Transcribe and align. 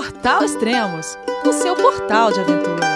Portal 0.00 0.42
Extremos, 0.42 1.18
o 1.44 1.52
seu 1.52 1.76
portal 1.76 2.32
de 2.32 2.40
aventura. 2.40 2.86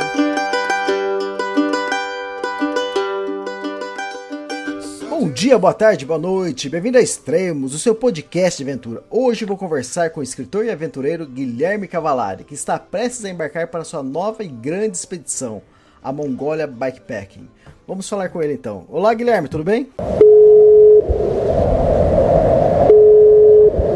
Bom 5.10 5.28
dia, 5.28 5.58
boa 5.58 5.74
tarde, 5.74 6.06
boa 6.06 6.18
noite, 6.18 6.70
bem-vindo 6.70 6.96
a 6.96 7.02
Extremos, 7.02 7.74
o 7.74 7.78
seu 7.78 7.94
podcast 7.94 8.56
de 8.56 8.70
aventura. 8.70 9.04
Hoje 9.10 9.44
vou 9.44 9.58
conversar 9.58 10.08
com 10.08 10.20
o 10.20 10.22
escritor 10.22 10.64
e 10.64 10.70
aventureiro 10.70 11.26
Guilherme 11.26 11.86
Cavalari, 11.86 12.42
que 12.42 12.54
está 12.54 12.78
prestes 12.78 13.22
a 13.26 13.28
embarcar 13.28 13.68
para 13.68 13.84
sua 13.84 14.02
nova 14.02 14.42
e 14.42 14.48
grande 14.48 14.96
expedição, 14.96 15.60
a 16.02 16.10
Mongólia 16.10 16.66
Bikepacking. 16.66 17.50
Vamos 17.86 18.08
falar 18.08 18.30
com 18.30 18.42
ele 18.42 18.54
então. 18.54 18.86
Olá, 18.88 19.12
Guilherme, 19.12 19.48
tudo 19.50 19.62
bem? 19.62 19.90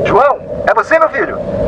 João, 0.05 0.41
é 0.71 0.75
você, 0.75 0.99
meu 0.99 1.09
filho? 1.09 1.68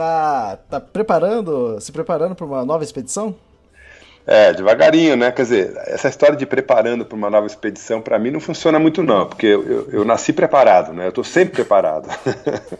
tá, 0.00 0.58
tá 0.70 0.80
preparando, 0.80 1.78
se 1.80 1.92
preparando 1.92 2.34
para 2.34 2.46
uma 2.46 2.64
nova 2.64 2.82
expedição? 2.82 3.34
É, 4.26 4.52
devagarinho, 4.52 5.16
né? 5.16 5.32
Quer 5.32 5.42
dizer, 5.42 5.72
essa 5.86 6.08
história 6.08 6.36
de 6.36 6.46
preparando 6.46 7.04
para 7.04 7.16
uma 7.16 7.28
nova 7.28 7.46
expedição, 7.46 8.00
para 8.00 8.18
mim 8.18 8.30
não 8.30 8.40
funciona 8.40 8.78
muito 8.78 9.02
não, 9.02 9.26
porque 9.26 9.46
eu, 9.46 9.62
eu, 9.66 9.90
eu 9.90 10.04
nasci 10.04 10.32
preparado, 10.32 10.92
né? 10.92 11.06
Eu 11.06 11.08
estou 11.08 11.24
sempre 11.24 11.54
preparado. 11.54 12.08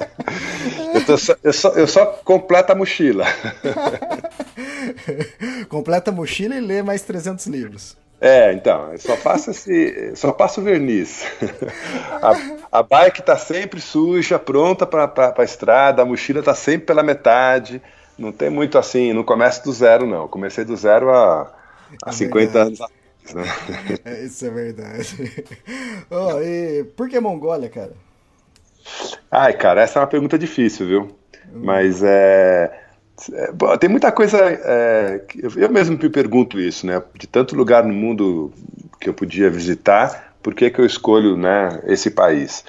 eu, 1.08 1.18
só, 1.18 1.34
eu, 1.42 1.52
só, 1.52 1.68
eu 1.70 1.86
só 1.86 2.06
completo 2.24 2.72
a 2.72 2.74
mochila. 2.74 3.24
Completa 5.68 6.10
a 6.10 6.14
mochila 6.14 6.54
e 6.54 6.60
lê 6.60 6.82
mais 6.82 7.02
300 7.02 7.46
livros. 7.46 7.96
É, 8.20 8.52
então, 8.52 8.92
só 8.98 9.16
passo 9.16 9.50
esse, 9.50 10.14
só 10.14 10.30
passo 10.30 10.60
verniz. 10.60 11.24
a, 12.70 12.80
a 12.80 12.82
bike 12.82 13.20
está 13.20 13.36
sempre 13.38 13.80
suja, 13.80 14.38
pronta 14.38 14.86
para 14.86 15.34
a 15.36 15.42
estrada, 15.42 16.02
a 16.02 16.04
mochila 16.04 16.40
está 16.40 16.54
sempre 16.54 16.86
pela 16.88 17.02
metade. 17.02 17.80
Não 18.18 18.30
tem 18.30 18.50
muito 18.50 18.76
assim, 18.76 19.14
não 19.14 19.24
começo 19.24 19.64
do 19.64 19.72
zero, 19.72 20.06
não. 20.06 20.28
Comecei 20.28 20.64
do 20.64 20.76
zero 20.76 21.10
há, 21.10 21.50
há 22.04 22.10
é 22.10 22.12
50 22.12 22.58
anos 22.58 22.80
atrás. 22.80 23.00
Né? 23.34 23.44
É, 24.04 24.24
isso 24.24 24.44
é 24.46 24.50
verdade. 24.50 25.46
Oh, 26.10 26.40
e 26.42 26.84
por 26.96 27.08
que 27.08 27.20
Mongólia, 27.20 27.68
cara? 27.68 27.92
Ai, 29.30 29.52
cara, 29.52 29.80
essa 29.80 29.98
é 29.98 30.02
uma 30.02 30.08
pergunta 30.08 30.38
difícil, 30.38 30.86
viu? 30.86 31.02
Hum. 31.52 31.62
Mas 31.64 32.02
é, 32.02 32.79
tem 33.78 33.88
muita 33.88 34.10
coisa. 34.12 34.38
É, 34.38 35.22
eu 35.56 35.70
mesmo 35.70 35.98
me 35.98 36.08
pergunto 36.08 36.58
isso, 36.58 36.86
né? 36.86 37.02
De 37.14 37.26
tanto 37.26 37.56
lugar 37.56 37.84
no 37.84 37.92
mundo 37.92 38.52
que 39.00 39.08
eu 39.08 39.14
podia 39.14 39.50
visitar, 39.50 40.34
por 40.42 40.54
que, 40.54 40.70
que 40.70 40.80
eu 40.80 40.86
escolho 40.86 41.36
né, 41.36 41.80
esse 41.86 42.10
país? 42.10 42.64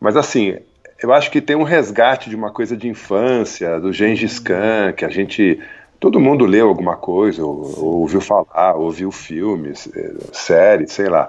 Mas 0.00 0.16
assim, 0.16 0.58
eu 1.02 1.12
acho 1.12 1.30
que 1.30 1.40
tem 1.40 1.56
um 1.56 1.62
resgate 1.62 2.28
de 2.28 2.36
uma 2.36 2.50
coisa 2.50 2.76
de 2.76 2.88
infância, 2.88 3.80
do 3.80 3.92
Gengis 3.92 4.38
Khan, 4.38 4.92
que 4.96 5.04
a 5.04 5.08
gente. 5.08 5.60
Todo 6.00 6.20
mundo 6.20 6.46
leu 6.46 6.68
alguma 6.68 6.96
coisa, 6.96 7.44
ou, 7.44 7.74
ou 7.76 8.00
ouviu 8.00 8.20
falar, 8.20 8.76
ouviu 8.76 9.10
filmes, 9.10 9.88
é, 9.96 10.12
séries, 10.32 10.92
sei 10.92 11.08
lá. 11.08 11.28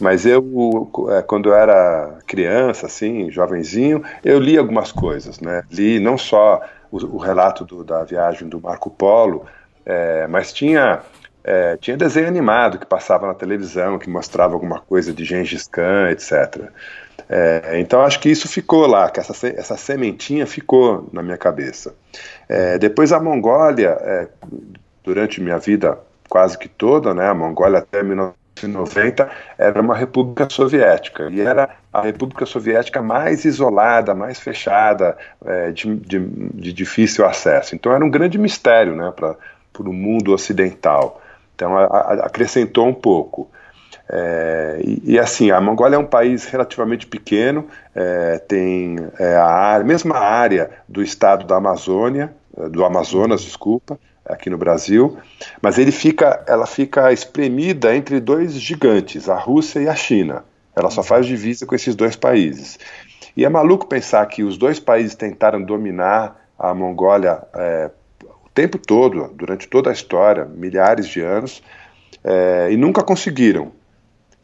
Mas 0.00 0.24
eu, 0.24 0.90
é, 1.10 1.22
quando 1.22 1.48
eu 1.48 1.54
era 1.54 2.18
criança, 2.26 2.86
assim, 2.86 3.30
jovenzinho, 3.30 4.02
eu 4.24 4.38
li 4.38 4.56
algumas 4.56 4.92
coisas, 4.92 5.40
né? 5.40 5.62
Li 5.70 5.98
não 5.98 6.16
só 6.16 6.60
o, 6.94 7.16
o 7.16 7.18
relato 7.18 7.64
do, 7.64 7.82
da 7.82 8.04
viagem 8.04 8.48
do 8.48 8.60
Marco 8.60 8.88
Polo, 8.88 9.46
é, 9.84 10.26
mas 10.28 10.52
tinha 10.52 11.02
é, 11.42 11.76
tinha 11.76 11.96
desenho 11.96 12.26
animado 12.26 12.78
que 12.78 12.86
passava 12.86 13.26
na 13.26 13.34
televisão, 13.34 13.98
que 13.98 14.08
mostrava 14.08 14.54
alguma 14.54 14.80
coisa 14.80 15.12
de 15.12 15.24
Gengis 15.24 15.68
Khan, 15.68 16.10
etc. 16.10 16.70
É, 17.28 17.78
então 17.80 18.00
acho 18.00 18.18
que 18.20 18.30
isso 18.30 18.48
ficou 18.48 18.86
lá, 18.86 19.10
que 19.10 19.20
essa, 19.20 19.46
essa 19.48 19.76
sementinha 19.76 20.46
ficou 20.46 21.08
na 21.12 21.22
minha 21.22 21.36
cabeça. 21.36 21.94
É, 22.48 22.78
depois 22.78 23.12
a 23.12 23.20
Mongólia, 23.20 23.90
é, 24.00 24.28
durante 25.02 25.40
minha 25.40 25.58
vida 25.58 25.98
quase 26.30 26.56
que 26.56 26.68
toda, 26.68 27.12
né, 27.12 27.28
a 27.28 27.34
Mongólia 27.34 27.80
até 27.80 28.02
19 28.02 28.32
1990 28.62 29.30
era 29.58 29.80
uma 29.80 29.96
república 29.96 30.48
soviética 30.48 31.28
e 31.30 31.40
era 31.40 31.70
a 31.92 32.00
república 32.02 32.46
soviética 32.46 33.02
mais 33.02 33.44
isolada, 33.44 34.14
mais 34.14 34.38
fechada, 34.38 35.16
é, 35.44 35.70
de, 35.72 35.94
de, 35.96 36.20
de, 36.20 36.72
difícil 36.72 37.26
acesso. 37.26 37.74
Então 37.74 37.92
era 37.92 38.04
um 38.04 38.10
grande 38.10 38.38
mistério 38.38 38.94
né, 38.94 39.12
para 39.14 39.36
o 39.80 39.92
mundo 39.92 40.32
ocidental. 40.32 41.20
Então 41.54 41.76
a, 41.76 41.84
a, 41.84 42.12
acrescentou 42.26 42.86
um 42.86 42.94
pouco. 42.94 43.50
É, 44.08 44.80
e, 44.84 45.12
e, 45.14 45.18
assim, 45.18 45.50
a 45.50 45.60
Mongólia 45.60 45.96
é 45.96 45.98
um 45.98 46.06
país 46.06 46.44
relativamente 46.44 47.06
pequeno, 47.06 47.66
é, 47.94 48.38
tem 48.38 48.96
é, 49.18 49.36
a 49.36 49.80
mesma 49.84 50.18
área 50.18 50.70
do 50.86 51.02
estado 51.02 51.46
da 51.46 51.56
Amazônia, 51.56 52.34
do 52.70 52.84
Amazonas, 52.84 53.42
desculpa, 53.42 53.98
aqui 54.24 54.48
no 54.48 54.56
Brasil, 54.56 55.18
mas 55.60 55.78
ele 55.78 55.92
fica, 55.92 56.42
ela 56.46 56.66
fica 56.66 57.12
espremida 57.12 57.94
entre 57.94 58.20
dois 58.20 58.54
gigantes, 58.54 59.28
a 59.28 59.36
Rússia 59.36 59.80
e 59.80 59.88
a 59.88 59.94
China. 59.94 60.44
Ela 60.74 60.90
só 60.90 61.02
faz 61.02 61.26
divisa 61.26 61.66
com 61.66 61.74
esses 61.74 61.94
dois 61.94 62.16
países. 62.16 62.78
E 63.36 63.44
é 63.44 63.48
maluco 63.48 63.86
pensar 63.86 64.24
que 64.26 64.42
os 64.42 64.56
dois 64.56 64.80
países 64.80 65.14
tentaram 65.14 65.62
dominar 65.62 66.48
a 66.58 66.72
Mongólia 66.72 67.42
é, 67.54 67.90
o 68.22 68.48
tempo 68.54 68.78
todo, 68.78 69.30
durante 69.34 69.68
toda 69.68 69.90
a 69.90 69.92
história, 69.92 70.44
milhares 70.44 71.08
de 71.08 71.20
anos, 71.20 71.62
é, 72.22 72.68
e 72.70 72.76
nunca 72.76 73.02
conseguiram. 73.02 73.72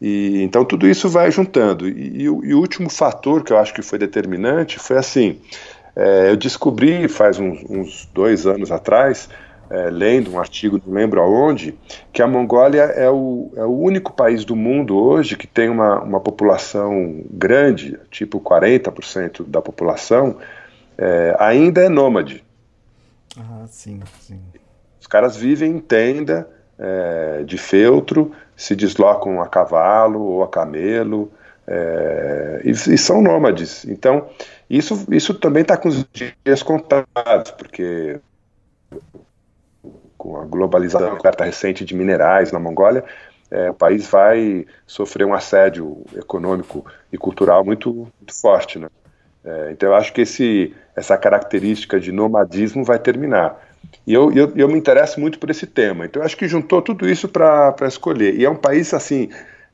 E, 0.01 0.41
então 0.41 0.65
tudo 0.65 0.87
isso 0.87 1.07
vai 1.07 1.31
juntando. 1.31 1.87
E, 1.87 2.23
e, 2.23 2.29
o, 2.29 2.43
e, 2.43 2.53
o, 2.53 2.59
último 2.59 2.89
fator 2.89 3.43
que 3.43 3.53
eu 3.53 3.57
acho 3.57 3.73
que 3.73 3.81
foi 3.81 3.99
determinante 3.99 4.79
foi 4.79 4.97
assim: 4.97 5.39
é, 5.95 6.29
eu 6.29 6.35
descobri 6.35 7.07
faz 7.07 7.39
uns, 7.39 7.63
uns 7.69 8.09
dois 8.13 8.45
anos 8.45 8.71
atrás 8.71 9.29
é, 9.71 9.89
lendo 9.89 10.33
um 10.33 10.39
artigo, 10.39 10.81
não 10.85 10.93
lembro 10.93 11.21
aonde, 11.21 11.73
que 12.11 12.21
a 12.21 12.27
Mongólia 12.27 12.81
é 12.81 13.09
o, 13.09 13.51
é 13.55 13.63
o 13.63 13.71
único 13.71 14.11
país 14.11 14.43
do 14.43 14.53
mundo 14.53 14.97
hoje 14.97 15.37
que 15.37 15.47
tem 15.47 15.69
uma, 15.69 16.01
uma 16.01 16.19
população 16.19 17.23
grande, 17.31 17.97
tipo 18.09 18.41
40% 18.41 19.45
da 19.47 19.61
população, 19.61 20.37
é, 20.97 21.35
ainda 21.39 21.81
é 21.81 21.87
nômade. 21.87 22.43
Ah, 23.37 23.65
sim, 23.67 24.01
sim. 24.19 24.41
Os 24.99 25.07
caras 25.07 25.37
vivem 25.37 25.71
em 25.71 25.79
tenda 25.79 26.49
é, 26.77 27.43
de 27.43 27.57
feltro, 27.57 28.33
se 28.55 28.75
deslocam 28.75 29.41
a 29.41 29.47
cavalo 29.47 30.21
ou 30.21 30.43
a 30.43 30.49
camelo, 30.49 31.31
é, 31.65 32.61
e, 32.65 32.71
e, 32.71 32.97
são 32.97 33.21
nômades. 33.21 33.85
Então, 33.85 34.27
isso, 34.69 35.07
isso 35.09 35.33
também 35.33 35.61
está 35.61 35.77
com 35.77 35.87
os 35.87 36.05
dias 36.11 36.61
contados, 36.61 37.51
porque 37.57 38.19
com 40.21 40.39
a 40.39 40.45
globalização, 40.45 41.17
a 41.19 41.43
recente 41.43 41.83
de 41.83 41.95
minerais 41.95 42.51
na 42.51 42.59
Mongólia, 42.59 43.03
é, 43.49 43.71
o 43.71 43.73
país 43.73 44.07
vai 44.07 44.67
sofrer 44.85 45.25
um 45.25 45.33
assédio 45.33 46.05
econômico 46.15 46.85
e 47.11 47.17
cultural 47.17 47.65
muito, 47.65 47.91
muito 47.91 48.39
forte. 48.39 48.77
Né? 48.77 48.87
É, 49.43 49.71
então 49.71 49.89
eu 49.89 49.95
acho 49.95 50.13
que 50.13 50.21
esse, 50.21 50.75
essa 50.95 51.17
característica 51.17 51.99
de 51.99 52.11
nomadismo 52.11 52.83
vai 52.83 52.99
terminar. 52.99 53.59
E 54.05 54.13
eu, 54.13 54.31
eu, 54.31 54.53
eu 54.55 54.67
me 54.67 54.77
interesso 54.77 55.19
muito 55.19 55.39
por 55.39 55.49
esse 55.49 55.65
tema. 55.65 56.05
Então 56.05 56.21
eu 56.21 56.25
acho 56.27 56.37
que 56.37 56.47
juntou 56.47 56.83
tudo 56.83 57.09
isso 57.09 57.27
para 57.27 57.75
escolher. 57.87 58.35
E 58.35 58.45
é 58.45 58.49
um 58.49 58.55
país 58.55 58.93
assim 58.93 59.27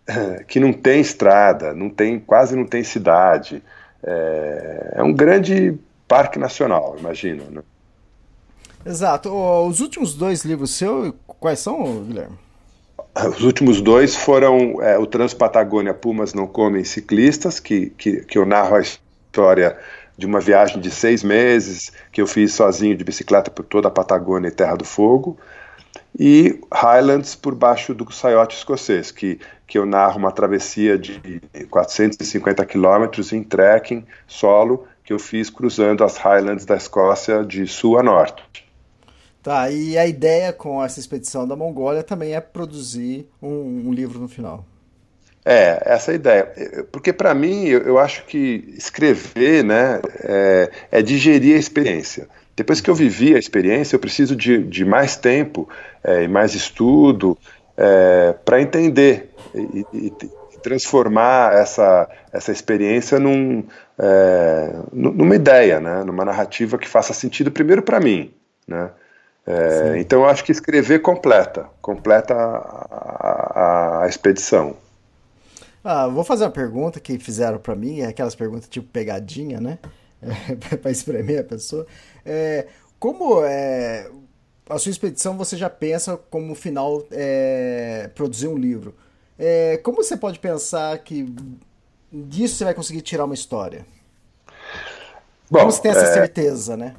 que 0.48 0.62
não 0.62 0.72
tem 0.72 1.02
estrada, 1.02 1.74
não 1.74 1.90
tem 1.90 2.22
quase 2.22 2.56
não 2.56 2.66
tem 2.66 2.86
cidade. 2.86 3.62
É, 4.02 4.94
é 4.96 5.04
um 5.04 5.12
grande 5.12 5.78
parque 6.08 6.40
nacional, 6.40 6.96
imagina. 6.98 7.44
Né? 7.52 7.62
Exato. 8.88 9.30
Os 9.68 9.82
últimos 9.82 10.14
dois 10.14 10.46
livros 10.46 10.72
seus, 10.72 11.14
quais 11.26 11.60
são, 11.60 12.04
Guilherme? 12.06 12.38
Os 13.36 13.44
últimos 13.44 13.82
dois 13.82 14.16
foram 14.16 14.82
é, 14.82 14.98
o 14.98 15.06
Transpatagônia 15.06 15.94
Pumas 15.94 16.34
Não 16.34 16.48
Comem 16.48 16.84
Ciclistas, 16.84 17.60
que, 17.60 17.90
que, 17.98 18.22
que 18.22 18.38
eu 18.38 18.46
narro 18.46 18.76
a 18.76 18.80
história 18.80 19.78
de 20.18 20.26
uma 20.26 20.40
viagem 20.40 20.80
de 20.80 20.90
seis 20.90 21.24
meses 21.24 21.92
que 22.12 22.22
eu 22.22 22.28
fiz 22.28 22.54
sozinho 22.54 22.96
de 22.96 23.04
bicicleta 23.04 23.52
por 23.52 23.66
toda 23.66 23.88
a 23.88 23.92
Patagônia 23.92 24.48
e 24.48 24.52
Terra 24.52 24.76
do 24.76 24.86
Fogo. 24.86 25.38
e 26.18 26.60
Highlands 26.72 27.36
por 27.36 27.54
baixo 27.54 27.94
do 27.94 28.12
saiote 28.12 28.56
escocês, 28.56 29.12
que, 29.12 29.40
que 29.68 29.78
eu 29.78 29.86
narro 29.86 30.18
uma 30.18 30.32
travessia 30.32 30.98
de 30.98 31.42
450 31.70 32.66
quilômetros 32.66 33.34
em 33.34 33.44
trekking 33.44 34.06
solo 34.28 34.88
que 35.04 35.14
eu 35.14 35.20
fiz 35.20 35.50
cruzando 35.50 36.04
as 36.04 36.18
Highlands 36.18 36.66
da 36.66 36.76
Escócia 36.76 37.44
de 37.44 37.66
sul 37.66 37.98
a 37.98 38.04
norte. 38.04 38.67
Tá, 39.48 39.72
e 39.72 39.98
a 39.98 40.06
ideia 40.06 40.52
com 40.52 40.84
essa 40.84 41.00
expedição 41.00 41.48
da 41.48 41.56
Mongólia 41.56 42.04
também 42.04 42.36
é 42.36 42.42
produzir 42.42 43.30
um, 43.42 43.88
um 43.88 43.94
livro 43.94 44.20
no 44.20 44.28
final. 44.28 44.66
É, 45.46 45.82
essa 45.86 46.12
é 46.12 46.14
a 46.14 46.16
ideia. 46.16 46.54
Porque 46.92 47.14
para 47.14 47.34
mim, 47.34 47.64
eu, 47.64 47.80
eu, 47.84 47.98
acho 47.98 48.26
que 48.26 48.66
escrever 48.78 49.64
né, 49.64 50.02
é, 50.22 50.70
é, 50.92 51.02
digerir 51.02 51.56
a 51.56 51.60
experiência. 51.60 52.28
Depois 52.58 52.82
que 52.82 52.90
eu 52.90 52.94
vivi 52.94 53.36
a 53.36 53.40
experiência, 53.40 53.96
eu 53.96 54.02
preciso 54.02 54.36
de, 54.36 54.62
de 54.66 54.84
mais 54.84 55.16
tempo 55.16 55.70
é, 56.04 56.24
e 56.24 56.28
mais 56.28 56.54
estudo 56.54 57.38
é, 57.78 58.36
para 58.44 58.62
entender 58.62 59.34
e, 59.56 59.86
e, 59.94 60.08
e, 60.08 60.60
transformar 60.62 61.54
essa, 61.54 62.10
essa 62.34 62.52
experiência 62.52 63.18
num, 63.18 63.64
é, 63.98 64.74
numa 64.92 65.38
ideia, 65.38 65.80
né, 65.80 66.04
numa 66.04 66.26
narrativa 66.26 66.78
que 66.78 66.90
faça 66.90 67.14
sentido 67.14 67.50
primeiro 67.50 67.82
para 67.82 68.02
mim. 68.02 68.34
Né? 68.68 68.90
É, 69.48 69.98
então 69.98 70.24
eu 70.24 70.30
acho 70.30 70.44
que 70.44 70.52
escrever 70.52 71.00
completa, 71.00 71.70
completa 71.82 72.34
a, 72.34 74.02
a, 74.02 74.04
a 74.04 74.08
expedição. 74.08 74.76
Ah, 75.82 76.06
vou 76.06 76.26
fazer 76.26 76.44
uma 76.44 76.52
pergunta 76.52 77.00
que 77.00 77.18
fizeram 77.18 77.58
para 77.58 77.74
mim, 77.74 78.02
é 78.02 78.08
aquelas 78.08 78.36
perguntas 78.36 78.68
tipo 78.68 78.88
pegadinha, 78.90 79.62
né? 79.62 79.80
É, 80.20 80.76
para 80.76 80.90
espremer 80.90 81.42
a 81.42 81.44
pessoa. 81.44 81.86
É, 82.26 82.66
como 83.00 83.46
é, 83.46 84.10
a 84.68 84.80
sua 84.80 84.90
expedição 84.90 85.38
você 85.38 85.56
já 85.56 85.70
pensa 85.70 86.18
como 86.32 86.56
final 86.56 87.06
é, 87.12 88.10
produzir 88.16 88.48
um 88.48 88.58
livro? 88.58 88.96
É, 89.38 89.78
como 89.78 89.98
você 89.98 90.18
pode 90.18 90.40
pensar 90.40 90.98
que 90.98 91.32
disso 92.12 92.56
você 92.56 92.64
vai 92.64 92.74
conseguir 92.74 93.02
tirar 93.02 93.26
uma 93.26 93.36
história? 93.36 93.86
Bom, 95.52 95.60
como 95.60 95.72
você 95.72 95.84
tem 95.84 95.92
essa 95.92 96.12
certeza, 96.12 96.76
né? 96.76 96.96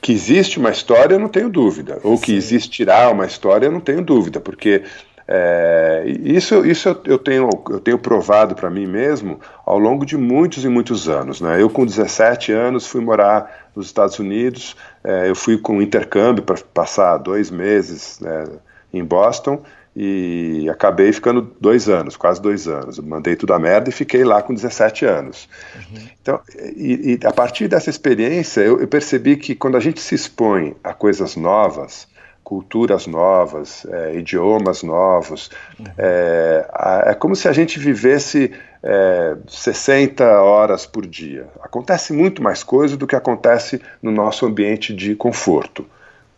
Que 0.00 0.12
existe 0.12 0.58
uma 0.58 0.70
história, 0.70 1.14
eu 1.14 1.18
não 1.18 1.28
tenho 1.28 1.48
dúvida. 1.48 1.98
Ou 2.02 2.18
que 2.18 2.34
existirá 2.34 3.10
uma 3.10 3.26
história, 3.26 3.66
eu 3.66 3.72
não 3.72 3.80
tenho 3.80 4.02
dúvida, 4.02 4.40
porque 4.40 4.82
é, 5.30 6.04
isso 6.06 6.64
isso 6.64 6.88
eu, 7.04 7.18
tenho, 7.18 7.50
eu 7.68 7.78
tenho 7.78 7.98
provado 7.98 8.54
para 8.54 8.70
mim 8.70 8.86
mesmo 8.86 9.38
ao 9.66 9.78
longo 9.78 10.06
de 10.06 10.16
muitos 10.16 10.64
e 10.64 10.68
muitos 10.68 11.06
anos. 11.06 11.40
Né? 11.40 11.60
Eu, 11.60 11.68
com 11.68 11.84
17 11.84 12.50
anos, 12.50 12.86
fui 12.86 13.02
morar 13.02 13.70
nos 13.76 13.86
Estados 13.86 14.18
Unidos, 14.18 14.74
é, 15.04 15.28
eu 15.28 15.34
fui 15.34 15.58
com 15.58 15.82
intercâmbio 15.82 16.42
para 16.42 16.56
passar 16.72 17.18
dois 17.18 17.50
meses 17.50 18.18
né, 18.20 18.44
em 18.92 19.04
Boston 19.04 19.62
e 20.00 20.68
acabei 20.70 21.12
ficando 21.12 21.52
dois 21.60 21.88
anos, 21.88 22.16
quase 22.16 22.40
dois 22.40 22.68
anos. 22.68 23.00
Mandei 23.00 23.34
tudo 23.34 23.52
a 23.52 23.58
merda 23.58 23.88
e 23.88 23.92
fiquei 23.92 24.22
lá 24.22 24.40
com 24.40 24.54
17 24.54 25.04
anos. 25.04 25.48
Uhum. 25.74 26.08
Então, 26.22 26.40
e, 26.76 27.18
e, 27.20 27.26
a 27.26 27.32
partir 27.32 27.66
dessa 27.66 27.90
experiência, 27.90 28.60
eu, 28.60 28.80
eu 28.80 28.86
percebi 28.86 29.36
que 29.36 29.56
quando 29.56 29.76
a 29.76 29.80
gente 29.80 30.00
se 30.00 30.14
expõe 30.14 30.76
a 30.84 30.94
coisas 30.94 31.34
novas, 31.34 32.06
culturas 32.44 33.08
novas, 33.08 33.84
é, 33.90 34.14
idiomas 34.14 34.84
novos. 34.84 35.50
Uhum. 35.80 35.86
É, 35.98 36.68
é, 37.06 37.14
como 37.14 37.34
se 37.34 37.48
a 37.48 37.52
gente 37.52 37.80
vivesse 37.80 38.52
é, 38.80 39.36
60 39.48 40.24
horas 40.40 40.86
por 40.86 41.04
dia. 41.04 41.48
Acontece 41.60 42.12
muito 42.12 42.40
mais 42.40 42.62
coisa 42.62 42.96
do 42.96 43.04
que 43.04 43.16
acontece 43.16 43.82
no 44.00 44.12
nosso 44.12 44.46
ambiente 44.46 44.94
de 44.94 45.16
conforto. 45.16 45.84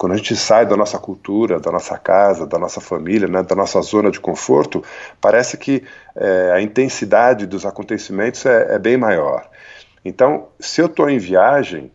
Quando 0.01 0.13
a 0.13 0.17
gente 0.17 0.35
sai 0.35 0.65
da 0.65 0.79
nossa 0.79 0.99
cultura, 0.99 1.61
da 1.61 1.71
nossa 1.71 1.99
casa, 1.99 2.47
da 2.47 2.59
nossa 2.59 2.81
família, 2.81 3.29
né, 3.29 3.43
da 3.43 3.55
nossa 3.55 3.83
zona 3.83 4.11
de 4.11 4.19
conforto, 4.19 4.83
parece 5.21 5.59
que 5.59 5.85
é, 6.17 6.53
a 6.55 6.63
intensidade 6.63 7.45
dos 7.45 7.67
acontecimentos 7.67 8.47
é, 8.47 8.77
é 8.77 8.79
bem 8.79 8.97
maior. 8.97 9.47
Então, 10.03 10.49
se 10.59 10.81
eu 10.81 10.87
estou 10.87 11.11
em 11.11 11.19
viagem, 11.19 11.93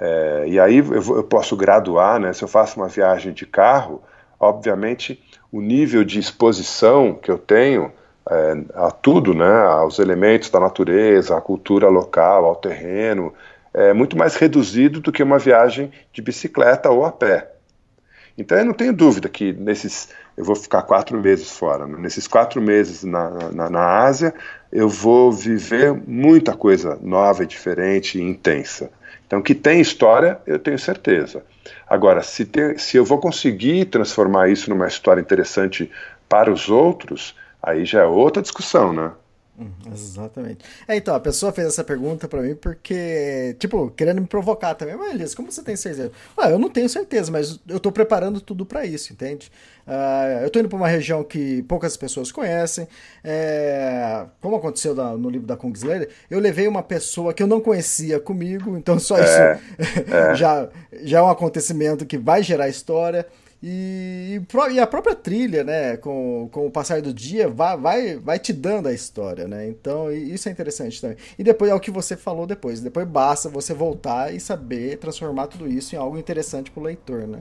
é, 0.00 0.44
e 0.46 0.60
aí 0.60 0.78
eu, 0.78 1.16
eu, 1.16 1.24
posso 1.24 1.56
graduar, 1.56 2.20
né? 2.20 2.32
Se 2.32 2.44
eu 2.44 2.48
faço 2.48 2.78
uma 2.78 2.86
viagem 2.86 3.32
de 3.32 3.44
carro, 3.44 4.00
obviamente 4.38 5.20
o 5.50 5.60
nível 5.60 6.04
de 6.04 6.20
exposição 6.20 7.12
que 7.12 7.28
eu 7.28 7.38
tenho 7.38 7.90
é, 8.30 8.56
a 8.72 8.92
tudo, 8.92 9.34
né? 9.34 9.62
Aos 9.64 9.98
elementos 9.98 10.48
da 10.48 10.60
natureza, 10.60 11.36
à 11.36 11.40
cultura 11.40 11.88
local, 11.88 12.44
ao 12.44 12.54
terreno, 12.54 13.34
é 13.74 13.92
muito 13.92 14.16
mais 14.16 14.34
reduzido 14.36 15.00
do 15.00 15.12
que 15.12 15.22
uma 15.22 15.38
viagem 15.38 15.90
de 16.12 16.20
bicicleta 16.20 16.90
ou 16.90 17.04
a 17.04 17.12
pé. 17.12 17.52
Então 18.36 18.56
eu 18.56 18.64
não 18.64 18.72
tenho 18.72 18.92
dúvida 18.92 19.28
que 19.28 19.52
nesses 19.52 20.08
eu 20.36 20.44
vou 20.44 20.56
ficar 20.56 20.82
quatro 20.82 21.20
meses 21.20 21.50
fora. 21.50 21.86
Né? 21.86 21.98
Nesses 21.98 22.26
quatro 22.26 22.60
meses 22.60 23.04
na, 23.04 23.30
na, 23.52 23.70
na 23.70 24.04
Ásia, 24.04 24.34
eu 24.72 24.88
vou 24.88 25.30
viver 25.30 25.92
muita 25.92 26.54
coisa 26.54 26.98
nova 27.02 27.44
diferente 27.44 28.18
e 28.18 28.22
intensa. 28.22 28.90
Então, 29.26 29.42
que 29.42 29.54
tem 29.54 29.80
história, 29.80 30.38
eu 30.46 30.58
tenho 30.58 30.78
certeza. 30.78 31.42
Agora, 31.88 32.22
se, 32.22 32.48
se 32.78 32.96
eu 32.96 33.04
vou 33.04 33.18
conseguir 33.18 33.86
transformar 33.86 34.48
isso 34.48 34.68
numa 34.70 34.86
história 34.86 35.20
interessante 35.20 35.90
para 36.28 36.52
os 36.52 36.68
outros, 36.68 37.34
aí 37.62 37.84
já 37.84 38.02
é 38.02 38.04
outra 38.04 38.42
discussão, 38.42 38.92
né? 38.92 39.12
Exatamente. 39.92 40.64
É, 40.86 40.96
então, 40.96 41.14
a 41.14 41.20
pessoa 41.20 41.52
fez 41.52 41.68
essa 41.68 41.84
pergunta 41.84 42.28
para 42.28 42.42
mim 42.42 42.54
porque, 42.54 43.56
tipo, 43.58 43.90
querendo 43.90 44.20
me 44.20 44.26
provocar 44.26 44.74
também. 44.74 44.96
Mas, 44.96 45.14
Elias, 45.14 45.34
como 45.34 45.50
você 45.50 45.62
tem 45.62 45.76
certeza? 45.76 46.12
Ah, 46.36 46.50
eu 46.50 46.58
não 46.58 46.68
tenho 46.68 46.88
certeza, 46.88 47.30
mas 47.30 47.60
eu 47.68 47.80
tô 47.80 47.90
preparando 47.90 48.40
tudo 48.40 48.64
para 48.64 48.84
isso, 48.86 49.12
entende? 49.12 49.50
Uh, 49.86 50.44
eu 50.44 50.50
tô 50.50 50.60
indo 50.60 50.68
pra 50.68 50.76
uma 50.76 50.88
região 50.88 51.24
que 51.24 51.62
poucas 51.64 51.96
pessoas 51.96 52.30
conhecem. 52.30 52.86
É, 53.24 54.24
como 54.40 54.56
aconteceu 54.56 54.94
no 54.94 55.28
livro 55.28 55.46
da 55.46 55.56
Kungsleder, 55.56 56.08
eu 56.30 56.38
levei 56.38 56.68
uma 56.68 56.82
pessoa 56.82 57.34
que 57.34 57.42
eu 57.42 57.46
não 57.46 57.60
conhecia 57.60 58.20
comigo, 58.20 58.76
então 58.76 58.98
só 58.98 59.18
é, 59.18 59.24
isso 59.24 60.12
é. 60.14 60.34
já, 60.36 60.68
já 61.02 61.18
é 61.18 61.22
um 61.22 61.28
acontecimento 61.28 62.06
que 62.06 62.16
vai 62.16 62.42
gerar 62.42 62.68
história. 62.68 63.26
E, 63.62 64.40
e, 64.72 64.80
a 64.80 64.86
própria 64.88 65.14
trilha, 65.14 65.62
né, 65.62 65.96
com, 65.96 66.48
com 66.50 66.66
o 66.66 66.70
passar 66.70 67.00
do 67.00 67.14
dia, 67.14 67.48
vai, 67.48 67.76
vai, 67.76 68.16
vai 68.16 68.38
te 68.38 68.52
dando 68.52 68.88
a 68.88 68.92
história, 68.92 69.46
né? 69.46 69.68
Então, 69.68 70.10
isso 70.10 70.48
é 70.48 70.52
interessante 70.52 71.00
também. 71.00 71.16
E 71.38 71.44
depois 71.44 71.70
é 71.70 71.74
o 71.74 71.78
que 71.78 71.90
você 71.90 72.16
falou 72.16 72.44
depois. 72.44 72.80
Depois 72.80 73.06
basta 73.06 73.48
você 73.48 73.72
voltar 73.72 74.34
e 74.34 74.40
saber 74.40 74.98
transformar 74.98 75.46
tudo 75.46 75.68
isso 75.68 75.94
em 75.94 75.98
algo 75.98 76.18
interessante 76.18 76.72
para 76.72 76.80
o 76.80 76.84
leitor, 76.84 77.28
né? 77.28 77.40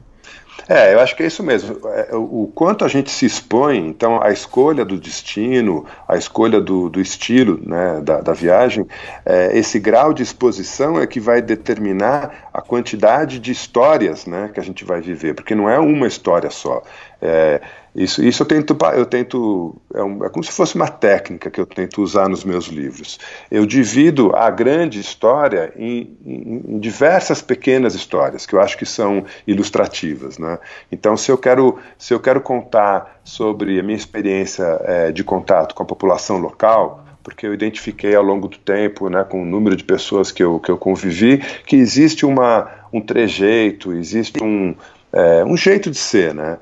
É, 0.68 0.94
eu 0.94 1.00
acho 1.00 1.16
que 1.16 1.24
é 1.24 1.28
isso 1.28 1.44
mesmo. 1.44 1.80
É, 1.88 2.10
o 2.14 2.52
quanto 2.54 2.86
a 2.86 2.88
gente 2.88 3.10
se 3.10 3.26
expõe, 3.26 3.78
então 3.88 4.22
a 4.22 4.32
escolha 4.32 4.86
do 4.86 4.98
destino, 4.98 5.86
a 6.08 6.16
escolha 6.16 6.62
do, 6.62 6.90
do 6.90 7.02
estilo 7.02 7.60
né, 7.66 8.02
da, 8.02 8.22
da 8.22 8.34
viagem, 8.34 8.88
é, 9.26 9.58
esse 9.58 9.80
grau 9.80 10.14
de 10.14 10.24
exposição 10.24 11.00
é 11.00 11.08
que 11.08 11.20
vai 11.20 11.42
determinar 11.42 12.50
a 12.54 12.62
quantidade 12.62 13.40
de 13.40 13.52
histórias 13.52 14.26
né, 14.26 14.50
que 14.54 14.60
a 14.60 14.64
gente 14.64 14.86
vai 14.86 15.02
viver, 15.02 15.34
porque 15.34 15.56
não 15.56 15.70
é 15.70 15.80
uma 15.80 16.08
história 16.08 16.50
só. 16.50 16.84
É, 17.22 17.62
isso, 17.94 18.24
isso 18.24 18.42
eu 18.42 18.48
tento, 18.48 18.76
eu 18.96 19.06
tento 19.06 19.76
é, 19.94 20.02
um, 20.02 20.24
é, 20.26 20.30
como 20.30 20.44
se 20.44 20.52
fosse 20.52 20.76
uma 20.76 20.88
técnica 20.88 21.52
que 21.52 21.60
eu 21.60 21.66
tento 21.66 22.02
usar 22.02 22.28
nos 22.28 22.44
meus 22.44 22.66
livros. 22.66 23.20
Eu 23.50 23.66
divido 23.66 24.36
a 24.36 24.50
grande 24.50 25.00
história 25.00 25.74
em, 25.76 26.18
em, 26.26 26.64
em 26.68 26.80
diversas 26.80 27.42
pequenas 27.42 27.94
histórias 27.94 28.46
que 28.46 28.56
eu 28.56 28.62
acho 28.62 28.78
que 28.78 28.86
são 28.86 29.26
ilustrativas, 29.46 30.38
né? 30.38 30.58
Então, 30.92 31.16
se 31.18 31.32
eu 31.32 31.38
quero, 31.38 31.78
se 31.98 32.14
eu 32.14 32.20
quero 32.20 32.42
contar 32.42 33.20
sobre 33.24 33.80
a 33.80 33.84
minha 33.84 33.98
experiência 33.98 34.64
é, 34.86 35.12
de 35.12 35.24
contato 35.24 35.76
com 35.76 35.84
a 35.84 35.86
população 35.86 36.38
local, 36.38 37.06
porque 37.24 37.46
eu 37.46 37.54
identifiquei 37.54 38.16
ao 38.16 38.24
longo 38.24 38.48
do 38.48 38.58
tempo, 38.58 39.10
né, 39.10 39.24
com 39.24 39.44
o 39.44 39.46
número 39.46 39.76
de 39.76 39.84
pessoas 39.84 40.32
que 40.32 40.42
eu, 40.42 40.60
que 40.60 40.72
eu 40.72 40.78
convivi, 40.78 41.38
que 41.66 41.76
existe 41.76 42.26
uma, 42.26 42.68
um 42.92 43.00
trejeito, 43.00 43.94
existe 43.94 44.44
um, 44.44 44.76
é, 45.14 45.44
um 45.46 45.56
jeito 45.56 45.92
de 45.92 45.98
ser, 45.98 46.34
né? 46.34 46.58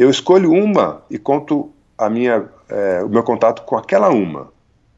Eu 0.00 0.08
escolho 0.08 0.50
uma 0.50 1.02
e 1.10 1.18
conto 1.18 1.70
a 1.98 2.08
minha, 2.08 2.48
é, 2.70 3.02
o 3.04 3.08
meu 3.10 3.22
contato 3.22 3.62
com 3.62 3.76
aquela 3.76 4.08
uma 4.08 4.48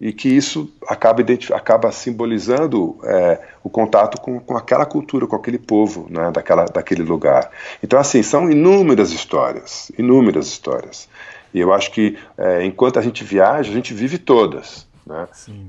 e 0.01 0.13
que 0.13 0.29
isso 0.29 0.73
acaba, 0.89 1.25
acaba 1.55 1.91
simbolizando 1.91 2.97
é, 3.03 3.41
o 3.65 3.69
contato 3.69 4.21
com, 4.21 4.39
com 4.39 4.57
aquela 4.57 4.87
cultura, 4.87 5.27
com 5.27 5.35
aquele 5.35 5.59
povo, 5.59 6.07
né, 6.09 6.31
daquela, 6.31 6.67
daquele 6.67 7.03
lugar. 7.03 7.51
Então, 7.83 7.99
assim, 7.99 8.23
são 8.23 8.49
inúmeras 8.49 9.11
histórias, 9.11 9.91
inúmeras 9.99 10.47
histórias. 10.47 11.09
E 11.53 11.59
eu 11.59 11.73
acho 11.73 11.91
que 11.91 12.17
é, 12.39 12.65
enquanto 12.65 13.01
a 13.01 13.03
gente 13.03 13.25
viaja, 13.25 13.71
a 13.71 13.75
gente 13.75 13.93
vive 13.93 14.19
todas. 14.19 14.87
Né? 15.05 15.27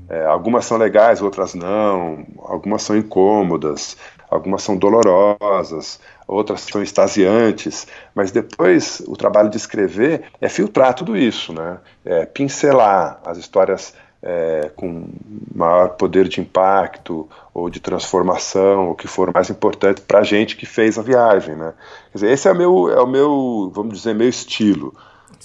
É, 0.08 0.26
algumas 0.26 0.64
são 0.64 0.78
legais, 0.78 1.20
outras 1.20 1.54
não, 1.54 2.24
algumas 2.38 2.82
são 2.82 2.96
incômodas, 2.96 3.96
algumas 4.30 4.62
são 4.62 4.76
dolorosas, 4.76 6.00
outras 6.26 6.62
são 6.62 6.82
extasiantes, 6.82 7.86
mas 8.14 8.30
depois 8.30 9.02
o 9.06 9.16
trabalho 9.16 9.50
de 9.50 9.56
escrever 9.56 10.24
é 10.40 10.48
filtrar 10.48 10.94
tudo 10.94 11.16
isso, 11.16 11.52
né? 11.52 11.78
É 12.04 12.24
pincelar 12.26 13.20
as 13.24 13.38
histórias 13.38 13.94
é, 14.22 14.70
com 14.74 15.06
maior 15.54 15.90
poder 15.90 16.26
de 16.28 16.40
impacto 16.40 17.28
ou 17.52 17.68
de 17.68 17.78
transformação, 17.78 18.90
o 18.90 18.94
que 18.94 19.06
for 19.06 19.30
mais 19.32 19.50
importante 19.50 20.00
para 20.00 20.20
a 20.20 20.24
gente 20.24 20.56
que 20.56 20.64
fez 20.64 20.98
a 20.98 21.02
viagem, 21.02 21.54
né? 21.54 21.74
Quer 22.10 22.18
dizer, 22.18 22.30
esse 22.30 22.48
é 22.48 22.52
o 22.52 22.56
meu, 22.56 22.90
é 22.90 23.00
o 23.02 23.06
meu, 23.06 23.70
vamos 23.74 23.98
dizer, 23.98 24.14
meu 24.14 24.28
estilo, 24.28 24.94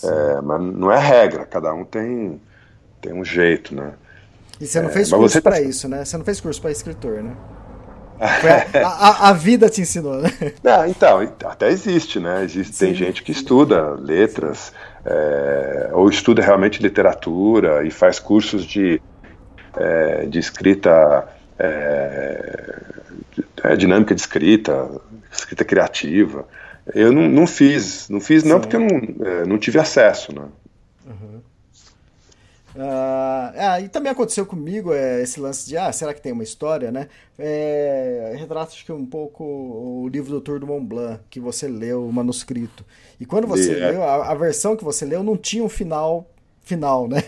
é, 0.01 0.41
mas 0.41 0.62
não 0.62 0.89
é 0.89 0.98
regra. 0.98 1.45
Cada 1.45 1.74
um 1.74 1.83
tem 1.83 2.41
tem 3.01 3.13
um 3.13 3.24
jeito, 3.24 3.75
né? 3.75 3.93
E 4.59 4.67
você 4.67 4.81
não 4.81 4.89
fez 4.89 5.12
curso 5.12 5.41
para 5.41 5.55
tá... 5.55 5.62
isso, 5.62 5.88
né? 5.88 6.03
Você 6.03 6.17
não 6.17 6.25
fez 6.25 6.39
curso 6.41 6.62
para 6.62 6.71
escritor, 6.71 7.24
né? 7.24 7.36
A, 8.19 8.88
a, 8.88 9.29
a, 9.29 9.33
vida 9.33 9.69
te 9.69 9.81
ensinou, 9.81 10.17
né? 10.17 10.29
Não, 10.61 10.85
então, 10.85 11.21
até 11.45 11.69
existe, 11.69 12.19
né? 12.19 12.43
Existe, 12.43 12.77
tem 12.77 12.93
gente 12.93 13.23
que 13.23 13.31
estuda 13.31 13.91
letras, 13.91 14.73
é, 15.05 15.89
ou 15.93 16.09
estuda 16.09 16.41
realmente 16.41 16.81
literatura 16.81 17.85
e 17.85 17.91
faz 17.91 18.19
cursos 18.19 18.65
de, 18.65 19.01
é, 19.77 20.25
de 20.25 20.38
escrita, 20.38 21.29
é, 21.57 22.81
é 23.63 23.75
dinâmica 23.77 24.13
de 24.13 24.19
escrita, 24.19 24.89
escrita 25.31 25.63
criativa. 25.63 26.45
Eu 26.93 27.13
não, 27.13 27.29
não 27.29 27.47
fiz, 27.47 28.09
não 28.09 28.19
fiz 28.19 28.43
Sim. 28.43 28.49
não 28.49 28.59
porque 28.59 28.75
eu 28.75 28.81
não, 28.81 29.25
é, 29.25 29.45
não 29.45 29.57
tive 29.57 29.79
acesso, 29.79 30.33
né? 30.35 30.45
Uhum. 31.05 31.41
Ah, 32.81 33.81
e 33.81 33.89
também 33.89 34.12
aconteceu 34.12 34.45
comigo 34.45 34.93
é, 34.93 35.21
esse 35.21 35.39
lance 35.39 35.67
de, 35.67 35.77
ah, 35.77 35.91
será 35.91 36.13
que 36.13 36.21
tem 36.21 36.31
uma 36.31 36.43
história, 36.43 36.91
né? 36.91 37.07
É, 37.38 38.36
retrata 38.38 38.71
acho 38.71 38.86
que 38.86 38.91
um 38.91 39.05
pouco 39.05 39.43
o 39.43 40.07
livro 40.07 40.31
do 40.31 40.41
Tour 40.41 40.59
do 40.59 40.67
Mont 40.67 40.86
Blanc, 40.86 41.19
que 41.29 41.39
você 41.39 41.67
leu, 41.67 42.05
o 42.05 42.13
manuscrito. 42.13 42.86
E 43.19 43.25
quando 43.25 43.48
você 43.48 43.71
yeah. 43.71 43.91
leu, 43.91 44.03
a, 44.03 44.31
a, 44.31 44.36
versão 44.36 44.77
que 44.77 44.83
você 44.83 45.05
leu 45.05 45.24
não 45.24 45.36
tinha 45.36 45.63
um 45.63 45.69
final 45.69 46.29
final, 46.62 47.07
né? 47.07 47.24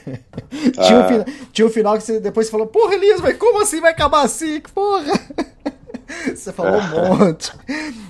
Ah. 0.78 0.84
tinha, 0.86 1.00
um, 1.00 1.50
tinha 1.52 1.68
um 1.68 1.72
final 1.72 1.98
que 1.98 2.04
você, 2.04 2.20
depois 2.20 2.48
você 2.48 2.52
falou, 2.52 2.68
porra, 2.68 2.94
Elias, 2.94 3.20
mas 3.20 3.36
como 3.38 3.62
assim 3.62 3.82
vai 3.82 3.92
acabar 3.92 4.24
assim? 4.24 4.62
Porra! 4.74 5.14
você 6.34 6.54
falou 6.54 6.80
um 6.80 7.18
monte. 7.18 7.52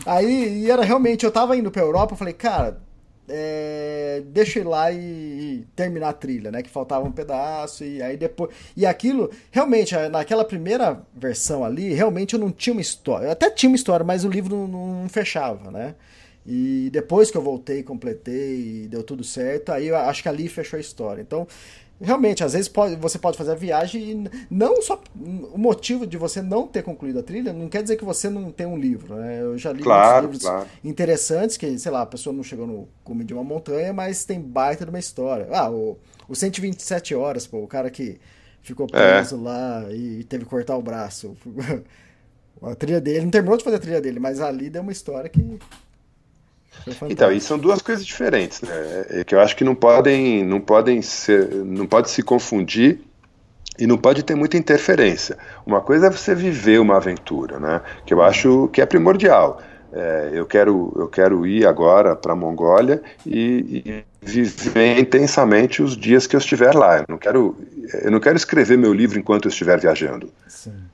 Aí, 0.05 0.63
e 0.63 0.69
era 0.69 0.83
realmente, 0.83 1.25
eu 1.25 1.31
tava 1.31 1.55
indo 1.55 1.71
pra 1.71 1.81
Europa, 1.81 2.13
eu 2.13 2.17
falei, 2.17 2.33
cara 2.33 2.90
é, 3.33 4.21
deixa 4.27 4.59
ir 4.59 4.63
lá 4.63 4.91
e, 4.91 4.97
e, 4.97 5.67
terminar 5.73 6.09
a 6.09 6.13
trilha, 6.13 6.51
né? 6.51 6.61
Que 6.61 6.69
faltava 6.69 7.05
um 7.05 7.11
pedaço 7.11 7.85
e 7.85 8.01
aí 8.01 8.17
depois 8.17 8.51
e 8.75 8.85
aquilo 8.85 9.31
realmente 9.49 9.95
naquela 10.09 10.43
primeira 10.43 11.01
versão 11.15 11.63
ali 11.63 11.93
realmente 11.93 12.33
eu 12.33 12.39
não 12.39 12.51
tinha 12.51 12.73
uma 12.73 12.81
história, 12.81 13.27
eu 13.27 13.31
até 13.31 13.49
tinha 13.49 13.69
uma 13.69 13.75
história, 13.75 14.05
mas 14.05 14.25
o 14.25 14.29
livro 14.29 14.67
não, 14.67 15.01
não 15.01 15.09
fechava, 15.09 15.71
né? 15.71 15.95
E 16.45 16.89
depois 16.91 17.29
que 17.29 17.37
eu 17.37 17.41
voltei, 17.41 17.83
completei 17.83 18.83
e 18.83 18.87
deu 18.87 19.03
tudo 19.03 19.23
certo, 19.23 19.71
aí 19.71 19.87
eu 19.87 19.95
acho 19.95 20.23
que 20.23 20.29
ali 20.29 20.47
fechou 20.49 20.77
a 20.77 20.81
história. 20.81 21.21
Então 21.21 21.47
realmente, 22.01 22.43
às 22.43 22.53
vezes 22.53 22.67
pode, 22.67 22.95
você 22.95 23.19
pode 23.19 23.37
fazer 23.37 23.51
a 23.51 23.55
viagem 23.55 24.01
e 24.11 24.29
não 24.49 24.81
só 24.81 24.99
o 25.15 25.57
motivo 25.57 26.07
de 26.07 26.17
você 26.17 26.41
não 26.41 26.67
ter 26.67 26.81
concluído 26.81 27.19
a 27.19 27.23
trilha 27.23 27.53
não 27.53 27.69
quer 27.69 27.83
dizer 27.83 27.95
que 27.95 28.03
você 28.03 28.29
não 28.29 28.51
tem 28.51 28.65
um 28.65 28.77
livro, 28.77 29.15
né? 29.15 29.41
Eu 29.41 29.57
já 29.57 29.71
li 29.71 29.83
claro, 29.83 30.25
livros 30.25 30.41
claro. 30.41 30.67
interessantes 30.83 31.57
que, 31.57 31.77
sei 31.77 31.91
lá, 31.91 32.01
a 32.01 32.05
pessoa 32.05 32.35
não 32.35 32.43
chegou 32.43 32.65
no 32.65 32.87
cume 33.03 33.23
de 33.23 33.33
uma 33.33 33.43
montanha, 33.43 33.93
mas 33.93 34.25
tem 34.25 34.41
baita 34.41 34.83
de 34.83 34.89
uma 34.89 34.99
história. 34.99 35.47
Ah, 35.51 35.69
o, 35.69 35.97
o 36.27 36.35
127 36.35 37.13
horas, 37.13 37.45
pô, 37.45 37.59
o 37.59 37.67
cara 37.67 37.89
que 37.89 38.19
ficou 38.61 38.87
é. 38.93 39.17
preso 39.17 39.35
é. 39.35 39.39
lá 39.39 39.85
e 39.91 40.23
teve 40.23 40.43
que 40.43 40.49
cortar 40.49 40.75
o 40.77 40.81
braço. 40.81 41.37
A 42.61 42.75
trilha 42.75 43.01
dele, 43.01 43.21
não 43.21 43.31
terminou 43.31 43.57
de 43.57 43.63
fazer 43.63 43.77
a 43.77 43.79
trilha 43.79 43.99
dele, 43.99 44.19
mas 44.19 44.39
ali 44.39 44.69
deu 44.69 44.83
uma 44.83 44.91
história 44.91 45.27
que 45.27 45.57
então, 47.09 47.31
e 47.31 47.39
são 47.39 47.57
duas 47.57 47.81
coisas 47.81 48.05
diferentes, 48.05 48.61
né? 48.61 49.05
É 49.09 49.23
que 49.23 49.35
eu 49.35 49.39
acho 49.39 49.55
que 49.55 49.63
não 49.63 49.75
podem, 49.75 50.43
não 50.43 50.59
podem 50.59 51.01
ser, 51.01 51.47
não 51.53 51.85
pode 51.85 52.09
se 52.09 52.23
confundir 52.23 53.01
e 53.77 53.85
não 53.85 53.97
pode 53.97 54.23
ter 54.23 54.35
muita 54.35 54.57
interferência. 54.57 55.37
Uma 55.65 55.81
coisa 55.81 56.07
é 56.07 56.09
você 56.09 56.33
viver 56.33 56.79
uma 56.79 56.97
aventura, 56.97 57.59
né? 57.59 57.81
Que 58.05 58.13
eu 58.13 58.21
acho 58.21 58.67
que 58.69 58.81
é 58.81 58.85
primordial. 58.85 59.61
É, 59.93 60.29
eu 60.33 60.45
quero, 60.45 60.93
eu 60.95 61.07
quero 61.07 61.45
ir 61.45 61.65
agora 61.65 62.15
para 62.15 62.31
a 62.31 62.35
Mongólia 62.35 63.01
e, 63.25 63.83
e, 63.85 64.03
viver 64.21 64.99
intensamente 64.99 65.81
os 65.81 65.97
dias 65.97 66.25
que 66.25 66.35
eu 66.35 66.39
estiver 66.39 66.73
lá. 66.73 66.99
Eu 66.99 67.05
não 67.09 67.17
quero, 67.17 67.57
eu 68.01 68.09
não 68.09 68.19
quero 68.19 68.37
escrever 68.37 68.77
meu 68.77 68.93
livro 68.93 69.19
enquanto 69.19 69.45
eu 69.45 69.49
estiver 69.49 69.77
viajando. 69.79 70.31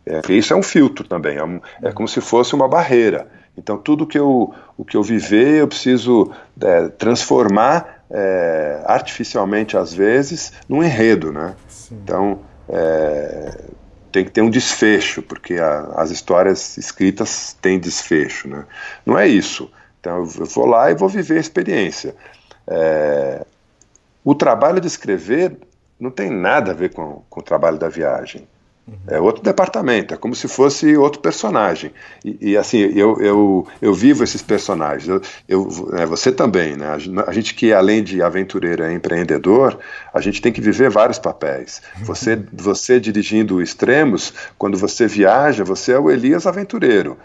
É, 0.05 0.21
isso 0.33 0.51
é 0.51 0.55
um 0.55 0.63
filtro 0.63 1.07
também. 1.07 1.37
É, 1.37 1.43
um, 1.43 1.59
é 1.83 1.91
como 1.91 2.07
se 2.07 2.21
fosse 2.21 2.55
uma 2.55 2.67
barreira. 2.67 3.27
Então 3.57 3.77
tudo 3.77 4.05
que 4.05 4.17
eu, 4.17 4.53
o 4.77 4.85
que 4.85 4.95
eu 4.95 5.03
viver 5.03 5.61
eu 5.61 5.67
preciso 5.67 6.31
é, 6.61 6.89
transformar 6.89 8.03
é, 8.09 8.81
artificialmente 8.85 9.75
às 9.75 9.93
vezes 9.93 10.53
num 10.69 10.83
enredo, 10.83 11.31
né? 11.31 11.55
Sim. 11.67 11.99
Então 12.03 12.39
é, 12.69 13.63
tem 14.11 14.23
que 14.23 14.31
ter 14.31 14.41
um 14.41 14.49
desfecho 14.49 15.21
porque 15.21 15.55
a, 15.55 15.93
as 15.95 16.11
histórias 16.11 16.77
escritas 16.77 17.57
têm 17.61 17.79
desfecho, 17.79 18.47
né? 18.47 18.65
Não 19.05 19.17
é 19.17 19.27
isso. 19.27 19.69
Então 19.99 20.17
eu 20.17 20.25
vou 20.25 20.65
lá 20.65 20.91
e 20.91 20.95
vou 20.95 21.09
viver 21.09 21.37
a 21.37 21.41
experiência. 21.41 22.15
É, 22.67 23.45
o 24.23 24.35
trabalho 24.35 24.79
de 24.79 24.87
escrever 24.87 25.57
não 25.99 26.11
tem 26.11 26.29
nada 26.29 26.71
a 26.71 26.73
ver 26.73 26.93
com, 26.93 27.23
com 27.29 27.39
o 27.39 27.43
trabalho 27.43 27.77
da 27.77 27.89
viagem. 27.89 28.47
É 29.07 29.19
outro 29.19 29.43
departamento, 29.43 30.13
é 30.13 30.17
como 30.17 30.33
se 30.33 30.47
fosse 30.47 30.95
outro 30.95 31.19
personagem. 31.19 31.91
E, 32.23 32.51
e 32.51 32.57
assim, 32.57 32.77
eu, 32.77 33.19
eu, 33.19 33.67
eu 33.81 33.93
vivo 33.93 34.23
esses 34.23 34.41
personagens. 34.41 35.09
Eu, 35.09 35.21
eu 35.47 35.89
é, 35.93 36.05
você 36.05 36.31
também, 36.31 36.77
né? 36.77 36.87
A 37.25 37.33
gente 37.33 37.53
que, 37.53 37.73
além 37.73 38.01
de 38.01 38.21
aventureiro, 38.21 38.83
é 38.83 38.93
empreendedor, 38.93 39.77
a 40.13 40.21
gente 40.21 40.41
tem 40.41 40.53
que 40.53 40.61
viver 40.61 40.89
vários 40.89 41.19
papéis. 41.19 41.81
Você, 42.03 42.41
você 42.53 42.99
dirigindo 42.99 43.61
extremos, 43.61 44.33
quando 44.57 44.77
você 44.77 45.05
viaja, 45.05 45.65
você 45.65 45.91
é 45.91 45.99
o 45.99 46.09
Elias 46.09 46.47
aventureiro. 46.47 47.17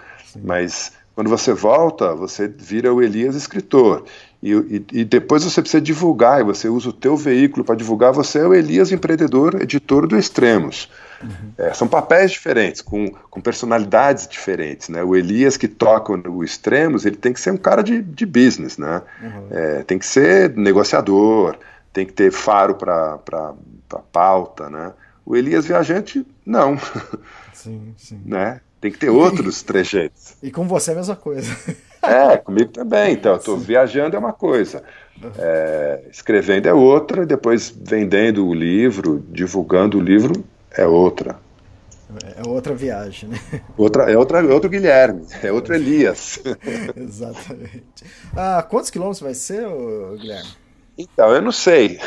Mas 0.42 0.92
quando 1.14 1.28
você 1.28 1.52
volta, 1.52 2.14
você 2.14 2.48
vira 2.48 2.92
o 2.92 3.02
Elias 3.02 3.36
escritor. 3.36 4.04
E, 4.42 4.52
e, 4.52 4.84
e, 4.92 5.04
depois 5.04 5.44
você 5.44 5.60
precisa 5.60 5.80
divulgar, 5.80 6.40
e 6.40 6.44
você 6.44 6.68
usa 6.68 6.88
o 6.88 6.92
teu 6.92 7.16
veículo 7.16 7.64
para 7.64 7.76
divulgar, 7.76 8.12
você 8.12 8.40
é 8.40 8.46
o 8.46 8.54
Elias 8.54 8.90
empreendedor, 8.90 9.60
editor 9.62 10.08
do 10.08 10.18
Extremos. 10.18 10.88
Uhum. 11.22 11.52
É, 11.58 11.72
são 11.72 11.88
papéis 11.88 12.30
diferentes, 12.32 12.80
com, 12.80 13.08
com 13.08 13.40
personalidades 13.40 14.26
diferentes. 14.26 14.88
Né? 14.88 15.02
O 15.02 15.14
Elias 15.14 15.56
que 15.56 15.68
toca 15.68 16.12
o 16.12 16.44
Extremos, 16.44 17.06
ele 17.06 17.16
tem 17.16 17.32
que 17.32 17.40
ser 17.40 17.50
um 17.50 17.56
cara 17.56 17.82
de, 17.82 18.02
de 18.02 18.26
business, 18.26 18.78
né? 18.78 19.02
Uhum. 19.22 19.46
É, 19.50 19.82
tem 19.82 19.98
que 19.98 20.06
ser 20.06 20.56
negociador, 20.56 21.56
tem 21.92 22.06
que 22.06 22.12
ter 22.12 22.32
faro 22.32 22.74
para 22.74 23.18
pauta, 24.12 24.68
né? 24.70 24.92
O 25.24 25.36
Elias 25.36 25.66
Viajante, 25.66 26.26
não. 26.44 26.76
Sim, 27.52 27.94
sim. 27.96 28.20
né? 28.24 28.60
Tem 28.80 28.90
que 28.90 28.98
ter 28.98 29.10
outros 29.10 29.62
trejeitos. 29.62 30.34
E 30.42 30.50
com 30.50 30.66
você 30.66 30.90
é 30.90 30.94
a 30.94 30.96
mesma 30.96 31.14
coisa. 31.14 31.56
É, 32.02 32.36
comigo 32.36 32.72
também. 32.72 33.12
Então, 33.12 33.32
eu 33.32 33.38
estou 33.38 33.56
viajando 33.56 34.16
é 34.16 34.18
uma 34.18 34.32
coisa, 34.32 34.82
é, 35.38 36.02
escrevendo 36.10 36.66
é 36.66 36.74
outra, 36.74 37.24
depois 37.24 37.70
vendendo 37.70 38.44
o 38.44 38.52
livro, 38.52 39.24
divulgando 39.30 39.98
o 39.98 40.00
livro 40.00 40.44
é 40.76 40.86
outra. 40.86 41.38
É 42.36 42.46
outra 42.46 42.74
viagem, 42.74 43.30
né? 43.30 43.38
Outra, 43.76 44.10
é, 44.10 44.16
outra, 44.16 44.40
é 44.40 44.52
outro 44.52 44.68
Guilherme, 44.68 45.26
é 45.42 45.50
outro 45.50 45.74
Elias. 45.74 46.38
Exatamente. 46.94 48.04
Ah, 48.36 48.62
quantos 48.68 48.90
quilômetros 48.90 49.22
vai 49.22 49.34
ser, 49.34 49.66
Guilherme? 50.18 50.50
Então, 50.96 51.34
eu 51.34 51.40
não 51.40 51.52
sei. 51.52 51.98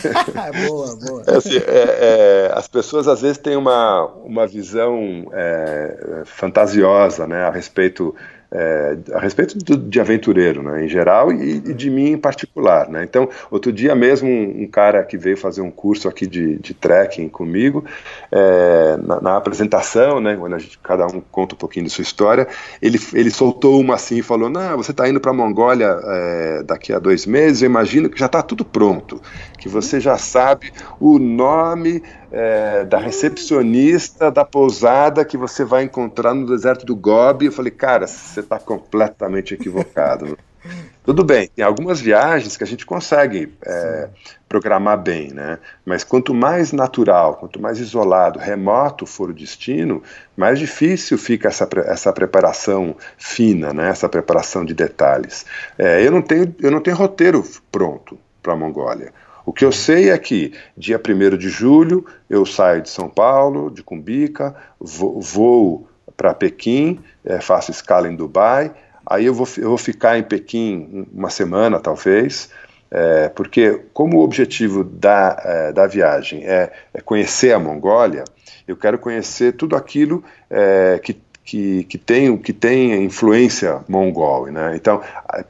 boa, 0.66 0.96
boa. 0.96 1.22
É 1.26 1.36
assim, 1.36 1.58
é, 1.58 1.60
é, 1.66 2.52
as 2.54 2.66
pessoas 2.66 3.06
às 3.06 3.20
vezes 3.20 3.36
têm 3.36 3.56
uma, 3.56 4.06
uma 4.24 4.46
visão 4.46 5.28
é, 5.32 6.22
fantasiosa 6.24 7.26
né, 7.26 7.44
a 7.44 7.50
respeito 7.50 8.14
é, 8.52 8.98
a 9.14 9.18
respeito 9.18 9.56
do, 9.58 9.76
de 9.76 9.98
aventureiro, 9.98 10.62
né, 10.62 10.84
em 10.84 10.88
geral, 10.88 11.32
e, 11.32 11.56
e, 11.56 11.74
de 11.74 11.90
mim 11.90 12.10
em 12.10 12.18
particular, 12.18 12.88
né. 12.88 13.02
Então, 13.02 13.28
outro 13.50 13.72
dia 13.72 13.94
mesmo, 13.94 14.28
um, 14.28 14.62
um 14.62 14.68
cara 14.68 15.02
que 15.02 15.16
veio 15.16 15.36
fazer 15.36 15.62
um 15.62 15.70
curso 15.70 16.06
aqui 16.06 16.26
de, 16.26 16.58
de 16.58 16.74
trekking 16.74 17.28
comigo, 17.28 17.84
é, 18.30 18.98
na, 18.98 19.20
na, 19.20 19.36
apresentação, 19.36 20.20
né, 20.20 20.36
quando 20.36 20.58
gente, 20.58 20.78
cada 20.78 21.06
um 21.06 21.20
conta 21.20 21.54
um 21.54 21.58
pouquinho 21.58 21.86
de 21.86 21.90
sua 21.90 22.02
história, 22.02 22.46
ele, 22.80 22.98
ele 23.14 23.30
soltou 23.30 23.80
uma 23.80 23.94
assim 23.94 24.18
e 24.18 24.22
falou, 24.22 24.50
não, 24.50 24.76
você 24.76 24.90
está 24.90 25.08
indo 25.08 25.20
para 25.20 25.30
a 25.30 25.34
Mongólia 25.34 25.98
é, 26.04 26.62
daqui 26.62 26.92
a 26.92 26.98
dois 26.98 27.24
meses, 27.24 27.62
eu 27.62 27.66
imagino 27.66 28.10
que 28.10 28.18
já 28.18 28.26
está 28.26 28.42
tudo 28.42 28.64
pronto, 28.64 29.20
que 29.58 29.68
você 29.68 29.98
já 29.98 30.18
sabe 30.18 30.72
o 31.00 31.18
nome 31.18 32.02
é, 32.32 32.84
da 32.84 32.98
recepcionista 32.98 34.30
da 34.30 34.44
pousada 34.44 35.24
que 35.24 35.36
você 35.36 35.64
vai 35.64 35.84
encontrar 35.84 36.34
no 36.34 36.46
deserto 36.46 36.86
do 36.86 36.96
Gobi. 36.96 37.46
Eu 37.46 37.52
falei, 37.52 37.70
cara, 37.70 38.06
você 38.06 38.40
está 38.40 38.58
completamente 38.58 39.52
equivocado. 39.52 40.38
Tudo 41.04 41.24
bem, 41.24 41.48
tem 41.48 41.64
algumas 41.64 42.00
viagens 42.00 42.56
que 42.56 42.62
a 42.62 42.66
gente 42.66 42.86
consegue 42.86 43.52
é, 43.66 44.08
programar 44.48 44.96
bem, 44.96 45.32
né? 45.32 45.58
Mas 45.84 46.04
quanto 46.04 46.32
mais 46.32 46.72
natural, 46.72 47.34
quanto 47.34 47.60
mais 47.60 47.80
isolado, 47.80 48.38
remoto 48.38 49.04
for 49.04 49.30
o 49.30 49.34
destino, 49.34 50.00
mais 50.36 50.60
difícil 50.60 51.18
fica 51.18 51.48
essa, 51.48 51.68
essa 51.86 52.12
preparação 52.12 52.96
fina, 53.18 53.72
né? 53.72 53.88
Essa 53.88 54.08
preparação 54.08 54.64
de 54.64 54.74
detalhes. 54.74 55.44
É, 55.76 56.06
eu 56.06 56.12
não 56.12 56.22
tenho 56.22 56.54
eu 56.60 56.70
não 56.70 56.80
tenho 56.80 56.96
roteiro 56.96 57.42
pronto 57.72 58.16
para 58.40 58.52
a 58.52 58.56
Mongólia. 58.56 59.12
O 59.44 59.52
que 59.52 59.64
eu 59.64 59.72
sei 59.72 60.10
é 60.10 60.18
que 60.18 60.52
dia 60.76 61.00
1 61.00 61.36
de 61.36 61.48
julho 61.48 62.06
eu 62.30 62.46
saio 62.46 62.82
de 62.82 62.90
São 62.90 63.08
Paulo, 63.08 63.70
de 63.70 63.82
Cumbica, 63.82 64.54
vou, 64.78 65.88
para 66.16 66.32
Pequim, 66.34 67.00
é, 67.24 67.40
faço 67.40 67.70
escala 67.70 68.08
em 68.08 68.16
Dubai, 68.16 68.72
aí 69.04 69.26
eu 69.26 69.34
vou, 69.34 69.48
eu 69.58 69.68
vou 69.68 69.78
ficar 69.78 70.18
em 70.18 70.22
Pequim 70.22 71.06
uma 71.12 71.30
semana 71.30 71.80
talvez, 71.80 72.50
é, 72.90 73.28
porque 73.30 73.80
como 73.92 74.18
o 74.18 74.22
objetivo 74.22 74.84
da, 74.84 75.36
é, 75.42 75.72
da 75.72 75.86
viagem 75.86 76.44
é, 76.44 76.70
é, 76.92 77.00
conhecer 77.00 77.52
a 77.52 77.58
Mongólia, 77.58 78.24
eu 78.68 78.76
quero 78.76 78.98
conhecer 78.98 79.52
tudo 79.52 79.74
aquilo 79.74 80.22
é, 80.50 81.00
que 81.02 81.14
que, 81.44 81.84
que, 81.84 81.98
tem, 81.98 82.36
que 82.36 82.52
tem 82.52 83.04
influência 83.04 83.80
mongol. 83.88 84.46
Né? 84.46 84.76
Então, 84.76 85.00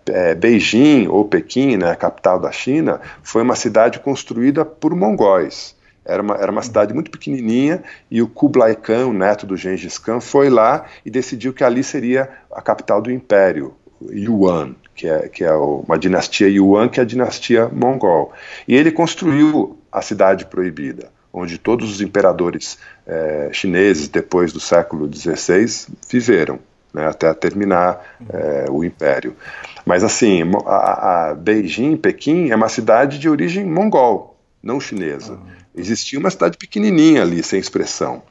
é, 0.06 0.34
Beijing, 0.34 1.06
ou 1.08 1.24
Pequim, 1.24 1.76
né, 1.76 1.90
a 1.90 1.96
capital 1.96 2.40
da 2.40 2.50
China, 2.50 3.00
foi 3.22 3.42
uma 3.42 3.54
cidade 3.56 3.98
construída 4.00 4.64
por 4.64 4.94
mongóis. 4.94 5.76
Era 6.04 6.20
uma, 6.20 6.34
era 6.34 6.50
uma 6.50 6.62
cidade 6.62 6.92
muito 6.92 7.10
pequenininha 7.10 7.82
e 8.10 8.20
o 8.20 8.26
Kublai 8.26 8.74
Khan, 8.74 9.06
o 9.06 9.12
neto 9.12 9.46
do 9.46 9.56
Gengis 9.56 9.98
Khan, 9.98 10.20
foi 10.20 10.50
lá 10.50 10.86
e 11.04 11.10
decidiu 11.10 11.52
que 11.52 11.62
ali 11.62 11.84
seria 11.84 12.28
a 12.50 12.60
capital 12.60 13.00
do 13.00 13.10
império, 13.10 13.74
Yuan, 14.10 14.74
que 14.96 15.06
é, 15.06 15.28
que 15.28 15.44
é 15.44 15.52
uma 15.52 15.96
dinastia 15.96 16.48
Yuan, 16.48 16.88
que 16.88 16.98
é 16.98 17.04
a 17.04 17.06
dinastia 17.06 17.68
mongol. 17.68 18.32
E 18.66 18.74
ele 18.74 18.90
construiu 18.90 19.78
a 19.92 20.02
cidade 20.02 20.46
proibida 20.46 21.08
onde 21.32 21.56
todos 21.56 21.90
os 21.90 22.00
imperadores 22.00 22.78
é, 23.12 23.50
chineses 23.52 24.08
depois 24.08 24.52
do 24.52 24.60
século 24.60 25.12
XVI 25.12 25.66
viveram, 26.08 26.58
né, 26.92 27.06
até 27.06 27.32
terminar 27.34 28.16
é, 28.28 28.66
o 28.70 28.82
império. 28.82 29.36
Mas 29.84 30.02
assim, 30.02 30.42
a, 30.66 31.30
a, 31.30 31.34
Beijing, 31.34 31.96
Pequim, 31.96 32.50
é 32.50 32.56
uma 32.56 32.68
cidade 32.68 33.18
de 33.18 33.28
origem 33.28 33.64
mongol, 33.64 34.38
não 34.62 34.80
chinesa. 34.80 35.38
Existia 35.74 36.18
uma 36.18 36.30
cidade 36.30 36.56
pequenininha 36.56 37.22
ali, 37.22 37.42
sem 37.42 37.58
expressão, 37.58 38.22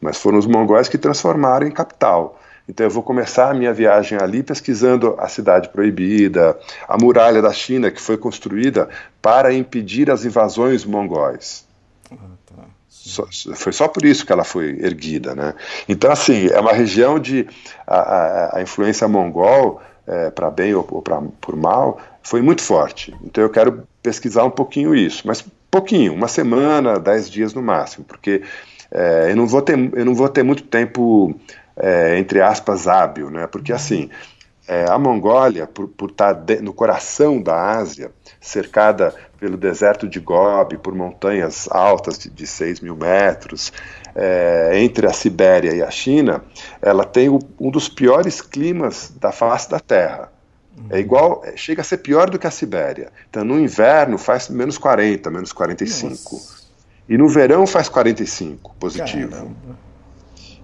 mas 0.00 0.18
foram 0.18 0.38
os 0.38 0.46
mongóis 0.46 0.88
que 0.88 0.98
transformaram 0.98 1.66
em 1.66 1.72
capital. 1.72 2.40
Então 2.68 2.84
eu 2.84 2.90
vou 2.90 3.02
começar 3.02 3.50
a 3.50 3.54
minha 3.54 3.72
viagem 3.72 4.18
ali 4.20 4.42
pesquisando 4.42 5.14
a 5.18 5.26
cidade 5.26 5.70
proibida, 5.70 6.58
a 6.86 6.98
muralha 6.98 7.40
da 7.40 7.52
China 7.52 7.90
que 7.90 8.00
foi 8.00 8.18
construída 8.18 8.88
para 9.22 9.54
impedir 9.54 10.10
as 10.10 10.24
invasões 10.24 10.84
mongóis. 10.84 11.66
Só, 13.08 13.26
foi 13.54 13.72
só 13.72 13.88
por 13.88 14.04
isso 14.04 14.24
que 14.26 14.32
ela 14.32 14.44
foi 14.44 14.78
erguida, 14.80 15.34
né? 15.34 15.54
Então, 15.88 16.10
assim, 16.10 16.48
é 16.48 16.60
uma 16.60 16.72
região 16.72 17.18
de 17.18 17.46
a, 17.86 17.98
a, 17.98 18.58
a 18.58 18.62
influência 18.62 19.08
mongol, 19.08 19.80
é, 20.06 20.30
para 20.30 20.50
bem 20.50 20.74
ou, 20.74 20.86
ou 20.90 21.02
pra, 21.02 21.20
por 21.40 21.56
mal, 21.56 21.98
foi 22.22 22.42
muito 22.42 22.62
forte. 22.62 23.14
Então, 23.24 23.42
eu 23.42 23.50
quero 23.50 23.86
pesquisar 24.02 24.44
um 24.44 24.50
pouquinho 24.50 24.94
isso, 24.94 25.26
mas 25.26 25.44
pouquinho, 25.70 26.14
uma 26.14 26.28
semana, 26.28 26.98
dez 26.98 27.30
dias 27.30 27.54
no 27.54 27.62
máximo, 27.62 28.04
porque 28.04 28.42
é, 28.90 29.30
eu 29.30 29.36
não 29.36 29.46
vou 29.46 29.62
ter, 29.62 29.78
eu 29.94 30.04
não 30.04 30.14
vou 30.14 30.28
ter 30.28 30.42
muito 30.42 30.62
tempo 30.64 31.34
é, 31.76 32.18
entre 32.18 32.40
aspas 32.40 32.88
hábil, 32.88 33.30
né? 33.30 33.46
Porque 33.46 33.72
assim, 33.72 34.10
é, 34.66 34.84
a 34.88 34.98
Mongólia, 34.98 35.66
por, 35.66 35.88
por 35.88 36.10
estar 36.10 36.34
tá 36.34 36.40
de, 36.40 36.60
no 36.60 36.72
coração 36.72 37.40
da 37.40 37.78
Ásia, 37.78 38.10
cercada 38.40 39.14
pelo 39.38 39.56
deserto 39.56 40.08
de 40.08 40.18
Gobi, 40.20 40.76
por 40.76 40.94
montanhas 40.94 41.68
altas 41.70 42.18
de, 42.18 42.30
de 42.30 42.46
6 42.46 42.80
mil 42.80 42.96
metros, 42.96 43.72
é, 44.14 44.72
entre 44.74 45.06
a 45.06 45.12
Sibéria 45.12 45.74
e 45.74 45.82
a 45.82 45.90
China, 45.90 46.42
ela 46.82 47.04
tem 47.04 47.28
o, 47.28 47.38
um 47.58 47.70
dos 47.70 47.88
piores 47.88 48.40
climas 48.40 49.12
da 49.20 49.30
face 49.32 49.70
da 49.70 49.78
Terra. 49.78 50.32
É 50.90 50.94
uhum. 50.94 51.00
igual, 51.00 51.42
é, 51.44 51.56
chega 51.56 51.80
a 51.82 51.84
ser 51.84 51.98
pior 51.98 52.30
do 52.30 52.38
que 52.38 52.46
a 52.46 52.50
Sibéria. 52.50 53.12
Então, 53.30 53.44
no 53.44 53.58
inverno 53.58 54.18
faz 54.18 54.48
menos 54.48 54.76
40, 54.78 55.30
menos 55.30 55.52
45. 55.52 56.08
Nossa. 56.10 56.58
E 57.08 57.16
no 57.16 57.28
verão 57.28 57.66
faz 57.66 57.88
45 57.88 58.74
positivo. 58.78 59.50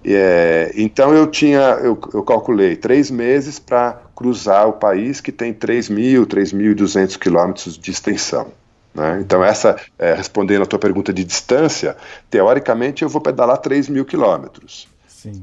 É, 0.07 0.71
então 0.75 1.15
eu 1.15 1.25
tinha, 1.25 1.79
eu, 1.81 1.99
eu 2.13 2.21
calculei 2.21 2.75
três 2.75 3.09
meses 3.09 3.57
para 3.57 3.99
cruzar 4.15 4.67
o 4.67 4.73
país 4.73 5.19
que 5.19 5.31
tem 5.31 5.51
3 5.51 5.89
mil, 5.89 6.27
3.200 6.27 7.17
quilômetros 7.17 7.75
de 7.75 7.89
extensão. 7.89 8.51
Né? 8.95 9.19
Então, 9.19 9.43
essa, 9.43 9.75
é, 9.99 10.13
respondendo 10.13 10.63
a 10.63 10.65
tua 10.65 10.79
pergunta 10.79 11.11
de 11.11 11.23
distância, 11.23 11.97
teoricamente 12.29 13.03
eu 13.03 13.09
vou 13.09 13.21
pedalar 13.21 13.57
3 13.57 13.89
mil 13.89 14.05
quilômetros. 14.05 14.87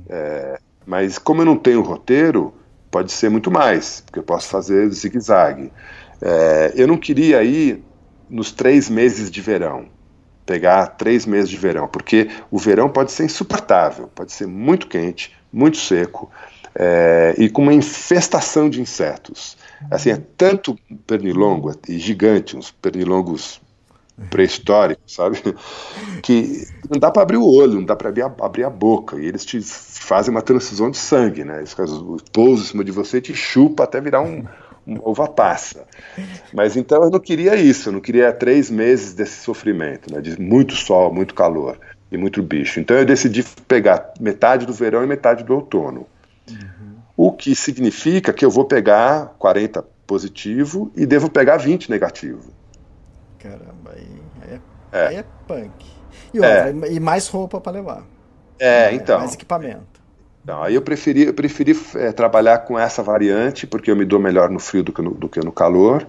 É, 0.08 0.58
mas 0.86 1.18
como 1.18 1.42
eu 1.42 1.46
não 1.46 1.56
tenho 1.56 1.82
roteiro, 1.82 2.54
pode 2.90 3.12
ser 3.12 3.28
muito 3.28 3.50
mais, 3.50 4.00
porque 4.00 4.18
eu 4.18 4.22
posso 4.22 4.48
fazer 4.48 4.88
zigue-zague. 4.90 5.70
É, 6.20 6.72
eu 6.74 6.88
não 6.88 6.96
queria 6.96 7.42
ir 7.42 7.84
nos 8.28 8.50
três 8.50 8.88
meses 8.88 9.30
de 9.30 9.40
verão, 9.40 9.86
pegar 10.46 10.86
três 10.86 11.26
meses 11.26 11.50
de 11.50 11.56
verão, 11.56 11.86
porque 11.86 12.30
o 12.50 12.58
verão 12.58 12.88
pode 12.88 13.12
ser 13.12 13.24
insuportável, 13.24 14.08
pode 14.14 14.32
ser 14.32 14.46
muito 14.46 14.86
quente, 14.86 15.34
muito 15.52 15.76
seco 15.76 16.30
é, 16.74 17.34
e 17.36 17.50
com 17.50 17.62
uma 17.62 17.74
infestação 17.74 18.70
de 18.70 18.80
insetos. 18.80 19.56
Assim, 19.90 20.10
é 20.10 20.22
tanto 20.36 20.76
pernilongo 21.06 21.72
e 21.88 21.98
gigante, 21.98 22.56
uns 22.56 22.70
pernilongos 22.70 23.60
pré-históricos, 24.30 25.14
sabe? 25.14 25.42
Que 26.22 26.66
não 26.88 27.00
dá 27.00 27.10
para 27.10 27.22
abrir 27.22 27.36
o 27.36 27.44
olho, 27.44 27.74
não 27.74 27.84
dá 27.84 27.96
para 27.96 28.08
abrir, 28.08 28.22
abrir, 28.22 28.64
a 28.64 28.70
boca. 28.70 29.16
E 29.16 29.26
eles 29.26 29.44
te 29.44 29.60
fazem 29.60 30.30
uma 30.30 30.42
transfusão 30.42 30.90
de 30.90 30.96
sangue, 30.96 31.44
né? 31.44 31.58
Eles 31.58 31.74
pousam 32.32 32.64
em 32.64 32.68
cima 32.68 32.84
de 32.84 32.92
você 32.92 33.18
e 33.18 33.22
te 33.22 33.34
chupa 33.34 33.82
até 33.84 34.00
virar 34.00 34.22
um, 34.22 34.44
uma 34.86 35.00
uva 35.08 35.26
passa. 35.26 35.84
Mas 36.52 36.76
então 36.76 37.02
eu 37.02 37.10
não 37.10 37.18
queria 37.18 37.56
isso, 37.56 37.88
eu 37.88 37.92
não 37.92 38.00
queria 38.00 38.32
três 38.32 38.70
meses 38.70 39.14
desse 39.14 39.42
sofrimento, 39.42 40.12
né? 40.14 40.20
De 40.20 40.40
muito 40.40 40.74
sol, 40.74 41.12
muito 41.12 41.34
calor 41.34 41.76
e 42.10 42.16
muito 42.16 42.42
bicho. 42.42 42.78
Então 42.78 42.96
eu 42.96 43.04
decidi 43.04 43.44
pegar 43.66 44.12
metade 44.20 44.64
do 44.64 44.72
verão 44.72 45.02
e 45.02 45.06
metade 45.06 45.42
do 45.42 45.54
outono. 45.54 46.06
O 47.24 47.30
que 47.30 47.54
significa 47.54 48.32
que 48.32 48.44
eu 48.44 48.50
vou 48.50 48.64
pegar 48.64 49.36
40 49.38 49.80
positivo 50.08 50.90
e 50.96 51.06
devo 51.06 51.30
pegar 51.30 51.56
20 51.56 51.88
negativo. 51.88 52.52
Caramba, 53.38 53.92
aí, 53.94 54.08
é, 54.50 54.58
é. 54.90 55.06
aí 55.06 55.16
é 55.18 55.24
punk. 55.46 55.86
E, 56.34 56.40
outra, 56.40 56.70
é. 56.70 56.92
e 56.92 56.98
mais 56.98 57.28
roupa 57.28 57.60
para 57.60 57.70
levar. 57.70 58.02
É, 58.58 58.92
então. 58.92 59.20
Mais 59.20 59.34
equipamento. 59.34 60.02
Então, 60.42 60.64
aí 60.64 60.74
eu 60.74 60.82
preferi, 60.82 61.26
eu 61.26 61.32
preferi 61.32 61.78
é, 61.94 62.10
trabalhar 62.10 62.58
com 62.58 62.76
essa 62.76 63.04
variante, 63.04 63.68
porque 63.68 63.88
eu 63.88 63.94
me 63.94 64.04
dou 64.04 64.18
melhor 64.18 64.50
no 64.50 64.58
frio 64.58 64.82
do 64.82 64.92
que 64.92 65.00
no, 65.00 65.14
do 65.14 65.28
que 65.28 65.38
no 65.38 65.52
calor. 65.52 66.04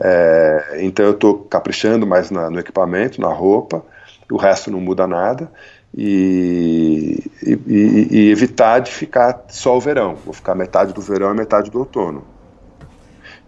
É, 0.00 0.78
então 0.80 1.06
eu 1.06 1.12
estou 1.12 1.38
caprichando 1.44 2.04
mais 2.04 2.32
na, 2.32 2.50
no 2.50 2.58
equipamento, 2.58 3.20
na 3.20 3.28
roupa, 3.28 3.84
o 4.28 4.36
resto 4.36 4.72
não 4.72 4.80
muda 4.80 5.06
nada 5.06 5.52
e, 5.96 7.18
e, 7.42 8.08
e, 8.10 8.30
evitar 8.30 8.80
de 8.80 8.90
ficar 8.90 9.46
só 9.48 9.76
o 9.76 9.80
verão. 9.80 10.14
Vou 10.14 10.34
ficar 10.34 10.54
metade 10.54 10.92
do 10.92 11.00
verão 11.00 11.32
e 11.32 11.36
metade 11.36 11.70
do 11.70 11.78
outono. 11.78 12.24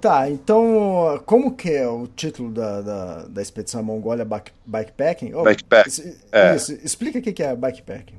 Tá, 0.00 0.30
então 0.30 1.22
como 1.26 1.54
que 1.54 1.70
é 1.70 1.86
o 1.86 2.06
título 2.06 2.50
da, 2.50 2.80
da, 2.80 3.22
da 3.24 3.42
expedição 3.42 3.82
Mongólia 3.82 4.26
Bikepacking? 4.64 5.34
Oh, 5.34 5.42
Bikepacking. 5.42 5.90
Isso, 5.90 6.16
é. 6.32 6.56
explica 6.82 7.18
o 7.18 7.22
que 7.22 7.42
é 7.42 7.54
bikepacking. 7.54 8.16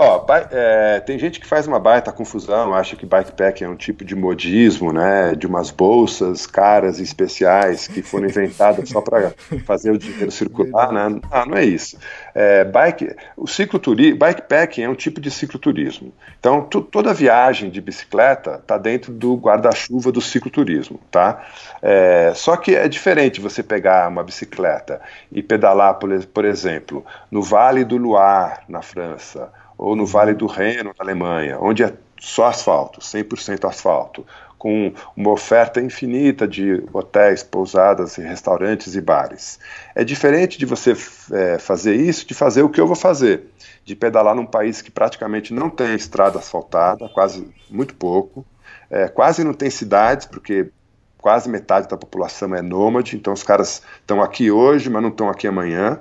Ó, 0.00 0.24
é, 0.52 1.00
tem 1.00 1.18
gente 1.18 1.40
que 1.40 1.46
faz 1.46 1.66
uma 1.66 1.80
baita 1.80 2.12
confusão, 2.12 2.72
acha 2.72 2.94
que 2.94 3.04
bikepack 3.04 3.64
é 3.64 3.68
um 3.68 3.74
tipo 3.74 4.04
de 4.04 4.14
modismo, 4.14 4.92
né? 4.92 5.34
De 5.34 5.44
umas 5.44 5.72
bolsas 5.72 6.46
caras 6.46 7.00
e 7.00 7.02
especiais 7.02 7.88
que 7.88 8.00
foram 8.00 8.26
inventadas 8.30 8.90
só 8.90 9.00
para 9.00 9.32
fazer 9.66 9.90
o 9.90 9.98
dinheiro 9.98 10.30
circular, 10.30 10.92
né? 10.92 11.08
Não, 11.08 11.46
não 11.46 11.56
é 11.56 11.64
isso. 11.64 11.98
É, 12.32 12.64
bike, 12.64 13.16
o 13.36 13.48
cicloturismo, 13.48 14.20
bikepacking 14.20 14.82
é 14.82 14.88
um 14.88 14.94
tipo 14.94 15.20
de 15.20 15.32
cicloturismo. 15.32 16.12
Então, 16.38 16.62
toda 16.62 17.12
viagem 17.12 17.68
de 17.68 17.80
bicicleta 17.80 18.60
está 18.62 18.78
dentro 18.78 19.12
do 19.12 19.34
guarda-chuva 19.34 20.12
do 20.12 20.20
cicloturismo, 20.20 21.00
tá? 21.10 21.44
É, 21.82 22.30
só 22.36 22.56
que 22.56 22.76
é 22.76 22.86
diferente 22.86 23.40
você 23.40 23.64
pegar 23.64 24.08
uma 24.08 24.22
bicicleta 24.22 25.00
e 25.32 25.42
pedalar, 25.42 25.94
por, 25.94 26.24
por 26.26 26.44
exemplo, 26.44 27.04
no 27.32 27.42
Vale 27.42 27.84
do 27.84 27.96
Loire, 27.96 28.60
na 28.68 28.80
França, 28.80 29.50
ou 29.78 29.94
no 29.94 30.04
Vale 30.04 30.34
do 30.34 30.46
Reno, 30.46 30.92
na 30.98 31.04
Alemanha, 31.04 31.56
onde 31.60 31.84
é 31.84 31.94
só 32.20 32.46
asfalto, 32.46 33.00
100% 33.00 33.64
asfalto, 33.66 34.26
com 34.58 34.92
uma 35.16 35.30
oferta 35.30 35.80
infinita 35.80 36.48
de 36.48 36.82
hotéis, 36.92 37.44
pousadas, 37.44 38.16
restaurantes 38.16 38.96
e 38.96 39.00
bares. 39.00 39.60
É 39.94 40.02
diferente 40.02 40.58
de 40.58 40.66
você 40.66 40.96
é, 41.32 41.58
fazer 41.60 41.94
isso, 41.94 42.26
de 42.26 42.34
fazer 42.34 42.62
o 42.62 42.68
que 42.68 42.80
eu 42.80 42.86
vou 42.86 42.96
fazer, 42.96 43.44
de 43.84 43.94
pedalar 43.94 44.34
num 44.34 44.44
país 44.44 44.82
que 44.82 44.90
praticamente 44.90 45.54
não 45.54 45.70
tem 45.70 45.94
estrada 45.94 46.40
asfaltada, 46.40 47.08
quase 47.10 47.48
muito 47.70 47.94
pouco, 47.94 48.44
é, 48.90 49.06
quase 49.06 49.44
não 49.44 49.54
tem 49.54 49.70
cidades, 49.70 50.26
porque 50.26 50.70
quase 51.18 51.48
metade 51.48 51.88
da 51.88 51.96
população 51.96 52.52
é 52.52 52.60
nômade, 52.60 53.16
então 53.16 53.32
os 53.32 53.44
caras 53.44 53.82
estão 54.00 54.20
aqui 54.20 54.50
hoje, 54.50 54.90
mas 54.90 55.02
não 55.02 55.10
estão 55.10 55.28
aqui 55.28 55.46
amanhã, 55.46 56.00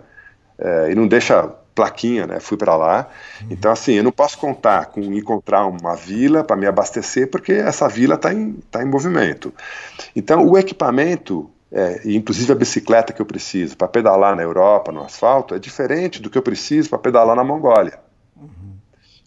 é, 0.58 0.92
e 0.92 0.96
não 0.96 1.08
deixa 1.08 1.54
plaquinha, 1.78 2.26
né? 2.26 2.40
Fui 2.40 2.58
para 2.58 2.76
lá. 2.76 3.08
Uhum. 3.42 3.48
Então, 3.52 3.72
assim, 3.72 3.94
eu 3.94 4.04
não 4.04 4.12
posso 4.12 4.36
contar 4.40 4.88
com 4.88 5.00
encontrar 5.02 5.68
uma 5.68 5.96
vila 5.96 6.44
para 6.44 6.56
me 6.56 6.66
abastecer, 6.66 7.30
porque 7.30 7.54
essa 7.54 7.88
vila 7.88 8.16
está 8.16 8.34
em, 8.34 8.54
tá 8.72 8.82
em 8.82 8.88
movimento. 8.88 9.54
Então, 10.16 10.44
o 10.48 10.58
equipamento 10.58 11.50
é, 11.72 12.02
inclusive 12.06 12.52
a 12.52 12.56
bicicleta 12.56 13.12
que 13.12 13.22
eu 13.22 13.26
preciso 13.26 13.76
para 13.76 13.90
pedalar 13.90 14.36
na 14.36 14.42
Europa, 14.42 14.92
no 14.92 15.04
asfalto, 15.04 15.54
é 15.54 15.60
diferente 15.60 16.22
do 16.22 16.30
que 16.30 16.38
eu 16.38 16.42
preciso 16.42 16.90
para 16.90 16.98
pedalar 16.98 17.36
na 17.36 17.44
Mongólia. 17.44 18.00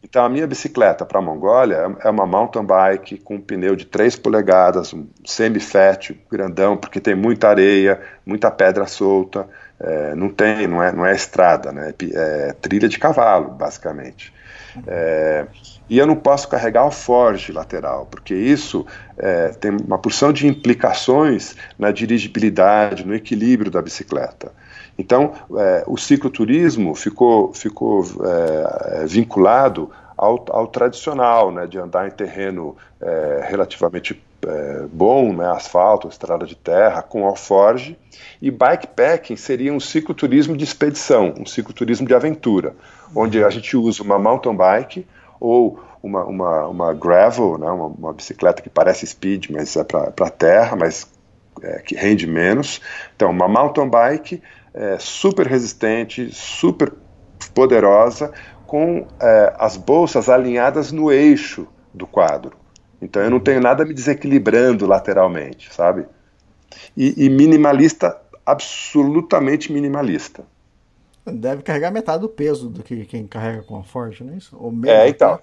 Então, 0.03 0.25
a 0.25 0.29
minha 0.29 0.47
bicicleta 0.47 1.05
para 1.05 1.19
a 1.19 1.23
Mongólia 1.23 1.97
é 2.01 2.11
uma 2.11 2.27
mountain 2.27 2.65
bike 2.65 3.19
com 3.19 3.37
um 3.37 3.41
pneu 3.41 3.77
de 3.77 3.85
3 3.85 4.17
polegadas, 4.17 4.93
um 4.95 5.07
semi-fat, 5.25 6.19
grandão, 6.29 6.77
porque 6.77 6.99
tem 6.99 7.15
muita 7.15 7.49
areia, 7.49 8.01
muita 8.25 8.51
pedra 8.51 8.87
solta, 8.87 9.47
é, 9.81 10.15
não 10.15 10.29
tem, 10.29 10.67
não 10.67 10.83
é, 10.83 10.93
não 10.93 11.07
é 11.07 11.15
estrada, 11.15 11.73
né? 11.73 11.95
é, 12.03 12.49
é 12.49 12.53
trilha 12.53 12.89
de 12.89 12.99
cavalo, 12.99 13.51
basicamente. 13.51 14.33
É, 14.87 15.47
e 15.89 15.99
eu 15.99 16.07
não 16.07 16.15
posso 16.15 16.49
carregar 16.49 16.87
o 16.87 16.91
forge 16.91 17.51
lateral, 17.51 18.07
porque 18.07 18.35
isso 18.35 18.87
é, 19.19 19.49
tem 19.49 19.73
uma 19.73 19.99
porção 19.99 20.33
de 20.33 20.47
implicações 20.47 21.57
na 21.79 21.91
dirigibilidade, 21.91 23.05
no 23.05 23.15
equilíbrio 23.15 23.71
da 23.71 23.83
bicicleta. 23.83 24.53
Então, 24.97 25.33
é, 25.57 25.83
o 25.87 25.97
cicloturismo 25.97 26.95
ficou, 26.95 27.53
ficou 27.53 28.05
é, 28.23 29.07
vinculado 29.07 29.91
ao, 30.21 30.45
ao, 30.51 30.67
tradicional, 30.67 31.51
né, 31.51 31.67
de 31.67 31.79
andar 31.79 32.07
em 32.07 32.11
terreno 32.11 32.77
é, 33.01 33.47
relativamente 33.49 34.23
é, 34.47 34.85
bom, 34.93 35.33
né, 35.33 35.47
asfalto, 35.51 36.09
estrada 36.09 36.45
de 36.45 36.55
terra, 36.55 37.01
com 37.01 37.25
alforge, 37.25 37.99
e 38.41 38.51
bikepacking 38.51 39.37
seria 39.37 39.73
um 39.73 39.81
cicloturismo 39.81 40.55
de 40.59 40.63
expedição, 40.63 41.33
um 41.39 41.47
cicloturismo 41.47 42.07
de 42.07 42.15
aventura, 42.15 42.77
onde 43.17 43.43
a 43.43 43.49
gente 43.49 43.75
usa 43.79 44.03
uma 44.03 44.19
mountain 44.19 44.55
bike 44.55 45.07
ou 45.41 45.81
uma, 46.03 46.23
uma, 46.25 46.67
uma 46.69 46.93
gravel, 46.93 47.57
né, 47.57 47.71
uma, 47.71 47.87
uma, 47.87 48.13
bicicleta 48.13 48.61
que 48.61 48.69
parece 48.69 49.07
speed, 49.07 49.49
mas 49.49 49.75
é 49.75 49.85
para 49.85 50.29
terra, 50.29 50.77
mas 50.77 51.11
é, 51.63 51.79
que 51.79 51.95
rende 51.95 52.27
menos. 52.27 52.83
Então, 53.17 53.31
uma 53.31 53.49
mountain 53.49 53.89
bike 53.89 54.43
é, 54.75 54.99
super 54.99 55.47
resistente, 55.47 56.31
super 56.31 56.93
poderosa, 57.55 58.33
com 58.71 59.05
é, 59.21 59.53
as 59.59 59.77
bolsas 59.77 60.29
alinhadas 60.29 60.93
no 60.93 61.11
eixo 61.11 61.67
do 61.93 62.07
quadro. 62.07 62.57
Então 63.03 63.21
eu 63.21 63.29
não 63.29 63.41
tenho 63.41 63.61
nada 63.61 63.85
me 63.85 63.93
desequilibrando 63.93 64.87
lateralmente, 64.87 65.75
sabe? 65.75 66.07
E, 66.97 67.27
e 67.27 67.29
minimalista, 67.29 68.17
absolutamente 68.47 69.73
minimalista. 69.73 70.45
Deve 71.27 71.63
carregar 71.63 71.91
metade 71.91 72.21
do 72.21 72.29
peso 72.29 72.69
do 72.69 72.85
que 72.85 73.05
quem 73.07 73.27
carrega 73.27 73.65
com 73.65 73.77
a 73.77 73.83
Ford, 73.83 74.21
não 74.21 74.35
é 74.35 74.37
isso? 74.37 74.57
Ou 74.57 74.73
é, 74.87 75.09
então. 75.09 75.35
Até? 75.35 75.43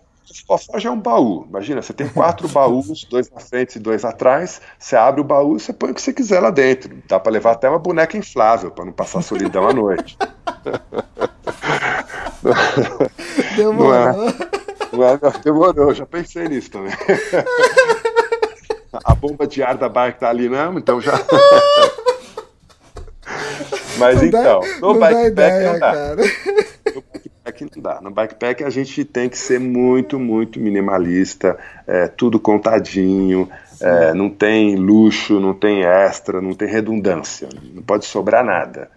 A 0.50 0.58
Ford 0.58 0.86
é 0.86 0.90
um 0.90 1.00
baú. 1.00 1.46
Imagina, 1.50 1.82
você 1.82 1.92
tem 1.92 2.08
quatro 2.08 2.48
baús, 2.50 3.04
dois 3.10 3.30
na 3.30 3.42
frente 3.42 3.76
e 3.76 3.80
dois 3.80 4.06
atrás. 4.06 4.62
Você 4.80 4.96
abre 4.96 5.20
o 5.20 5.26
baú 5.26 5.58
e 5.58 5.60
você 5.60 5.74
põe 5.74 5.92
o 5.92 5.94
que 5.94 6.02
você 6.02 6.13
quiser 6.13 6.40
lá 6.40 6.50
dentro. 6.50 6.98
Dá 7.06 7.20
para 7.20 7.34
levar 7.34 7.52
até 7.52 7.68
uma 7.68 7.80
boneca 7.80 8.18
inflável 8.18 8.72
para 8.72 8.86
não 8.86 8.94
passar 8.94 9.22
solidão 9.22 9.68
à 9.68 9.74
noite. 9.74 10.18
Demorou. 13.56 14.14
Não 14.94 15.04
é, 15.04 15.20
não 15.22 15.30
é, 15.30 15.40
demorou, 15.44 15.94
já 15.94 16.06
pensei 16.06 16.48
nisso 16.48 16.72
também. 16.72 16.94
A 19.04 19.14
bomba 19.14 19.46
de 19.46 19.62
ar 19.62 19.78
da 19.78 19.90
bike 19.90 20.20
tá 20.20 20.30
ali, 20.30 20.50
não? 20.50 20.78
Então 20.78 21.00
já. 21.02 21.14
Mas 23.98 24.18
não 24.18 24.26
então, 24.26 24.62
dá, 24.62 24.80
no 24.80 24.94
bikepack 24.94 25.28
ideia, 25.28 25.74
não 25.74 25.80
dá. 25.80 25.92
Cara 25.92 26.18
bikepack 27.52 27.76
não 27.76 27.82
dá. 27.82 28.02
No 28.02 28.12
bikepack 28.12 28.64
a 28.64 28.70
gente 28.70 29.04
tem 29.06 29.30
que 29.30 29.38
ser 29.38 29.60
muito, 29.60 30.20
muito 30.20 30.60
minimalista, 30.60 31.58
é, 31.86 32.08
tudo 32.08 32.40
contadinho, 32.40 33.50
é, 33.80 34.14
não 34.14 34.30
tem 34.30 34.76
luxo, 34.76 35.40
não 35.40 35.54
tem 35.54 35.84
extra, 35.84 36.42
não 36.42 36.54
tem 36.54 36.68
redundância, 36.68 37.48
não 37.74 37.82
pode 37.82 38.06
sobrar 38.06 38.44
nada. 38.44 38.90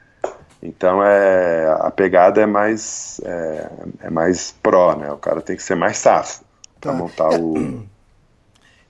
Então 0.62 1.02
é, 1.02 1.66
a 1.80 1.90
pegada 1.90 2.40
é 2.40 2.46
mais, 2.46 3.20
é, 3.24 3.70
é 4.02 4.10
mais 4.10 4.54
pró, 4.62 4.94
né? 4.94 5.10
O 5.10 5.16
cara 5.16 5.40
tem 5.40 5.56
que 5.56 5.62
ser 5.62 5.74
mais 5.74 5.96
safo 5.96 6.42
para 6.80 6.92
tá. 6.92 6.98
montar 6.98 7.30
o. 7.30 7.82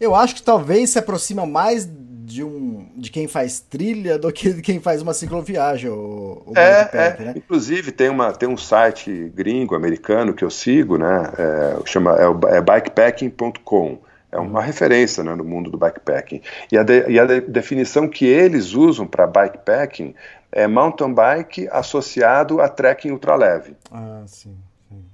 Eu 0.00 0.14
acho 0.14 0.34
que 0.34 0.42
talvez 0.42 0.90
se 0.90 0.98
aproxima 0.98 1.44
mais 1.44 1.86
de 2.30 2.42
um 2.42 2.86
de 2.96 3.10
quem 3.10 3.26
faz 3.26 3.60
trilha 3.60 4.18
do 4.18 4.32
que 4.32 4.52
de 4.52 4.62
quem 4.62 4.80
faz 4.80 5.02
uma 5.02 5.12
cicloviagem. 5.12 5.90
O, 5.90 6.42
o 6.46 6.52
é, 6.56 6.88
é. 6.92 7.24
Né? 7.24 7.34
inclusive 7.36 7.92
tem 7.92 8.08
uma 8.08 8.32
tem 8.32 8.48
um 8.48 8.56
site 8.56 9.30
gringo 9.34 9.74
americano 9.74 10.32
que 10.32 10.44
eu 10.44 10.50
sigo, 10.50 10.96
né? 10.96 11.32
É, 11.38 11.76
chama 11.84 12.16
é, 12.16 12.56
é 12.56 12.60
bikepacking.com. 12.60 13.98
É 14.32 14.38
uma 14.38 14.62
referência 14.62 15.24
né, 15.24 15.34
no 15.34 15.44
mundo 15.44 15.70
do 15.70 15.76
bikepacking. 15.76 16.40
E 16.70 16.78
a, 16.78 16.84
de, 16.84 17.10
e 17.10 17.18
a 17.18 17.24
de, 17.24 17.40
definição 17.40 18.08
que 18.08 18.24
eles 18.24 18.74
usam 18.74 19.04
para 19.04 19.26
bikepacking 19.26 20.14
é 20.52 20.66
mountain 20.66 21.12
bike 21.12 21.68
associado 21.70 22.60
a 22.60 22.68
trekking 22.68 23.10
ultraleve. 23.10 23.76
Ah, 23.90 24.22
sim. 24.26 24.56
sim. 24.88 25.04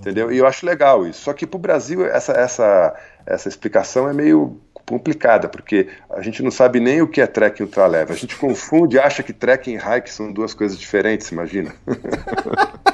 Entendeu? 0.00 0.32
E 0.32 0.38
eu 0.38 0.46
acho 0.46 0.66
legal 0.66 1.06
isso. 1.06 1.22
Só 1.22 1.32
que 1.32 1.46
para 1.46 1.56
o 1.56 1.60
Brasil 1.60 2.04
essa, 2.04 2.32
essa, 2.32 2.94
essa 3.26 3.48
explicação 3.48 4.08
é 4.08 4.12
meio 4.12 4.60
complicada, 4.86 5.48
porque 5.48 5.88
a 6.10 6.20
gente 6.20 6.42
não 6.42 6.50
sabe 6.50 6.80
nem 6.80 7.00
o 7.00 7.06
que 7.06 7.20
é 7.20 7.26
trekking 7.26 7.62
ultraleve. 7.62 8.12
A 8.12 8.16
gente 8.16 8.34
confunde, 8.38 8.98
acha 8.98 9.22
que 9.22 9.32
trekking 9.32 9.74
e 9.74 9.78
hike 9.78 10.12
são 10.12 10.32
duas 10.32 10.52
coisas 10.52 10.78
diferentes, 10.78 11.30
imagina. 11.30 11.72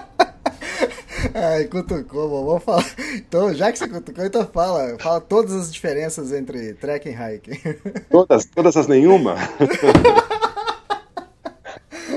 Ai, 1.34 1.64
cutucou, 1.64 2.44
vamos 2.46 2.62
falar. 2.62 2.84
Então, 3.14 3.52
já 3.52 3.72
que 3.72 3.78
você 3.78 3.88
cutucou, 3.88 4.24
então 4.24 4.46
fala, 4.46 4.96
fala 4.98 5.20
todas 5.20 5.52
as 5.52 5.72
diferenças 5.72 6.32
entre 6.32 6.74
trekking 6.74 7.10
e 7.10 7.12
hike. 7.12 7.50
Todas, 8.10 8.44
todas 8.44 8.76
as 8.76 8.86
nenhuma? 8.86 9.34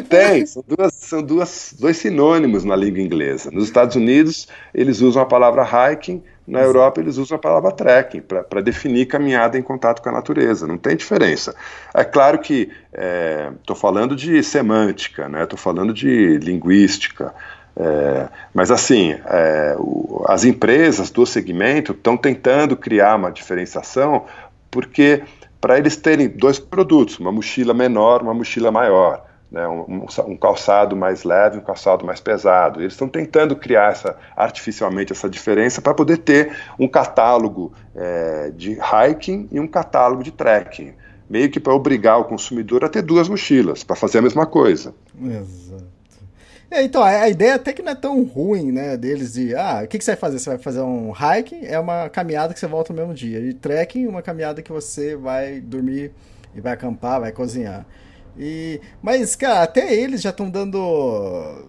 Tem, 0.10 0.46
são, 0.46 0.64
duas, 0.68 0.94
são 0.94 1.22
duas, 1.22 1.76
dois 1.80 1.98
sinônimos 1.98 2.64
na 2.64 2.76
língua 2.76 3.00
inglesa. 3.00 3.52
Nos 3.52 3.66
Estados 3.66 3.96
Unidos, 3.96 4.48
eles 4.74 5.02
usam 5.02 5.22
a 5.22 5.26
palavra 5.26 5.64
hiking, 5.64 6.24
na 6.50 6.62
Europa, 6.62 7.00
eles 7.00 7.18
usam 7.18 7.36
a 7.36 7.40
palavra 7.40 7.72
trekking 7.72 8.22
para 8.22 8.60
definir 8.60 9.06
caminhada 9.06 9.58
em 9.58 9.62
contato 9.62 10.02
com 10.02 10.10
a 10.10 10.12
natureza. 10.12 10.66
Não 10.66 10.78
tem 10.78 10.96
diferença. 10.96 11.56
É 11.94 12.04
claro 12.04 12.40
que 12.40 12.72
estou 12.92 13.76
é, 13.76 13.80
falando 13.80 14.16
de 14.16 14.42
semântica, 14.42 15.26
estou 15.26 15.40
né? 15.40 15.48
falando 15.58 15.94
de 15.94 16.40
linguística. 16.40 17.34
É, 17.78 18.28
mas 18.52 18.72
assim, 18.72 19.16
é, 19.26 19.76
o, 19.78 20.26
as 20.28 20.44
empresas 20.44 21.12
do 21.12 21.24
segmento 21.26 21.92
estão 21.92 22.18
tentando 22.18 22.76
criar 22.76 23.16
uma 23.16 23.32
diferenciação 23.32 24.26
porque 24.72 25.22
para 25.62 25.78
eles 25.78 25.96
terem 25.96 26.28
dois 26.28 26.58
produtos, 26.58 27.20
uma 27.20 27.32
mochila 27.32 27.74
menor, 27.74 28.24
uma 28.24 28.34
mochila 28.34 28.72
maior 28.72 29.29
né, 29.52 29.68
um, 29.68 30.06
um, 30.28 30.38
calçado 30.38 30.96
mais 30.96 31.24
leve, 31.24 31.58
um 31.58 31.62
calçado 31.62 32.06
mais 32.06 32.20
pesado. 32.20 32.82
Eles 32.82 32.94
estão 32.94 33.08
tentando 33.08 33.56
criar 33.56 33.92
essa, 33.92 34.16
artificialmente 34.36 35.12
essa 35.12 35.30
diferença 35.30 35.82
para 35.82 35.94
poder 35.94 36.18
ter 36.18 36.56
um 36.78 36.88
catálogo 36.88 37.74
é, 37.96 38.52
de 38.56 38.78
hiking 38.80 39.48
e 39.52 39.60
um 39.60 39.68
catálogo 39.68 40.24
de 40.24 40.32
trekking, 40.32 40.94
meio 41.30 41.50
que 41.50 41.60
para 41.60 41.74
obrigar 41.74 42.20
o 42.20 42.26
consumidor 42.26 42.86
a 42.86 42.90
ter 42.90 43.02
duas 43.02 43.28
mochilas 43.28 43.84
para 43.84 43.96
fazer 43.96 44.20
a 44.20 44.22
mesma 44.22 44.46
coisa. 44.46 44.94
Exato. 45.20 46.00
É, 46.72 46.84
então, 46.84 47.02
a, 47.02 47.10
a, 47.10 47.30
ideia 47.30 47.56
até 47.56 47.74
que 47.74 47.82
não 47.82 47.92
é 47.92 47.96
tão 47.96 48.24
ruim, 48.24 48.72
né, 48.72 48.96
deles 48.96 49.34
de, 49.34 49.56
ah, 49.56 49.82
o 49.84 49.88
que, 49.88 49.98
que 49.98 50.04
você 50.04 50.12
vai 50.12 50.20
fazer? 50.20 50.38
Você 50.38 50.50
vai 50.52 50.60
fazer 50.60 50.82
um 50.82 51.12
hiking, 51.12 51.66
é 51.66 51.80
uma 51.80 52.08
caminhada 52.10 52.54
que 52.54 52.60
você 52.60 52.68
volta 52.68 52.94
no 52.94 53.00
mesmo 53.00 53.16
dia, 53.16 53.40
e 53.40 53.56
trekking, 53.56 54.06
uma 54.06 54.22
caminhada 54.22 54.62
que 54.62 54.72
você 54.72 55.16
vai 55.16 55.60
dormir 55.60 56.12
e 56.54 56.62
vai 56.62 56.74
acampar, 56.74 57.20
vai 57.20 57.32
cozinhar. 57.32 57.88
E, 58.40 58.80
mas, 59.02 59.36
cara, 59.36 59.64
até 59.64 59.94
eles 59.94 60.22
já 60.22 60.30
estão 60.30 60.50
dando. 60.50 61.68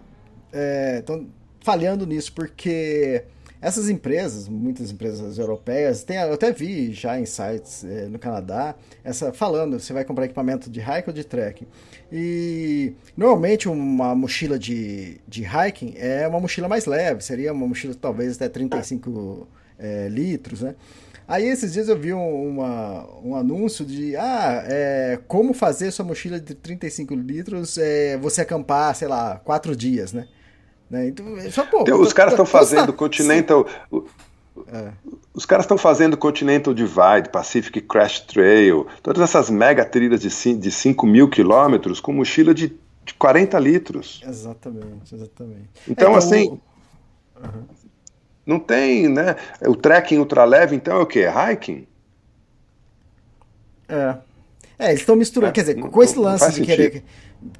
Estão 0.99 1.17
é, 1.17 1.25
falhando 1.61 2.07
nisso, 2.07 2.33
porque 2.33 3.25
essas 3.61 3.91
empresas, 3.91 4.49
muitas 4.49 4.91
empresas 4.91 5.37
europeias, 5.37 6.03
tem, 6.03 6.17
eu 6.17 6.33
até 6.33 6.51
vi 6.51 6.93
já 6.93 7.21
em 7.21 7.27
sites 7.27 7.85
é, 7.85 8.07
no 8.07 8.19
Canadá, 8.19 8.75
essa 9.05 9.33
falando, 9.33 9.79
você 9.79 9.93
vai 9.93 10.05
comprar 10.05 10.25
equipamento 10.25 10.71
de 10.71 10.81
hiking 10.81 11.09
ou 11.09 11.13
de 11.13 11.25
trekking. 11.25 11.67
E 12.11 12.95
normalmente 13.17 13.69
uma 13.69 14.15
mochila 14.15 14.59
de, 14.59 15.21
de 15.29 15.43
hiking 15.43 15.95
é 15.97 16.27
uma 16.27 16.41
mochila 16.41 16.69
mais 16.69 16.87
leve, 16.87 17.23
seria 17.23 17.53
uma 17.53 17.67
mochila 17.67 17.95
talvez 17.95 18.37
até 18.37 18.49
35 18.49 19.47
é, 19.79 20.09
litros, 20.09 20.63
né? 20.63 20.75
Aí 21.31 21.47
esses 21.47 21.73
dias 21.73 21.89
eu 21.89 21.97
vi 21.97 22.13
um, 22.13 22.49
uma, 22.49 23.07
um 23.23 23.37
anúncio 23.37 23.85
de 23.85 24.17
ah, 24.17 24.65
é, 24.67 25.17
como 25.29 25.55
fazer 25.55 25.93
sua 25.93 26.05
mochila 26.05 26.41
de 26.41 26.57
35 26.57 27.15
litros 27.15 27.79
é, 27.79 28.19
você 28.19 28.41
acampar, 28.41 28.97
sei 28.97 29.07
lá, 29.07 29.41
quatro 29.45 29.77
dias, 29.77 30.13
né? 30.13 30.27
né? 30.91 31.07
Então, 31.07 31.25
só, 31.53 31.65
pô, 31.65 31.83
então, 31.83 32.01
os 32.01 32.13
caras 32.13 32.33
estão 32.33 32.45
fazendo 32.45 32.93
Continental. 32.93 33.65
É. 34.73 34.91
Os 35.33 35.47
caras 35.47 35.67
estão 35.67 35.79
fazendo 35.79 36.17
Continental 36.17 36.75
Divide, 36.75 37.29
Pacific 37.31 37.81
Crash 37.83 38.19
Trail, 38.23 38.89
todas 39.01 39.23
essas 39.23 39.49
mega 39.49 39.85
trilhas 39.85 40.21
de, 40.21 40.55
de 40.57 40.71
5 40.73 41.07
mil 41.07 41.31
quilômetros 41.31 42.01
com 42.01 42.13
mochila 42.13 42.53
de, 42.53 42.77
de 43.05 43.15
40 43.15 43.57
litros. 43.61 44.21
Exatamente, 44.27 45.15
exatamente. 45.15 45.71
Então, 45.89 46.09
é, 46.09 46.11
então 46.11 46.15
assim. 46.17 46.49
O... 46.49 46.61
Uhum. 47.41 47.80
Não 48.51 48.59
tem, 48.59 49.09
né? 49.09 49.37
O 49.65 49.77
trekking 49.77 50.19
ultraleve, 50.19 50.75
então, 50.75 50.99
é 50.99 51.03
o 51.03 51.07
quê? 51.07 51.21
É 51.21 51.53
hiking? 51.53 51.87
É. 53.89 54.17
É, 54.77 54.89
eles 54.89 55.01
estão 55.01 55.15
misturando, 55.15 55.51
é, 55.51 55.53
quer 55.53 55.61
dizer, 55.61 55.75
com 55.77 56.03
esse 56.03 56.19
lance 56.19 56.53
de 56.53 56.63
querer 56.63 57.05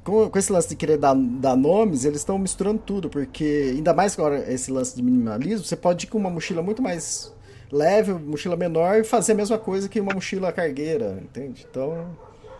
com, 0.03 0.29
com, 0.29 0.39
esse 0.39 0.51
lance 0.51 0.69
de 0.69 0.75
querer 0.75 0.97
dar, 0.99 1.15
dar 1.15 1.55
nomes, 1.55 2.05
eles 2.05 2.19
estão 2.19 2.39
misturando 2.39 2.81
tudo, 2.85 3.09
porque 3.09 3.73
ainda 3.73 3.95
mais 3.95 4.19
agora 4.19 4.53
esse 4.53 4.71
lance 4.71 4.97
de 4.97 5.03
minimalismo, 5.03 5.65
você 5.65 5.77
pode 5.77 6.07
ir 6.07 6.09
com 6.09 6.19
uma 6.19 6.31
mochila 6.31 6.61
muito 6.61 6.83
mais 6.83 7.33
leve, 7.71 8.13
mochila 8.13 8.57
menor 8.57 8.99
e 8.99 9.05
fazer 9.05 9.33
a 9.33 9.35
mesma 9.37 9.59
coisa 9.59 9.89
que 9.89 10.01
uma 10.01 10.13
mochila 10.13 10.51
cargueira, 10.51 11.21
entende? 11.23 11.67
Então. 11.71 12.09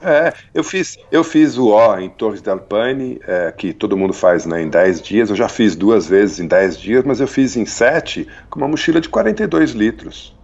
É, 0.03 0.33
eu 0.55 0.65
fiz, 0.65 0.99
eu 1.13 1.23
fiz 1.23 1.59
o 1.59 1.69
O 1.69 1.99
em 1.99 2.09
Torres 2.09 2.41
del 2.41 2.59
Paine, 2.59 3.21
é, 3.27 3.53
que 3.53 3.73
todo 3.73 3.97
mundo 3.97 4.13
faz 4.13 4.47
né, 4.47 4.63
em 4.63 4.69
10 4.69 5.03
dias. 5.03 5.31
Eu 5.31 5.37
já 5.37 5.49
fiz 5.49 5.77
duas 5.77 6.09
vezes 6.09 6.41
em 6.41 6.47
10 6.47 6.79
dias, 6.79 7.05
mas 7.05 7.21
eu 7.21 7.29
fiz 7.29 7.57
em 7.57 7.67
7 7.67 8.27
com 8.49 8.59
uma 8.59 8.69
mochila 8.69 9.01
de 9.01 9.09
42 9.09 9.73
litros. 9.73 10.37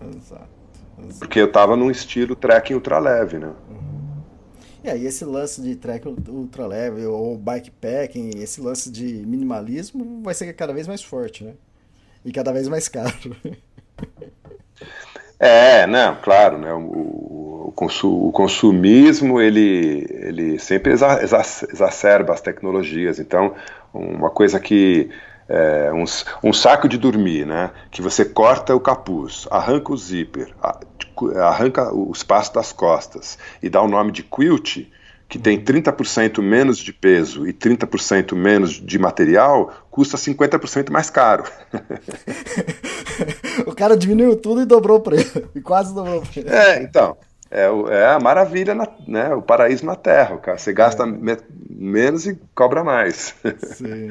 Exato. 0.00 0.46
exato. 0.98 1.18
Porque 1.18 1.38
eu 1.38 1.46
estava 1.46 1.76
num 1.76 1.90
estilo 1.90 2.34
trekking 2.34 2.74
ultra 2.74 2.98
leve, 2.98 3.38
né? 3.38 3.52
E 4.82 4.90
aí 4.90 5.06
esse 5.06 5.24
lance 5.24 5.62
de 5.62 5.76
trek 5.76 6.06
ultra 6.28 6.66
leve 6.66 7.06
ou 7.06 7.38
bikepacking, 7.38 8.32
esse 8.36 8.60
lance 8.60 8.90
de 8.90 9.24
minimalismo 9.26 10.20
vai 10.22 10.34
ser 10.34 10.52
cada 10.52 10.74
vez 10.74 10.86
mais 10.86 11.02
forte, 11.02 11.42
né? 11.42 11.54
E 12.22 12.30
cada 12.30 12.52
vez 12.52 12.68
mais 12.68 12.86
caro. 12.86 13.14
É, 15.36 15.86
não, 15.86 16.16
claro, 16.22 16.56
né? 16.58 16.72
O, 16.72 17.53
o, 17.64 18.28
o 18.28 18.32
consumismo 18.32 19.40
ele, 19.40 20.06
ele 20.10 20.58
sempre 20.58 20.92
exa, 20.92 21.22
exacerba 21.22 22.32
as 22.32 22.40
tecnologias. 22.40 23.18
Então, 23.18 23.54
uma 23.92 24.30
coisa 24.30 24.60
que 24.60 25.08
é, 25.48 25.90
um, 25.92 26.04
um, 26.48 26.52
saco 26.52 26.88
de 26.88 26.98
dormir, 26.98 27.46
né? 27.46 27.70
Que 27.90 28.02
você 28.02 28.24
corta 28.24 28.74
o 28.74 28.80
capuz, 28.80 29.46
arranca 29.50 29.92
o 29.92 29.96
zíper, 29.96 30.54
arranca 31.36 31.92
o 31.92 32.10
espaço 32.12 32.52
das 32.54 32.72
costas 32.72 33.38
e 33.62 33.68
dá 33.68 33.80
o 33.82 33.88
nome 33.88 34.10
de 34.10 34.22
quilt, 34.22 34.86
que 35.28 35.38
tem 35.38 35.58
30% 35.60 36.42
menos 36.42 36.78
de 36.78 36.92
peso 36.92 37.46
e 37.46 37.52
30% 37.52 38.34
menos 38.34 38.72
de 38.72 38.98
material, 38.98 39.72
custa 39.90 40.16
50% 40.16 40.90
mais 40.90 41.10
caro. 41.10 41.44
o 43.66 43.74
cara 43.74 43.96
diminuiu 43.96 44.36
tudo 44.36 44.62
e 44.62 44.66
dobrou 44.66 44.98
o 44.98 45.02
preço. 45.02 45.42
E 45.54 45.60
quase 45.60 45.94
dobrou 45.94 46.18
o 46.18 46.22
preço. 46.22 46.48
É, 46.48 46.82
então. 46.82 47.16
É, 47.54 47.66
é 47.94 48.06
a 48.06 48.18
maravilha, 48.18 48.74
na, 48.74 48.88
né? 49.06 49.32
O 49.32 49.40
paraíso 49.40 49.86
na 49.86 49.94
Terra, 49.94 50.36
cara. 50.38 50.58
Você 50.58 50.72
gasta 50.72 51.04
é. 51.04 51.06
me, 51.06 51.36
menos 51.70 52.26
e 52.26 52.36
cobra 52.52 52.82
mais. 52.82 53.32
Sim. 53.76 54.10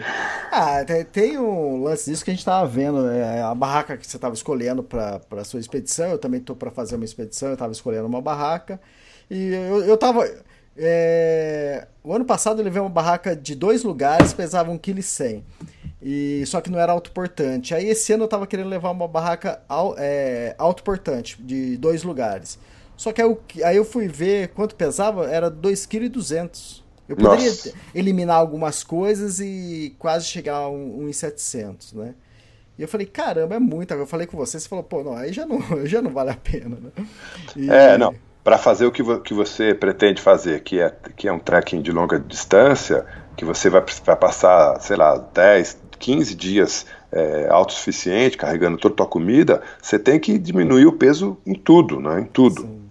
Ah, 0.49 0.81
tem, 0.85 1.03
tem, 1.03 1.37
um 1.37 1.83
lance 1.83 2.09
disso 2.09 2.23
que 2.23 2.31
a 2.31 2.33
gente 2.33 2.39
estava 2.39 2.65
vendo. 2.65 3.03
Né? 3.03 3.43
A 3.43 3.53
barraca 3.53 3.97
que 3.97 4.07
você 4.07 4.15
estava 4.15 4.33
escolhendo 4.33 4.81
para 4.81 5.19
a 5.29 5.43
sua 5.43 5.59
expedição. 5.59 6.07
Eu 6.07 6.17
também 6.17 6.39
estou 6.39 6.55
para 6.55 6.71
fazer 6.71 6.95
uma 6.95 7.03
expedição. 7.03 7.49
Eu 7.49 7.55
estava 7.55 7.73
escolhendo 7.73 8.07
uma 8.07 8.21
barraca. 8.21 8.79
E 9.29 9.53
eu, 9.53 9.83
eu 9.83 9.97
tava. 9.97 10.25
É... 10.77 11.85
O 12.01 12.13
ano 12.13 12.23
passado 12.23 12.61
eu 12.61 12.63
levei 12.63 12.81
uma 12.81 12.89
barraca 12.89 13.35
de 13.35 13.55
dois 13.55 13.83
lugares, 13.83 14.31
pesava 14.31 14.71
1,1 14.71 14.79
kg. 14.79 15.43
E, 16.01 16.45
só 16.45 16.61
que 16.61 16.71
não 16.71 16.79
era 16.79 16.93
autoportante. 16.93 17.75
Aí 17.75 17.89
esse 17.89 18.13
ano 18.13 18.23
eu 18.23 18.27
tava 18.29 18.47
querendo 18.47 18.69
levar 18.69 18.91
uma 18.91 19.07
barraca 19.07 19.61
é, 19.97 20.55
autoportante, 20.57 21.41
de 21.41 21.75
dois 21.77 22.03
lugares. 22.03 22.57
Só 23.03 23.11
que 23.11 23.21
aí 23.21 23.27
eu, 23.27 23.41
aí 23.65 23.75
eu 23.75 23.83
fui 23.83 24.07
ver 24.07 24.47
quanto 24.53 24.75
pesava, 24.75 25.29
era 25.29 25.51
2,2 25.51 25.85
kg. 25.85 26.81
Eu 27.09 27.17
poderia 27.17 27.49
Nossa. 27.49 27.73
eliminar 27.93 28.37
algumas 28.37 28.81
coisas 28.81 29.41
e 29.41 29.93
quase 29.99 30.25
chegar 30.25 30.55
a 30.55 30.69
1,700, 30.69 31.91
né? 31.91 32.15
E 32.79 32.81
eu 32.81 32.87
falei, 32.87 33.05
caramba, 33.05 33.55
é 33.55 33.59
muito. 33.59 33.93
Eu 33.93 34.07
falei 34.07 34.25
com 34.25 34.37
você, 34.37 34.57
você 34.57 34.69
falou, 34.69 34.85
pô, 34.85 35.03
não, 35.03 35.17
aí 35.17 35.33
já 35.33 35.45
não, 35.45 35.59
já 35.85 36.01
não 36.01 36.11
vale 36.11 36.29
a 36.29 36.35
pena, 36.35 36.77
né? 36.81 37.05
E... 37.57 37.69
É, 37.69 37.97
não. 37.97 38.15
Para 38.41 38.57
fazer 38.57 38.85
o 38.85 38.91
que, 38.91 39.03
vo 39.03 39.19
que 39.19 39.33
você 39.33 39.73
pretende 39.73 40.21
fazer, 40.21 40.61
que 40.61 40.79
é, 40.79 40.95
que 41.17 41.27
é 41.27 41.33
um 41.33 41.39
trekking 41.39 41.81
de 41.81 41.91
longa 41.91 42.17
distância, 42.17 43.05
que 43.35 43.43
você 43.43 43.69
vai, 43.69 43.83
vai 44.05 44.15
passar, 44.15 44.79
sei 44.79 44.95
lá, 44.95 45.17
10, 45.17 45.77
15 45.99 46.35
dias 46.35 46.85
é, 47.11 47.47
autossuficiente, 47.49 48.37
carregando 48.37 48.77
toda 48.77 48.93
a 48.93 48.97
tua 48.97 49.07
comida, 49.07 49.61
você 49.81 49.99
tem 49.99 50.17
que 50.21 50.39
diminuir 50.39 50.85
o 50.85 50.93
peso 50.93 51.37
em 51.45 51.53
tudo, 51.53 51.99
né? 51.99 52.21
Em 52.21 52.25
tudo. 52.25 52.61
Sim. 52.61 52.82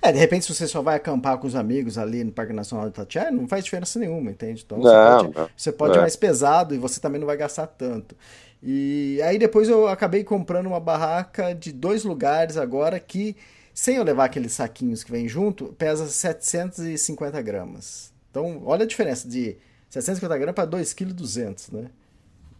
É, 0.00 0.12
de 0.12 0.18
repente, 0.18 0.44
se 0.44 0.54
você 0.54 0.66
só 0.66 0.82
vai 0.82 0.96
acampar 0.96 1.38
com 1.38 1.46
os 1.46 1.54
amigos 1.54 1.98
ali 1.98 2.24
no 2.24 2.32
Parque 2.32 2.52
Nacional 2.52 2.86
de 2.86 2.92
Itatiaia, 2.92 3.30
não 3.30 3.46
faz 3.46 3.64
diferença 3.64 3.98
nenhuma, 3.98 4.30
entende? 4.30 4.62
Então 4.64 4.80
você 4.80 4.92
não, 4.92 5.18
pode, 5.18 5.36
não. 5.36 5.50
Você 5.56 5.72
pode 5.72 5.94
é. 5.94 5.96
ir 5.96 6.00
mais 6.00 6.16
pesado 6.16 6.74
e 6.74 6.78
você 6.78 7.00
também 7.00 7.18
não 7.18 7.26
vai 7.26 7.36
gastar 7.36 7.66
tanto. 7.66 8.16
E 8.62 9.20
aí 9.22 9.38
depois 9.38 9.68
eu 9.68 9.88
acabei 9.88 10.22
comprando 10.22 10.66
uma 10.66 10.80
barraca 10.80 11.54
de 11.54 11.72
dois 11.72 12.04
lugares 12.04 12.56
agora 12.56 13.00
que, 13.00 13.36
sem 13.72 13.96
eu 13.96 14.04
levar 14.04 14.24
aqueles 14.24 14.52
saquinhos 14.52 15.02
que 15.02 15.10
vem 15.10 15.28
junto, 15.28 15.66
pesa 15.78 16.06
750 16.06 17.40
gramas. 17.42 18.12
Então, 18.30 18.62
olha 18.64 18.84
a 18.84 18.86
diferença 18.86 19.28
de 19.28 19.56
750 19.88 20.38
gramas 20.38 20.54
para 20.54 20.66
2,2 20.66 20.94
kg, 20.94 21.76
né? 21.76 21.90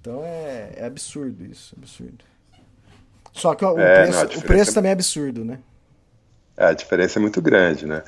Então 0.01 0.25
é, 0.25 0.73
é 0.77 0.85
absurdo 0.87 1.44
isso, 1.44 1.75
absurdo. 1.77 2.25
Só 3.33 3.55
que 3.55 3.64
o, 3.64 3.79
é, 3.79 4.05
preço, 4.05 4.25
não, 4.25 4.38
o 4.38 4.42
preço 4.42 4.75
também 4.75 4.88
é 4.90 4.92
absurdo, 4.92 5.44
né? 5.44 5.59
A 6.61 6.73
diferença 6.73 7.18
é 7.18 7.20
muito 7.20 7.40
grande, 7.40 7.87
né? 7.87 8.03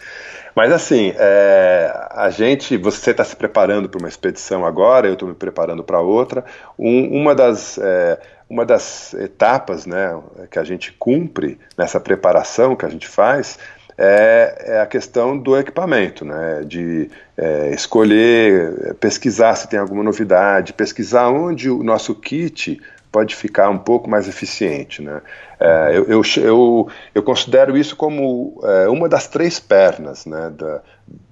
Mas 0.54 0.70
assim, 0.70 1.14
é, 1.16 1.90
a 2.10 2.28
gente, 2.30 2.76
você 2.76 3.10
está 3.10 3.24
se 3.24 3.34
preparando 3.34 3.88
para 3.88 3.98
uma 3.98 4.08
expedição 4.08 4.66
agora, 4.66 5.06
eu 5.06 5.14
estou 5.14 5.28
me 5.28 5.34
preparando 5.34 5.82
para 5.82 6.00
outra. 6.00 6.44
Um, 6.78 7.20
uma, 7.20 7.34
das, 7.34 7.78
é, 7.78 8.20
uma 8.48 8.64
das 8.64 9.14
etapas 9.14 9.86
né, 9.86 10.20
que 10.50 10.58
a 10.58 10.64
gente 10.64 10.92
cumpre 10.92 11.58
nessa 11.76 11.98
preparação 11.98 12.76
que 12.76 12.84
a 12.84 12.88
gente 12.90 13.08
faz 13.08 13.58
é, 13.96 14.74
é 14.74 14.80
a 14.80 14.86
questão 14.86 15.38
do 15.38 15.56
equipamento, 15.56 16.24
né, 16.24 16.62
de 16.66 17.10
é, 17.36 17.70
escolher, 17.72 18.94
pesquisar 18.94 19.54
se 19.54 19.68
tem 19.68 19.78
alguma 19.78 20.02
novidade, 20.02 20.72
pesquisar 20.72 21.28
onde 21.28 21.70
o 21.70 21.82
nosso 21.82 22.14
kit 22.14 22.80
pode 23.10 23.36
ficar 23.36 23.68
um 23.68 23.78
pouco 23.78 24.08
mais 24.08 24.26
eficiente. 24.26 25.02
Né? 25.02 25.20
É, 25.64 25.96
eu, 25.96 26.04
eu, 26.08 26.22
eu, 26.38 26.88
eu, 27.14 27.22
considero 27.22 27.76
isso 27.76 27.94
como 27.94 28.60
é, 28.64 28.88
uma 28.88 29.08
das 29.08 29.28
três 29.28 29.60
pernas 29.60 30.26
né, 30.26 30.50
da, 30.50 30.82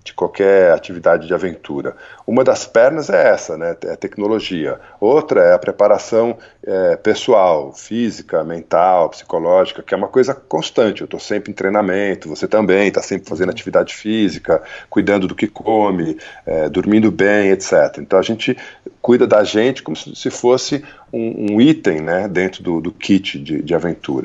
de 0.05 0.15
qualquer 0.15 0.73
atividade 0.73 1.27
de 1.27 1.35
aventura. 1.35 1.97
Uma 2.27 2.45
das 2.45 2.65
pernas 2.67 3.11
é 3.11 3.29
essa, 3.29 3.57
né, 3.59 3.77
é 3.85 3.93
a 3.93 3.97
tecnologia. 3.97 4.79
Outra 5.01 5.43
é 5.43 5.53
a 5.53 5.59
preparação 5.59 6.39
é, 6.65 6.97
pessoal, 6.97 7.73
física, 7.73 8.43
mental, 8.45 9.11
psicológica, 9.11 9.83
que 9.83 9.95
é 9.95 9.97
uma 9.97 10.09
coisa 10.09 10.35
constante. 10.35 11.01
Eu 11.01 11.07
estou 11.07 11.21
sempre 11.21 11.51
em 11.51 11.55
treinamento, 11.55 12.29
você 12.29 12.47
também 12.49 12.89
está 12.89 13.03
sempre 13.03 13.29
fazendo 13.29 13.51
atividade 13.51 13.95
física, 13.95 14.63
cuidando 14.89 15.27
do 15.27 15.35
que 15.35 15.47
come, 15.47 16.17
é, 16.47 16.69
dormindo 16.69 17.11
bem, 17.11 17.51
etc. 17.51 17.99
Então 17.99 18.19
a 18.19 18.23
gente 18.23 18.57
cuida 19.03 19.27
da 19.27 19.43
gente 19.45 19.83
como 19.83 19.97
se 19.97 20.31
fosse 20.31 20.85
um, 21.13 21.55
um 21.55 21.61
item 21.61 22.01
né, 22.01 22.29
dentro 22.29 22.63
do, 22.63 22.81
do 22.81 22.93
kit 22.93 23.39
de, 23.39 23.63
de 23.63 23.75
aventura. 23.75 24.20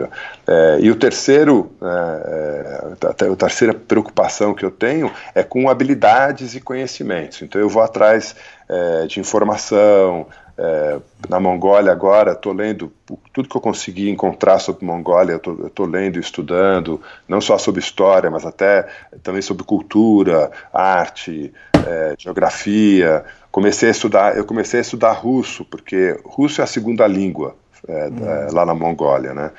É, 0.47 0.77
e 0.81 0.91
o 0.91 0.95
terceiro, 0.95 1.71
é, 1.81 2.95
é, 3.01 3.31
a 3.31 3.35
terceira 3.35 3.73
preocupação 3.73 4.53
que 4.53 4.65
eu 4.65 4.71
tenho 4.71 5.11
é 5.33 5.43
com 5.43 5.69
habilidades 5.69 6.55
e 6.55 6.61
conhecimentos. 6.61 7.41
Então 7.41 7.59
eu 7.59 7.69
vou 7.69 7.81
atrás 7.81 8.35
é, 8.69 9.07
de 9.07 9.19
informação. 9.19 10.27
É, 10.57 10.99
na 11.27 11.37
Mongólia 11.37 11.91
agora, 11.91 12.31
estou 12.31 12.53
lendo 12.53 12.89
tudo 13.33 13.49
que 13.49 13.57
eu 13.57 13.61
consegui 13.61 14.09
encontrar 14.09 14.59
sobre 14.59 14.85
Mongólia, 14.85 15.33
eu 15.33 15.67
estou 15.67 15.85
lendo 15.85 16.15
e 16.15 16.21
estudando, 16.21 17.01
não 17.27 17.41
só 17.41 17.57
sobre 17.57 17.81
história, 17.81 18.31
mas 18.31 18.45
até 18.45 18.87
também 19.21 19.41
sobre 19.41 19.65
cultura, 19.65 20.49
arte, 20.73 21.53
é, 21.85 22.15
geografia. 22.17 23.25
Comecei 23.51 23.89
a 23.89 23.91
estudar, 23.91 24.37
eu 24.37 24.45
comecei 24.45 24.79
a 24.79 24.81
estudar 24.81 25.11
russo, 25.11 25.65
porque 25.65 26.17
russo 26.23 26.61
é 26.61 26.63
a 26.63 26.67
segunda 26.67 27.05
língua 27.05 27.55
é, 27.87 28.07
hum. 28.07 28.53
lá 28.53 28.65
na 28.65 28.73
Mongólia, 28.73 29.33
né? 29.33 29.51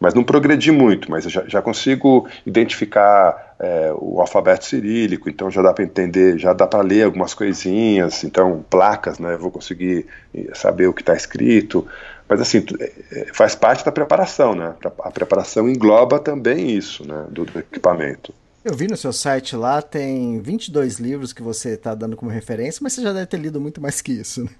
Mas 0.00 0.14
não 0.14 0.22
progredi 0.22 0.70
muito, 0.70 1.10
mas 1.10 1.24
eu 1.24 1.30
já, 1.30 1.44
já 1.46 1.62
consigo 1.62 2.28
identificar 2.46 3.54
é, 3.58 3.92
o 3.98 4.20
alfabeto 4.20 4.64
cirílico, 4.64 5.28
então 5.28 5.50
já 5.50 5.60
dá 5.62 5.72
para 5.72 5.84
entender, 5.84 6.38
já 6.38 6.52
dá 6.52 6.66
para 6.66 6.80
ler 6.80 7.04
algumas 7.04 7.34
coisinhas, 7.34 8.22
então 8.22 8.64
placas, 8.70 9.18
né, 9.18 9.36
vou 9.36 9.50
conseguir 9.50 10.06
eh, 10.34 10.50
saber 10.54 10.86
o 10.86 10.92
que 10.92 11.02
está 11.02 11.14
escrito, 11.14 11.86
mas 12.28 12.40
assim, 12.40 12.64
eh, 12.78 13.26
faz 13.32 13.54
parte 13.56 13.84
da 13.84 13.90
preparação, 13.90 14.54
né, 14.54 14.74
a 15.00 15.10
preparação 15.10 15.68
engloba 15.68 16.20
também 16.20 16.70
isso, 16.70 17.06
né, 17.06 17.26
do, 17.30 17.44
do 17.44 17.58
equipamento. 17.58 18.32
Eu 18.64 18.74
vi 18.74 18.86
no 18.86 18.96
seu 18.96 19.12
site 19.12 19.56
lá, 19.56 19.80
tem 19.80 20.40
22 20.40 20.98
livros 20.98 21.32
que 21.32 21.42
você 21.42 21.70
está 21.70 21.94
dando 21.94 22.16
como 22.16 22.30
referência, 22.30 22.80
mas 22.82 22.92
você 22.92 23.02
já 23.02 23.12
deve 23.12 23.26
ter 23.26 23.38
lido 23.38 23.60
muito 23.60 23.80
mais 23.80 24.00
que 24.00 24.12
isso, 24.12 24.44
né? 24.44 24.50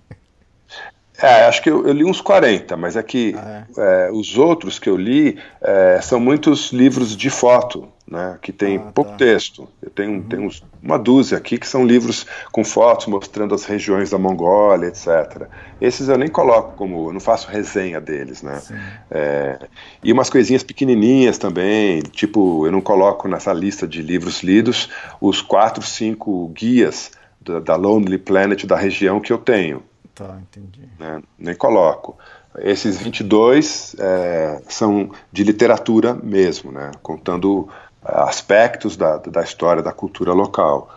É, 1.21 1.47
acho 1.47 1.61
que 1.63 1.69
eu, 1.69 1.85
eu, 1.85 1.93
li 1.93 2.05
uns 2.05 2.21
40, 2.21 2.77
mas 2.77 2.95
é 2.95 3.03
que 3.03 3.35
ah, 3.37 3.65
é. 3.77 4.07
É, 4.07 4.13
os 4.13 4.39
outros 4.39 4.79
que 4.79 4.89
eu 4.89 4.97
li 4.97 5.37
é, 5.61 6.01
são 6.01 6.21
muitos 6.21 6.73
livros 6.73 7.17
de 7.17 7.29
foto, 7.29 7.89
né, 8.07 8.39
que 8.41 8.53
tem 8.53 8.77
ah, 8.77 8.93
pouco 8.95 9.11
tá. 9.11 9.17
texto. 9.17 9.69
Eu 9.83 9.91
tenho, 9.91 10.13
uhum. 10.13 10.23
tenho 10.23 10.43
uns, 10.45 10.63
uma 10.81 10.97
dúzia 10.97 11.37
aqui 11.37 11.59
que 11.59 11.67
são 11.67 11.85
livros 11.85 12.25
com 12.53 12.65
fotos 12.65 13.07
mostrando 13.07 13.53
as 13.53 13.65
regiões 13.65 14.11
da 14.11 14.19
Mongólia, 14.19 14.87
etc. 14.87 15.49
Esses 15.81 16.09
eu 16.09 16.17
nem 16.17 16.29
coloco 16.29 16.77
como, 16.77 17.09
eu 17.09 17.13
não 17.13 17.21
faço 17.21 17.51
resenha 17.51 18.01
deles, 18.01 18.41
né. 18.41 18.63
É, 19.11 19.59
e 20.05 20.13
umas 20.13 20.31
coisinhas 20.31 20.63
pequenininhas 20.63 21.37
também, 21.37 22.01
tipo, 22.01 22.65
eu 22.65 22.71
não 22.71 22.81
coloco 22.81 23.27
nessa 23.27 23.53
lista 23.53 23.89
de 23.89 24.03
livros 24.03 24.45
lidos 24.45 24.89
os 25.21 25.43
quatro, 25.43 25.83
cinco 25.83 26.47
guias 26.49 27.11
da, 27.41 27.59
da 27.59 27.75
Lonely 27.75 28.19
Planet 28.19 28.65
da 28.65 28.77
região 28.77 29.19
que 29.19 29.33
eu 29.33 29.39
tenho. 29.39 29.83
Tá, 30.19 30.37
entendi. 30.43 30.81
Né? 30.99 31.23
Nem 31.39 31.55
coloco. 31.55 32.19
Esses 32.59 32.99
22 32.99 33.95
é, 34.01 34.61
são 34.69 35.13
de 35.31 35.45
literatura 35.45 36.13
mesmo, 36.13 36.73
né? 36.73 36.91
contando 37.01 37.69
é, 38.05 38.21
aspectos 38.23 38.97
da, 38.97 39.19
da 39.19 39.43
história 39.45 39.81
da 39.81 39.93
cultura 39.93 40.33
local. 40.33 40.93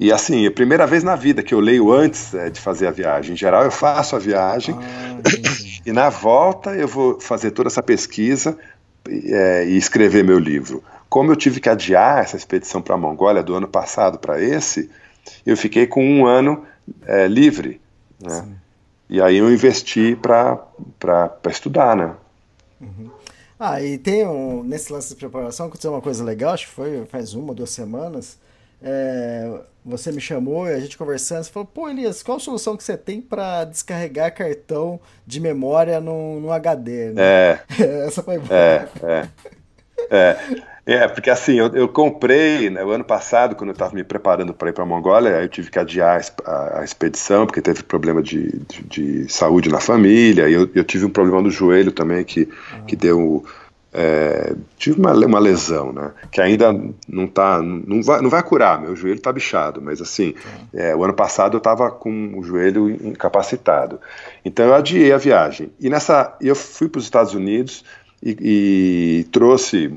E 0.00 0.10
assim, 0.10 0.44
é 0.44 0.48
a 0.48 0.50
primeira 0.50 0.88
vez 0.88 1.04
na 1.04 1.14
vida 1.14 1.40
que 1.40 1.54
eu 1.54 1.60
leio 1.60 1.92
antes 1.92 2.34
é, 2.34 2.50
de 2.50 2.58
fazer 2.58 2.88
a 2.88 2.90
viagem. 2.90 3.34
Em 3.34 3.36
geral, 3.36 3.62
eu 3.62 3.70
faço 3.70 4.16
a 4.16 4.18
viagem 4.18 4.74
ah, 4.76 5.22
e 5.86 5.92
na 5.92 6.08
volta 6.08 6.74
eu 6.74 6.88
vou 6.88 7.20
fazer 7.20 7.52
toda 7.52 7.68
essa 7.68 7.82
pesquisa 7.82 8.58
é, 9.08 9.66
e 9.66 9.76
escrever 9.76 10.24
meu 10.24 10.38
livro. 10.40 10.82
Como 11.08 11.30
eu 11.30 11.36
tive 11.36 11.60
que 11.60 11.68
adiar 11.68 12.18
essa 12.18 12.36
expedição 12.36 12.82
para 12.82 12.96
a 12.96 12.98
Mongólia 12.98 13.40
do 13.40 13.54
ano 13.54 13.68
passado 13.68 14.18
para 14.18 14.42
esse, 14.42 14.90
eu 15.46 15.56
fiquei 15.56 15.86
com 15.86 16.04
um 16.04 16.26
ano 16.26 16.64
é, 17.06 17.28
livre 17.28 17.80
né? 18.20 18.48
E 19.08 19.20
aí 19.20 19.38
eu 19.38 19.50
investi 19.50 20.16
para 20.16 21.40
estudar, 21.48 21.96
né? 21.96 22.14
Uhum. 22.80 23.10
Ah, 23.58 23.82
e 23.82 23.98
tem 23.98 24.26
um, 24.26 24.62
nesse 24.62 24.92
lance 24.92 25.08
de 25.08 25.16
preparação 25.16 25.66
aconteceu 25.66 25.90
uma 25.90 26.00
coisa 26.00 26.22
legal, 26.22 26.52
acho 26.54 26.66
que 26.66 26.72
foi 26.72 27.04
faz 27.06 27.34
uma, 27.34 27.54
duas 27.54 27.70
semanas. 27.70 28.38
É, 28.80 29.60
você 29.84 30.12
me 30.12 30.20
chamou 30.20 30.68
e 30.68 30.72
a 30.72 30.78
gente 30.78 30.96
conversando, 30.96 31.42
você 31.42 31.50
falou, 31.50 31.66
pô 31.66 31.88
Elias, 31.88 32.22
qual 32.22 32.36
a 32.36 32.40
solução 32.40 32.76
que 32.76 32.84
você 32.84 32.96
tem 32.96 33.20
para 33.20 33.64
descarregar 33.64 34.32
cartão 34.32 35.00
de 35.26 35.40
memória 35.40 36.00
no, 36.00 36.38
no 36.40 36.52
HD? 36.52 37.10
Né? 37.10 37.22
É. 37.22 37.60
Essa 38.06 38.22
foi 38.22 38.38
boa. 38.38 38.54
É, 38.54 38.88
é. 39.02 39.28
é. 40.10 40.62
É, 40.88 41.06
porque 41.06 41.28
assim, 41.28 41.58
eu, 41.58 41.66
eu 41.74 41.86
comprei, 41.86 42.70
né, 42.70 42.82
o 42.82 42.88
ano 42.88 43.04
passado, 43.04 43.54
quando 43.54 43.68
eu 43.68 43.74
estava 43.74 43.94
me 43.94 44.02
preparando 44.02 44.54
para 44.54 44.70
ir 44.70 44.72
para 44.72 44.84
a 44.84 44.86
Mongólia, 44.86 45.42
eu 45.42 45.46
tive 45.46 45.70
que 45.70 45.78
adiar 45.78 46.18
a, 46.46 46.80
a, 46.80 46.82
expedição, 46.82 47.44
porque 47.44 47.60
teve 47.60 47.82
problema 47.82 48.22
de, 48.22 48.58
de, 48.66 48.84
de 48.84 49.28
saúde 49.30 49.68
na 49.68 49.80
família, 49.80 50.48
e 50.48 50.54
eu, 50.54 50.66
eu, 50.74 50.82
tive 50.82 51.04
um 51.04 51.10
problema 51.10 51.42
no 51.42 51.50
joelho 51.50 51.92
também, 51.92 52.24
que, 52.24 52.48
que 52.86 52.96
deu. 52.96 53.44
É, 53.92 54.54
tive 54.78 54.98
uma, 54.98 55.12
uma 55.12 55.38
lesão, 55.38 55.92
né? 55.92 56.10
Que 56.32 56.40
ainda 56.40 56.72
não 57.06 57.26
tá. 57.26 57.60
Não 57.60 58.02
vai, 58.02 58.22
não 58.22 58.30
vai 58.30 58.42
curar, 58.42 58.80
meu 58.80 58.96
joelho 58.96 59.20
tá 59.20 59.30
bichado, 59.30 59.82
mas 59.82 60.00
assim, 60.00 60.28
uhum. 60.28 60.80
é, 60.80 60.96
o 60.96 61.04
ano 61.04 61.12
passado 61.12 61.54
eu 61.54 61.58
estava 61.58 61.90
com 61.90 62.32
o 62.34 62.42
joelho 62.42 62.88
incapacitado. 62.88 64.00
Então 64.42 64.64
eu 64.64 64.74
adiei 64.74 65.12
a 65.12 65.18
viagem. 65.18 65.70
E 65.78 65.90
nessa. 65.90 66.34
Eu 66.40 66.54
fui 66.54 66.88
para 66.88 66.98
os 66.98 67.04
Estados 67.04 67.34
Unidos 67.34 67.84
e, 68.22 68.36
e 69.20 69.24
trouxe 69.24 69.92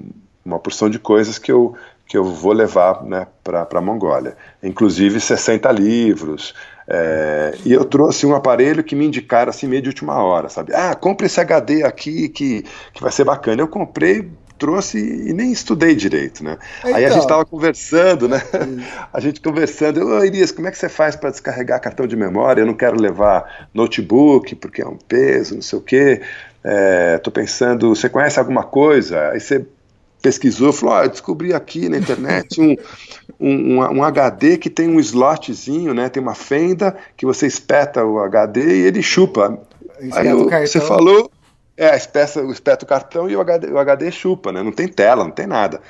uma 0.45 0.59
porção 0.59 0.89
de 0.89 0.99
coisas 0.99 1.37
que 1.37 1.51
eu, 1.51 1.75
que 2.07 2.17
eu 2.17 2.23
vou 2.23 2.53
levar 2.53 3.03
né, 3.03 3.27
para 3.43 3.67
a 3.71 3.81
Mongólia, 3.81 4.35
inclusive 4.61 5.19
60 5.19 5.71
livros. 5.71 6.53
É, 6.87 7.57
e 7.63 7.71
eu 7.71 7.85
trouxe 7.85 8.25
um 8.25 8.35
aparelho 8.35 8.83
que 8.83 8.95
me 8.95 9.05
indicaram 9.05 9.49
assim 9.49 9.67
meio 9.67 9.81
de 9.81 9.89
última 9.89 10.21
hora, 10.21 10.49
sabe? 10.49 10.73
Ah, 10.75 10.93
compre 10.93 11.27
esse 11.27 11.39
HD 11.39 11.83
aqui 11.83 12.27
que, 12.27 12.65
que 12.93 13.01
vai 13.01 13.11
ser 13.11 13.23
bacana. 13.23 13.61
Eu 13.61 13.67
comprei, 13.67 14.29
trouxe 14.57 14.99
e 14.99 15.31
nem 15.31 15.51
estudei 15.51 15.95
direito, 15.95 16.43
né? 16.43 16.57
Então. 16.79 16.95
Aí 16.95 17.05
a 17.05 17.09
gente 17.09 17.21
estava 17.21 17.45
conversando, 17.45 18.27
né? 18.27 18.41
a 19.13 19.19
gente 19.19 19.39
conversando, 19.39 20.05
ô 20.05 20.23
Irias, 20.25 20.51
como 20.51 20.67
é 20.67 20.71
que 20.71 20.77
você 20.77 20.89
faz 20.89 21.15
para 21.15 21.29
descarregar 21.29 21.79
cartão 21.79 22.05
de 22.05 22.15
memória? 22.15 22.61
Eu 22.61 22.67
não 22.67 22.75
quero 22.75 22.99
levar 22.99 23.69
notebook 23.73 24.53
porque 24.55 24.81
é 24.81 24.87
um 24.87 24.97
peso, 24.97 25.55
não 25.55 25.61
sei 25.61 25.79
o 25.79 25.81
quê. 25.81 26.21
Estou 27.15 27.31
é, 27.31 27.33
pensando, 27.33 27.95
você 27.95 28.09
conhece 28.09 28.37
alguma 28.37 28.63
coisa? 28.63 29.29
Aí 29.29 29.39
você 29.39 29.65
pesquisou, 30.21 30.71
falou: 30.71 30.95
ah, 30.95 31.03
eu 31.05 31.09
descobri 31.09 31.53
aqui 31.53 31.89
na 31.89 31.97
internet 31.97 32.61
um, 32.61 32.75
um, 33.39 33.79
um, 33.79 34.03
HD 34.03 34.57
que 34.57 34.69
tem 34.69 34.87
um 34.87 34.99
slotzinho, 34.99 35.93
né? 35.93 36.09
Tem 36.09 36.21
uma 36.21 36.35
fenda 36.35 36.95
que 37.17 37.25
você 37.25 37.47
espeta 37.47 38.05
o 38.05 38.19
HD 38.19 38.61
e 38.61 38.87
ele 38.87 39.01
chupa. 39.01 39.59
Aí 40.13 40.27
eu, 40.27 40.49
você 40.49 40.79
falou, 40.79 41.29
é, 41.77 41.95
espeta, 41.95 42.41
espeta 42.41 42.85
o 42.85 42.87
cartão 42.87 43.29
e 43.29 43.35
o 43.35 43.41
HD, 43.41 43.67
o 43.71 43.77
HD 43.77 44.11
chupa, 44.11 44.51
né? 44.51 44.61
Não 44.63 44.71
tem 44.71 44.87
tela, 44.87 45.23
não 45.23 45.31
tem 45.31 45.47
nada. 45.47 45.81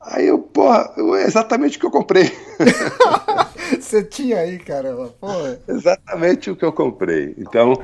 Aí 0.00 0.26
eu, 0.26 0.38
porra, 0.38 0.92
é 0.96 1.24
exatamente 1.24 1.76
o 1.76 1.80
que 1.80 1.86
eu 1.86 1.90
comprei. 1.90 2.30
Você 3.80 4.04
tinha 4.04 4.38
aí, 4.38 4.58
caramba, 4.58 5.12
porra. 5.20 5.58
Exatamente 5.66 6.50
o 6.50 6.56
que 6.56 6.64
eu 6.64 6.72
comprei. 6.72 7.34
Então, 7.36 7.74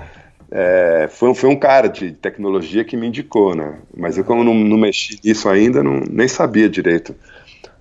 é, 0.55 1.09
foi, 1.11 1.35
foi 1.35 1.49
um 1.49 1.57
cara 1.57 1.89
de 1.89 2.13
tecnologia 2.13 2.85
que 2.85 2.95
me 2.95 3.07
indicou, 3.07 3.55
né? 3.55 3.79
Mas 3.97 4.19
eu, 4.19 4.25
como 4.25 4.45
não, 4.45 4.53
não 4.53 4.77
mexi 4.77 5.19
nisso 5.25 5.49
ainda, 5.49 5.83
não, 5.83 6.01
nem 6.11 6.29
sabia 6.29 6.69
direito. 6.69 7.15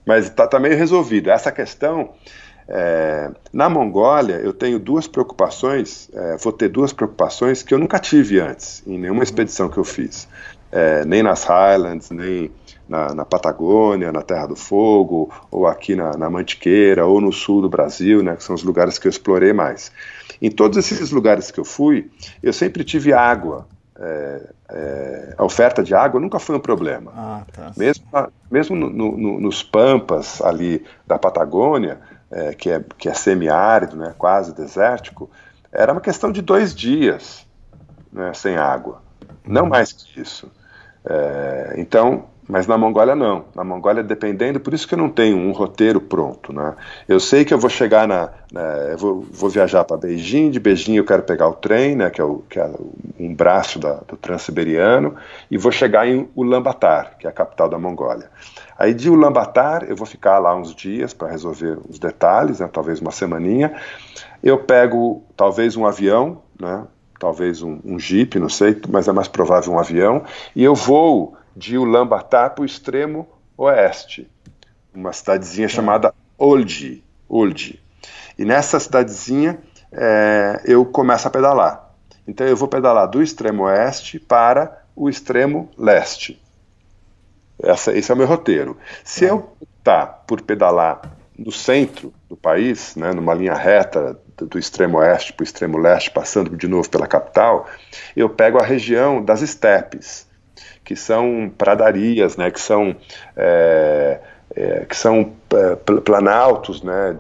Mas 0.06 0.28
está 0.28 0.48
tá 0.48 0.58
meio 0.58 0.78
resolvido. 0.78 1.30
Essa 1.30 1.52
questão, 1.52 2.12
é, 2.70 3.30
na 3.52 3.68
Mongólia, 3.68 4.36
eu 4.36 4.54
tenho 4.54 4.80
duas 4.80 5.06
preocupações, 5.06 6.10
é, 6.14 6.38
vou 6.38 6.54
ter 6.54 6.70
duas 6.70 6.94
preocupações 6.94 7.62
que 7.62 7.74
eu 7.74 7.78
nunca 7.78 8.00
tive 8.00 8.40
antes, 8.40 8.82
em 8.88 8.98
nenhuma 8.98 9.24
expedição 9.24 9.68
que 9.68 9.78
eu 9.78 9.84
fiz. 9.84 10.30
É, 10.72 11.04
nem 11.04 11.22
nas 11.22 11.44
Highlands, 11.44 12.10
nem 12.10 12.50
na, 12.91 13.15
na, 13.15 13.23
Patagônia, 13.23 14.12
na 14.12 14.21
Terra 14.21 14.47
do 14.47 14.56
Fogo, 14.56 15.32
ou 15.49 15.65
aqui 15.65 15.95
na, 15.95 16.17
na 16.17 16.30
Mantiqueira, 16.30 17.06
ou 17.06 17.21
no 17.21 17.32
sul 17.32 17.62
do 17.62 17.69
Brasil, 17.69 18.21
né, 18.21 18.36
que 18.36 18.43
são 18.43 18.54
os 18.54 18.63
lugares 18.63 18.99
que 18.99 19.08
eu 19.08 19.10
explorei 19.10 19.54
mais. 19.54 19.93
Em 20.41 20.51
todos 20.51 20.77
esses 20.77 21.10
lugares 21.10 21.49
que 21.49 21.60
eu 21.60 21.63
fui, 21.63 22.12
eu 22.43 22.51
sempre 22.51 22.84
tive 22.84 23.13
água. 23.13 23.65
É, 23.97 24.49
é, 24.69 25.36
a 25.38 25.43
oferta 25.45 25.82
de 25.82 25.95
água 25.95 26.19
nunca 26.19 26.38
foi 26.38 26.58
um 26.58 26.60
problema. 26.60 27.13
Ah, 27.15 27.43
tá. 27.54 27.71
Mesmo, 27.77 28.06
mesmo 28.49 28.75
no, 28.75 28.89
no, 28.89 29.39
nos 29.39 29.63
pampas 29.63 30.41
ali 30.41 30.84
da 31.08 31.17
Patagônia, 31.17 31.97
é, 32.30 32.54
que 32.54 32.69
é, 32.69 32.84
que 32.97 33.08
é 33.08 33.13
semiárido, 33.13 33.95
né, 33.95 34.13
quase 34.17 34.54
desértico, 34.54 35.30
era 35.71 35.93
uma 35.93 36.01
questão 36.01 36.30
de 36.30 36.41
dois 36.41 36.75
dias 36.75 37.47
né, 38.12 38.34
sem 38.34 38.58
água, 38.58 39.01
não 39.47 39.63
uhum. 39.63 39.69
mais 39.69 39.93
que 39.93 40.19
isso. 40.19 40.51
É, 41.06 41.75
então, 41.77 42.25
mas 42.52 42.68
na 42.68 42.78
Mongólia 42.78 43.16
não. 43.16 43.46
Na 43.56 43.64
Mongólia, 43.64 44.04
dependendo, 44.04 44.60
por 44.60 44.74
isso 44.74 44.86
que 44.86 44.94
eu 44.94 44.98
não 44.98 45.08
tenho 45.08 45.38
um 45.38 45.54
roteiro 45.54 46.02
pronto. 46.02 46.52
Né? 46.52 46.76
Eu 47.08 47.18
sei 47.18 47.46
que 47.46 47.54
eu 47.54 47.58
vou 47.58 47.70
chegar 47.70 48.06
na. 48.06 48.30
na 48.52 48.62
eu 48.92 48.98
vou, 48.98 49.26
vou 49.32 49.50
viajar 49.50 49.86
para 49.86 49.96
Beijing, 49.96 50.52
de 50.52 50.60
Beijing 50.60 50.96
eu 50.96 51.06
quero 51.06 51.24
pegar 51.24 51.48
o 51.48 51.54
trem, 51.54 51.96
né, 51.96 52.10
que, 52.10 52.20
é 52.20 52.24
o, 52.26 52.44
que 52.50 52.60
é 52.60 52.70
um 53.18 53.34
braço 53.34 53.80
da, 53.80 53.94
do 54.06 54.18
Transiberiano, 54.18 55.16
e 55.50 55.58
vou 55.58 55.72
chegar 55.72 56.06
em 56.06 56.30
Ulaanbaatar, 56.36 57.16
que 57.18 57.26
é 57.26 57.30
a 57.30 57.34
capital 57.34 57.70
da 57.70 57.80
Mongólia. 57.80 58.30
Aí 58.78 58.94
de 58.94 59.10
Ulaanbaatar 59.10 59.86
eu 59.88 59.96
vou 59.96 60.06
ficar 60.06 60.38
lá 60.40 60.54
uns 60.54 60.76
dias 60.76 61.14
para 61.14 61.30
resolver 61.30 61.80
os 61.88 62.00
detalhes, 62.00 62.60
né, 62.60 62.70
talvez 62.72 63.00
uma 63.00 63.12
semaninha. 63.12 63.74
Eu 64.44 64.58
pego 64.58 65.24
talvez 65.38 65.78
um 65.78 65.86
avião, 65.86 66.42
né, 66.60 66.84
talvez 67.18 67.62
um, 67.62 67.80
um 67.86 67.98
jeep, 67.98 68.38
não 68.38 68.50
sei, 68.50 68.78
mas 68.90 69.08
é 69.08 69.14
mais 69.14 69.30
provável 69.30 69.72
um 69.72 69.80
avião, 69.80 70.24
e 70.54 70.62
eu 70.66 70.76
vou 70.76 71.38
de 71.56 71.78
Ulaanbaatar 71.78 72.52
para 72.52 72.62
o 72.62 72.66
extremo 72.66 73.28
oeste, 73.58 74.30
uma 74.94 75.14
cidadezinha 75.14 75.68
tá. 75.68 75.74
chamada 75.74 76.14
Oldi. 76.38 77.04
Oldi. 77.30 77.82
E 78.38 78.46
nessa 78.46 78.80
cidadezinha 78.80 79.60
é, 79.92 80.62
eu 80.66 80.86
começo 80.86 81.28
a 81.28 81.32
pedalar. 81.32 81.92
Então 82.28 82.48
eu 82.48 82.56
vou 82.56 82.68
pedalar 82.68 83.08
do 83.08 83.22
extremo 83.22 83.64
oeste 83.64 84.20
para 84.20 84.84
o 84.96 85.10
extremo 85.10 85.70
leste. 85.78 86.42
Essa, 87.62 87.96
esse 87.96 88.12
é 88.12 88.16
o 88.16 88.18
meu 88.18 88.28
roteiro. 88.28 88.78
Se 89.04 89.26
eu 89.26 89.52
optar 89.60 90.24
por 90.26 90.42
pedalar 90.42 91.02
no 91.38 91.52
centro 91.52 92.14
do 92.28 92.36
país, 92.36 92.96
né, 92.96 93.12
numa 93.14 93.34
linha 93.34 93.54
reta 93.54 94.20
do, 94.38 94.48
do 94.48 94.60
extremo 94.60 94.98
oeste 94.98 95.34
para 95.34 95.44
o 95.44 95.46
extremo 95.46 95.78
leste, 95.78 96.12
passando 96.12 96.56
de 96.56 96.68
novo 96.68 96.90
pela 96.90 97.08
capital, 97.08 97.68
eu 98.16 98.30
pego 98.30 98.60
a 98.60 98.66
região 98.66 99.24
das 99.24 99.42
estepes 99.42 100.28
que 100.91 100.95
são 100.97 101.49
pradarias, 101.58 102.36
né, 102.36 102.51
que 102.51 102.60
são 102.60 102.93
é, 103.38 104.19
é, 104.54 104.86
que 104.86 104.97
são 104.97 105.32
é, 105.54 105.75
planaltos, 106.01 106.84
né, 106.84 107.15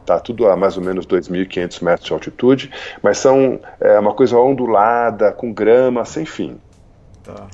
está 0.00 0.18
tudo 0.18 0.48
a 0.48 0.56
mais 0.56 0.78
ou 0.78 0.82
menos 0.82 1.06
2.500 1.06 1.84
metros 1.84 2.06
de 2.06 2.12
altitude, 2.14 2.70
mas 3.02 3.18
são 3.18 3.60
é, 3.78 3.98
uma 3.98 4.14
coisa 4.14 4.38
ondulada, 4.38 5.32
com 5.32 5.52
grama, 5.52 6.06
sem 6.06 6.24
fim. 6.24 6.58
Tá. 7.22 7.46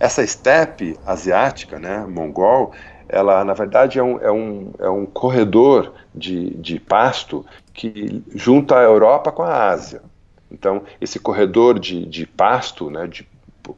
Essa 0.00 0.24
estepe 0.24 0.98
asiática, 1.06 1.78
né, 1.78 2.04
mongol, 2.08 2.72
ela 3.08 3.44
na 3.44 3.54
verdade 3.54 4.00
é 4.00 4.02
um, 4.02 4.18
é 4.20 4.32
um, 4.32 4.72
é 4.80 4.88
um 4.88 5.06
corredor 5.06 5.92
de, 6.12 6.50
de 6.56 6.80
pasto 6.80 7.46
que 7.72 8.24
junta 8.34 8.76
a 8.76 8.82
Europa 8.82 9.30
com 9.30 9.44
a 9.44 9.68
Ásia. 9.68 10.02
Então, 10.50 10.82
esse 11.00 11.20
corredor 11.20 11.78
de, 11.78 12.04
de 12.04 12.26
pasto, 12.26 12.90
né, 12.90 13.06
de, 13.06 13.26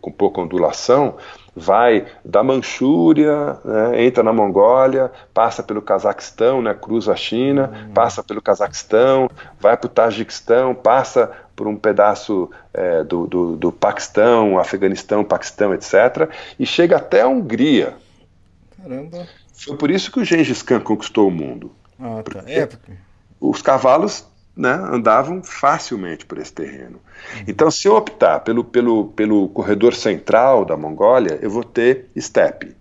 com 0.01 0.11
pouca 0.11 0.41
ondulação, 0.41 1.17
vai 1.55 2.07
da 2.25 2.43
Manchúria, 2.43 3.59
né, 3.65 4.05
entra 4.05 4.23
na 4.23 4.33
Mongólia, 4.33 5.11
passa 5.33 5.63
pelo 5.63 5.83
Cazaquistão, 5.83 6.61
né, 6.61 6.75
cruza 6.75 7.13
a 7.13 7.17
China, 7.17 7.71
uhum. 7.73 7.93
passa 7.93 8.23
pelo 8.23 8.43
Cazaquistão, 8.43 9.31
vai 9.61 9.77
para 9.77 9.87
o 9.87 9.91
Tajiquistão, 9.91 10.75
passa 10.75 11.31
por 11.55 11.67
um 11.67 11.77
pedaço 11.77 12.51
é, 12.73 13.05
do, 13.05 13.27
do, 13.27 13.57
do 13.57 13.73
Paquistão, 13.73 14.59
Afeganistão, 14.59 15.25
Paquistão, 15.25 15.73
etc., 15.73 16.29
e 16.59 16.67
chega 16.67 16.97
até 16.97 17.23
a 17.23 17.29
Hungria. 17.29 17.95
Caramba! 18.77 19.27
Foi 19.53 19.77
por 19.77 19.91
isso 19.91 20.11
que 20.11 20.19
o 20.19 20.25
Gengis 20.25 20.63
Khan 20.63 20.81
conquistou 20.81 21.29
o 21.29 21.31
mundo. 21.31 21.71
Ah, 22.01 22.23
tá. 22.25 22.43
É, 22.47 22.67
porque... 22.67 22.93
Os 23.41 23.63
cavalos 23.63 24.27
né, 24.57 24.73
andavam 24.73 25.43
facilmente 25.43 26.25
por 26.25 26.39
esse 26.39 26.53
terreno. 26.53 27.01
Então, 27.47 27.71
se 27.71 27.89
eu 27.89 27.97
optar 27.97 28.41
pelo, 28.41 28.63
pelo, 28.63 29.09
pelo 29.09 29.49
corredor 29.49 29.95
central 29.95 30.65
da 30.65 30.77
Mongólia, 30.77 31.39
eu 31.43 31.51
vou 31.51 31.65
ter 31.65 32.09
steppe. 32.19 32.77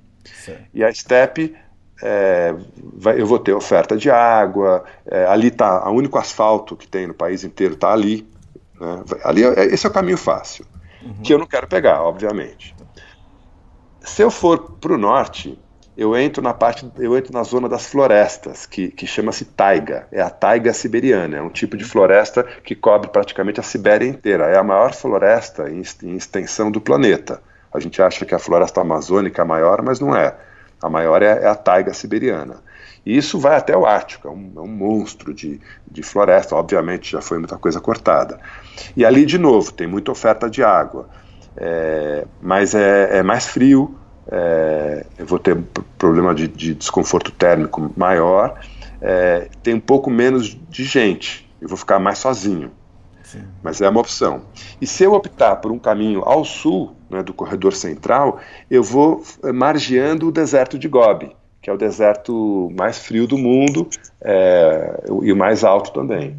E 0.74 0.84
a 0.84 0.94
steppe, 0.94 1.56
é, 2.02 2.54
vai, 2.94 3.20
eu 3.20 3.26
vou 3.26 3.40
ter 3.40 3.54
oferta 3.54 3.98
de 3.98 4.10
água, 4.12 4.84
é, 5.06 5.26
ali 5.26 5.48
está, 5.48 5.90
o 5.90 5.94
único 5.94 6.18
asfalto 6.18 6.76
que 6.76 6.88
tem 6.88 7.08
no 7.08 7.14
país 7.14 7.44
inteiro 7.44 7.74
está 7.74 7.92
ali. 7.92 8.28
Né, 8.80 9.04
ali 9.24 9.44
é, 9.44 9.66
esse 9.66 9.86
é 9.86 9.90
o 9.90 9.94
caminho 9.94 10.18
fácil, 10.18 10.66
uhum. 11.02 11.22
que 11.24 11.34
eu 11.34 11.40
não 11.40 11.48
quero 11.48 11.68
pegar, 11.68 12.04
obviamente. 12.04 12.76
Se 14.02 14.22
eu 14.22 14.30
for 14.30 14.74
para 14.80 14.94
o 14.94 14.98
norte, 14.98 15.58
eu 15.96 16.18
entro 16.18 16.42
na 16.42 16.54
parte, 16.54 16.90
eu 16.98 17.16
entro 17.16 17.32
na 17.32 17.44
zona 17.44 17.70
das 17.70 17.86
florestas, 17.86 18.66
que, 18.66 18.90
que 18.90 19.06
chama-se 19.06 19.46
taiga, 19.46 20.08
é 20.12 20.22
a 20.22 20.30
taiga 20.30 20.74
siberiana, 20.74 21.38
é 21.38 21.42
um 21.42 21.50
tipo 21.50 21.78
de 21.78 21.86
floresta 21.86 22.44
que 22.64 22.76
cobre 22.76 23.10
praticamente 23.10 23.60
a 23.60 23.64
Sibéria 23.64 24.08
inteira, 24.08 24.46
é 24.46 24.58
a 24.58 24.64
maior 24.64 24.94
floresta 24.94 25.70
em, 25.70 25.84
em 26.04 26.16
extensão 26.16 26.72
do 26.72 26.82
planeta. 26.82 27.42
A 27.72 27.80
gente 27.80 28.02
acha 28.02 28.26
que 28.26 28.34
a 28.34 28.40
floresta 28.40 28.82
amazônica 28.82 29.42
é 29.42 29.44
a 29.44 29.46
maior, 29.46 29.82
mas 29.84 30.00
não 30.00 30.16
é. 30.16 30.36
A 30.82 30.90
maior 30.90 31.22
é, 31.22 31.44
é 31.44 31.48
a 31.48 31.56
taiga 31.56 31.94
siberiana. 31.94 32.62
E 33.06 33.16
isso 33.16 33.38
vai 33.38 33.56
até 33.56 33.76
o 33.76 33.86
Ártico, 33.86 34.28
é 34.28 34.32
um, 34.32 34.52
é 34.56 34.60
um 34.62 34.68
monstro 34.68 35.34
de, 35.34 35.60
de 35.90 36.02
floresta, 36.02 36.56
obviamente 36.56 37.12
já 37.12 37.22
foi 37.22 37.38
muita 37.38 37.58
coisa 37.58 37.80
cortada. 37.80 38.40
E 38.96 39.06
ali, 39.06 39.26
de 39.26 39.38
novo, 39.38 39.72
tem 39.72 39.86
muita 39.86 40.12
oferta 40.12 40.50
de 40.50 40.64
água, 40.64 41.08
é, 41.56 42.26
mas 42.42 42.74
é, 42.74 43.20
é 43.20 43.24
mais 43.24 43.48
frio, 43.48 43.96
é, 44.32 45.06
eu 45.18 45.26
vou 45.26 45.40
ter 45.40 45.58
problema 45.98 46.34
de, 46.34 46.48
de 46.48 46.74
desconforto 46.74 47.32
térmico 47.32 47.92
maior, 47.96 48.60
é, 49.02 49.50
tem 49.62 49.74
um 49.74 49.80
pouco 49.80 50.10
menos 50.10 50.58
de 50.70 50.84
gente, 50.84 51.50
eu 51.62 51.68
vou 51.68 51.78
ficar 51.78 52.00
mais 52.00 52.20
sozinho. 52.20 52.72
Sim. 53.24 53.44
Mas 53.64 53.82
é 53.82 53.90
uma 53.90 54.00
opção. 54.00 54.44
E 54.80 54.86
se 54.86 55.04
eu 55.04 55.14
optar 55.14 55.56
por 55.56 55.72
um 55.72 55.80
caminho 55.80 56.22
ao 56.24 56.46
sul, 56.46 56.96
né, 57.10 57.24
do 57.24 57.34
corredor 57.34 57.74
central, 57.74 58.40
eu 58.70 58.84
vou 58.84 59.24
margeando 59.54 60.28
o 60.28 60.32
deserto 60.32 60.78
de 60.78 60.88
Gobi, 60.88 61.36
que 61.62 61.70
é 61.70 61.74
o 61.74 61.78
deserto 61.78 62.72
mais 62.78 63.00
frio 63.00 63.26
do 63.26 63.38
mundo 63.38 63.88
é, 64.22 65.04
e 65.24 65.32
o 65.32 65.36
mais 65.36 65.64
alto 65.64 65.92
também. 65.92 66.38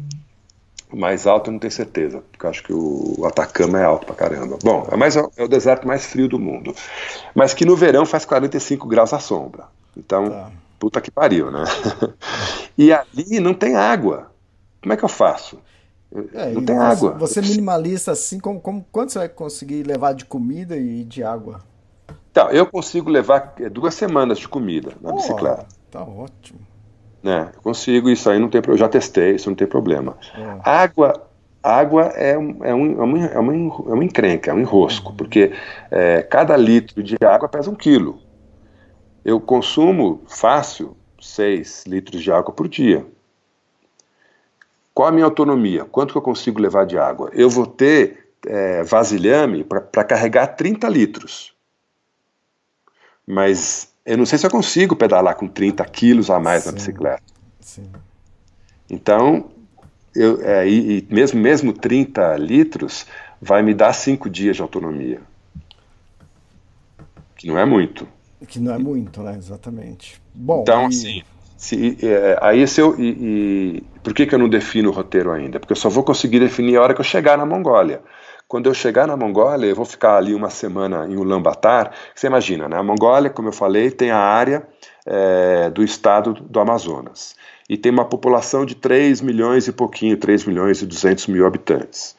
Mais 0.95 1.27
alto 1.27 1.49
eu 1.49 1.51
não 1.51 1.59
tenho 1.59 1.71
certeza, 1.71 2.23
porque 2.31 2.45
eu 2.45 2.49
acho 2.49 2.63
que 2.63 2.73
o 2.73 3.25
Atacama 3.25 3.79
é 3.79 3.83
alto 3.83 4.05
pra 4.05 4.15
caramba. 4.15 4.57
Bom, 4.63 4.87
é, 4.89 4.95
mais, 4.95 5.17
é 5.17 5.43
o 5.43 5.47
deserto 5.47 5.85
mais 5.85 6.05
frio 6.05 6.29
do 6.29 6.39
mundo. 6.39 6.73
Mas 7.35 7.53
que 7.53 7.65
no 7.65 7.75
verão 7.75 8.05
faz 8.05 8.23
45 8.23 8.87
graus 8.87 9.11
à 9.11 9.19
sombra. 9.19 9.65
Então, 9.97 10.29
tá. 10.29 10.51
puta 10.79 11.01
que 11.01 11.11
pariu, 11.11 11.51
né? 11.51 11.65
e 12.77 12.93
ali 12.93 13.41
não 13.41 13.53
tem 13.53 13.75
água. 13.75 14.31
Como 14.81 14.93
é 14.93 14.97
que 14.97 15.03
eu 15.03 15.09
faço? 15.09 15.59
É, 16.33 16.51
não 16.51 16.63
tem 16.63 16.77
você, 16.77 16.81
água. 16.81 17.11
Você 17.19 17.41
minimalista 17.41 18.13
assim, 18.13 18.39
como, 18.39 18.61
como, 18.61 18.85
quanto 18.89 19.11
você 19.11 19.19
vai 19.19 19.29
conseguir 19.29 19.83
levar 19.83 20.13
de 20.13 20.23
comida 20.23 20.77
e 20.77 21.03
de 21.03 21.23
água? 21.23 21.59
Então, 22.31 22.49
eu 22.51 22.65
consigo 22.65 23.09
levar 23.09 23.53
é, 23.59 23.69
duas 23.69 23.95
semanas 23.95 24.39
de 24.39 24.47
comida 24.47 24.93
na 25.01 25.11
oh, 25.11 25.15
bicicleta. 25.15 25.67
Tá 25.91 26.03
ótimo. 26.03 26.59
Né? 27.25 27.49
Eu 27.55 27.61
consigo, 27.63 28.07
isso 28.07 28.29
aí 28.29 28.37
não 28.37 28.49
tem 28.49 28.61
problema. 28.61 28.75
Eu 28.75 28.85
já 28.85 28.87
testei, 28.87 29.33
isso 29.33 29.49
não 29.49 29.55
tem 29.55 29.65
problema. 29.65 30.15
É. 30.37 30.59
Água, 30.63 31.27
água 31.63 32.03
é, 32.13 32.37
um, 32.37 32.63
é, 32.63 32.71
um, 32.71 33.01
é, 33.01 33.03
uma, 33.03 33.25
é, 33.25 33.39
uma, 33.39 33.53
é 33.53 33.93
uma 33.95 34.03
encrenca, 34.05 34.51
é 34.51 34.53
um 34.53 34.59
enrosco, 34.59 35.09
uhum. 35.09 35.15
porque 35.15 35.51
é, 35.89 36.21
cada 36.21 36.55
litro 36.55 37.01
de 37.01 37.17
água 37.25 37.49
pesa 37.49 37.71
um 37.71 37.75
quilo. 37.75 38.21
Eu 39.25 39.41
consumo 39.41 40.21
fácil 40.27 40.95
6 41.19 41.85
litros 41.87 42.21
de 42.21 42.31
água 42.31 42.53
por 42.53 42.67
dia. 42.67 43.03
Qual 44.93 45.07
a 45.07 45.11
minha 45.11 45.25
autonomia? 45.25 45.83
Quanto 45.83 46.11
que 46.11 46.19
eu 46.19 46.21
consigo 46.21 46.61
levar 46.61 46.85
de 46.85 46.99
água? 46.99 47.31
Eu 47.33 47.49
vou 47.49 47.65
ter 47.65 48.29
é, 48.45 48.83
vasilhame 48.83 49.63
para 49.63 50.03
carregar 50.03 50.45
30 50.45 50.87
litros. 50.89 51.55
Mas 53.25 53.94
eu 54.05 54.17
não 54.17 54.25
sei 54.25 54.37
se 54.37 54.45
eu 54.45 54.51
consigo 54.51 54.95
pedalar 54.95 55.35
com 55.35 55.47
30 55.47 55.83
quilos 55.85 56.29
a 56.29 56.39
mais 56.39 56.63
sim, 56.63 56.69
na 56.69 56.75
bicicleta. 56.75 57.23
Sim. 57.59 57.89
Então, 58.89 59.49
eu, 60.15 60.41
é, 60.43 60.67
e, 60.67 60.99
e, 60.99 61.07
mesmo, 61.09 61.39
mesmo 61.39 61.73
30 61.73 62.37
litros 62.37 63.07
vai 63.41 63.63
me 63.63 63.73
dar 63.73 63.93
5 63.93 64.29
dias 64.29 64.55
de 64.55 64.61
autonomia. 64.61 65.19
Que 67.35 67.47
não 67.47 67.57
é 67.57 67.65
muito. 67.65 68.07
Que 68.47 68.59
não 68.59 68.73
é 68.73 68.77
muito, 68.77 69.21
né? 69.21 69.35
Exatamente. 69.37 70.21
Bom, 70.33 70.61
então, 70.61 70.83
e... 70.83 70.87
assim, 70.87 71.23
se, 71.57 71.97
é, 72.05 72.37
aí 72.41 72.67
se 72.67 72.79
eu. 72.79 72.99
E, 72.99 73.09
e, 73.09 73.83
por 74.03 74.13
que, 74.13 74.27
que 74.27 74.35
eu 74.35 74.39
não 74.39 74.47
defino 74.47 74.89
o 74.89 74.93
roteiro 74.93 75.31
ainda? 75.31 75.59
Porque 75.59 75.73
eu 75.73 75.77
só 75.77 75.89
vou 75.89 76.03
conseguir 76.03 76.39
definir 76.39 76.77
a 76.77 76.81
hora 76.81 76.93
que 76.93 77.01
eu 77.01 77.05
chegar 77.05 77.37
na 77.37 77.45
Mongólia. 77.45 78.01
Quando 78.47 78.67
eu 78.67 78.73
chegar 78.73 79.07
na 79.07 79.17
Mongólia, 79.17 79.67
eu 79.67 79.75
vou 79.75 79.85
ficar 79.85 80.17
ali 80.17 80.33
uma 80.35 80.51
semana 80.51 81.07
em 81.07 81.17
Ulaanbaatar. 81.17 81.91
Você 82.13 82.27
imagina, 82.27 82.69
né? 82.69 82.77
A 82.77 82.83
Mongólia, 82.83 83.29
como 83.29 83.47
eu 83.47 83.53
falei, 83.53 83.89
tem 83.89 84.11
a 84.11 84.19
área 84.19 84.67
é, 85.05 85.69
do 85.71 85.83
estado 85.83 86.33
do 86.33 86.59
Amazonas. 86.59 87.35
E 87.67 87.75
tem 87.75 87.91
uma 87.91 88.05
população 88.05 88.63
de 88.63 88.75
3 88.75 89.21
milhões 89.21 89.67
e 89.67 89.71
pouquinho, 89.71 90.15
3 90.15 90.45
milhões 90.45 90.81
e 90.81 90.85
200 90.85 91.25
mil 91.27 91.47
habitantes. 91.47 92.15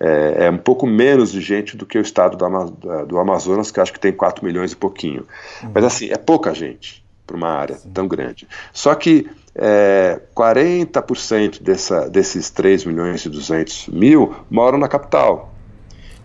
É, 0.00 0.46
é, 0.46 0.50
um 0.50 0.56
pouco 0.58 0.86
menos 0.86 1.30
de 1.30 1.40
gente 1.40 1.76
do 1.76 1.84
que 1.84 1.98
o 1.98 2.00
estado 2.00 2.36
do, 2.36 3.06
do 3.06 3.18
Amazonas, 3.18 3.70
que 3.70 3.78
acho 3.78 3.92
que 3.92 4.00
tem 4.00 4.12
4 4.12 4.44
milhões 4.44 4.72
e 4.72 4.76
pouquinho. 4.76 5.26
Uhum. 5.62 5.70
Mas 5.74 5.84
assim, 5.84 6.08
é 6.10 6.16
pouca 6.16 6.54
gente 6.54 7.04
para 7.26 7.36
uma 7.36 7.48
área 7.48 7.76
Sim. 7.76 7.90
tão 7.90 8.08
grande. 8.08 8.48
Só 8.72 8.94
que 8.94 9.28
é, 9.54 10.20
40% 10.34 11.62
dessa, 11.62 12.08
desses 12.08 12.48
3 12.48 12.86
milhões 12.86 13.24
e 13.26 13.28
200 13.28 13.88
mil 13.88 14.34
moram 14.50 14.78
na 14.78 14.88
capital 14.88 15.52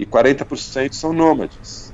e 0.02 0.06
40% 0.06 0.94
são 0.94 1.14
nômades. 1.14 1.94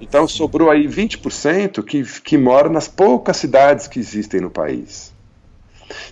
Então 0.00 0.26
sobrou 0.26 0.68
aí 0.68 0.88
20% 0.88 1.84
que, 1.84 2.02
que 2.20 2.36
moram 2.36 2.72
nas 2.72 2.88
poucas 2.88 3.36
cidades 3.36 3.86
que 3.86 4.00
existem 4.00 4.40
no 4.40 4.50
país. 4.50 5.14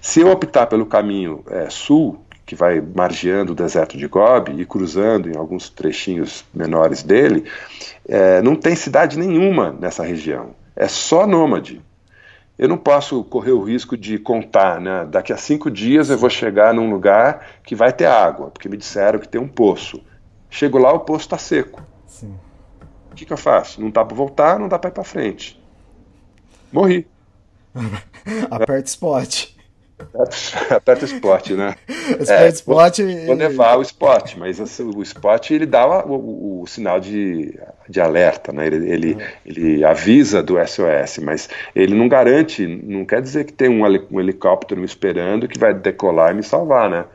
Se 0.00 0.20
eu 0.20 0.30
optar 0.30 0.66
pelo 0.66 0.86
caminho 0.86 1.44
é, 1.50 1.68
sul, 1.68 2.24
que 2.46 2.54
vai 2.54 2.80
margeando 2.80 3.50
o 3.52 3.56
deserto 3.56 3.96
de 3.98 4.06
Gobi 4.06 4.60
e 4.60 4.64
cruzando 4.64 5.28
em 5.28 5.36
alguns 5.36 5.68
trechinhos 5.68 6.44
menores 6.54 7.02
dele, 7.02 7.50
é, 8.08 8.40
não 8.40 8.54
tem 8.54 8.76
cidade 8.76 9.18
nenhuma 9.18 9.72
nessa 9.72 10.04
região. 10.04 10.54
É 10.76 10.86
só 10.86 11.26
nômade. 11.26 11.82
Eu 12.56 12.68
não 12.68 12.78
posso 12.78 13.24
correr 13.24 13.50
o 13.50 13.64
risco 13.64 13.96
de 13.96 14.18
contar, 14.18 14.80
né? 14.80 15.04
Daqui 15.10 15.32
a 15.32 15.36
cinco 15.36 15.68
dias 15.68 16.10
eu 16.10 16.18
vou 16.18 16.30
chegar 16.30 16.72
num 16.72 16.90
lugar 16.90 17.44
que 17.64 17.74
vai 17.74 17.92
ter 17.92 18.06
água, 18.06 18.50
porque 18.50 18.68
me 18.68 18.76
disseram 18.76 19.18
que 19.18 19.28
tem 19.28 19.40
um 19.40 19.48
poço. 19.48 20.00
Chego 20.52 20.76
lá, 20.76 20.92
o 20.92 21.00
poço 21.00 21.24
está 21.24 21.38
seco. 21.38 21.82
Sim. 22.06 22.38
O 23.10 23.14
que, 23.14 23.24
que 23.24 23.32
eu 23.32 23.38
faço? 23.38 23.80
Não 23.80 23.88
dá 23.88 24.04
para 24.04 24.14
voltar, 24.14 24.58
não 24.58 24.68
dá 24.68 24.78
para 24.78 24.90
ir 24.90 24.92
para 24.92 25.02
frente. 25.02 25.58
Morri. 26.70 27.06
Aperta 28.50 28.86
spot. 28.86 29.46
Aperta 30.70 31.06
o 31.06 31.08
spot, 31.08 31.50
né? 31.52 31.74
Aperta 32.12 32.34
é, 32.34 32.48
spot 32.48 32.98
vou, 32.98 33.26
vou 33.26 33.34
levar 33.34 33.78
o 33.78 33.82
spot, 33.82 34.36
mas 34.36 34.60
o 34.78 35.02
spot 35.02 35.52
ele 35.52 35.64
dá 35.64 35.86
o, 36.04 36.12
o, 36.12 36.62
o, 36.62 36.66
sinal 36.66 37.00
de, 37.00 37.58
de 37.88 38.00
alerta, 38.00 38.52
né? 38.52 38.66
Ele, 38.66 38.90
ele, 38.90 39.18
ele, 39.46 39.84
avisa 39.84 40.42
do 40.42 40.56
SOS, 40.58 41.18
mas 41.22 41.48
ele 41.74 41.94
não 41.94 42.08
garante, 42.08 42.66
não 42.66 43.06
quer 43.06 43.22
dizer 43.22 43.44
que 43.44 43.54
tem 43.54 43.70
um, 43.70 43.84
um 44.10 44.20
helicóptero 44.20 44.80
me 44.80 44.86
esperando 44.86 45.48
que 45.48 45.58
vai 45.58 45.72
decolar 45.72 46.32
e 46.32 46.34
me 46.34 46.42
salvar, 46.42 46.90
né? 46.90 47.06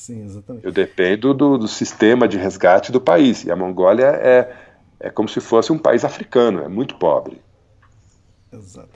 Sim, 0.00 0.24
exatamente. 0.24 0.64
Eu 0.64 0.72
dependo 0.72 1.34
do, 1.34 1.58
do 1.58 1.68
sistema 1.68 2.26
de 2.26 2.38
resgate 2.38 2.90
do 2.90 2.98
país. 2.98 3.44
E 3.44 3.50
a 3.50 3.56
Mongólia 3.56 4.06
é, 4.06 4.50
é 4.98 5.10
como 5.10 5.28
se 5.28 5.42
fosse 5.42 5.70
um 5.72 5.78
país 5.78 6.06
africano, 6.06 6.62
é 6.62 6.68
muito 6.68 6.94
pobre. 6.96 7.38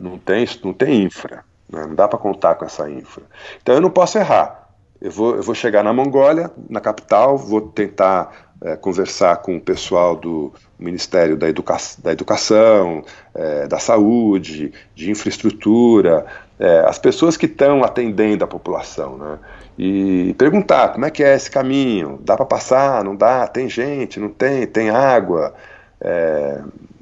Não 0.01 0.17
tem, 0.17 0.47
não 0.65 0.73
tem 0.73 1.03
infra. 1.03 1.45
Né? 1.69 1.87
Não 1.87 1.95
dá 1.95 2.09
para 2.09 2.19
contar 2.19 2.55
com 2.55 2.65
essa 2.65 2.91
infra. 2.91 3.23
Então 3.63 3.75
eu 3.75 3.83
não 3.83 3.91
posso 3.91 4.17
errar. 4.17 4.71
Eu 4.99 5.11
vou, 5.11 5.37
eu 5.37 5.43
vou 5.43 5.55
chegar 5.55 5.85
na 5.85 5.93
Mongólia, 5.93 6.51
na 6.71 6.81
capital, 6.81 7.37
vou 7.37 7.61
tentar 7.61 8.55
é, 8.63 8.75
conversar 8.75 9.37
com 9.43 9.59
o 9.59 9.61
pessoal 9.61 10.17
do 10.17 10.55
Ministério 10.79 11.37
da, 11.37 11.51
Educa 11.51 11.77
da 11.99 12.13
Educação, 12.13 13.05
é, 13.35 13.69
da 13.69 13.79
Saúde, 13.79 14.73
de 14.95 15.11
Infraestrutura, 15.11 16.25
é, 16.59 16.85
as 16.87 16.99
pessoas 16.99 17.37
que 17.37 17.47
estão 17.47 17.83
atendendo 17.83 18.45
a 18.45 18.47
população, 18.47 19.19
né? 19.19 19.39
E 19.77 20.35
perguntar 20.39 20.91
como 20.91 21.05
é 21.05 21.11
que 21.11 21.23
é 21.23 21.35
esse 21.35 21.51
caminho, 21.51 22.21
dá 22.23 22.37
para 22.37 22.47
passar, 22.47 23.03
não 23.03 23.17
dá, 23.17 23.47
tem 23.49 23.69
gente, 23.69 24.21
não 24.21 24.29
tem, 24.29 24.67
tem 24.67 24.91
água, 24.91 25.53
é, 26.01 26.61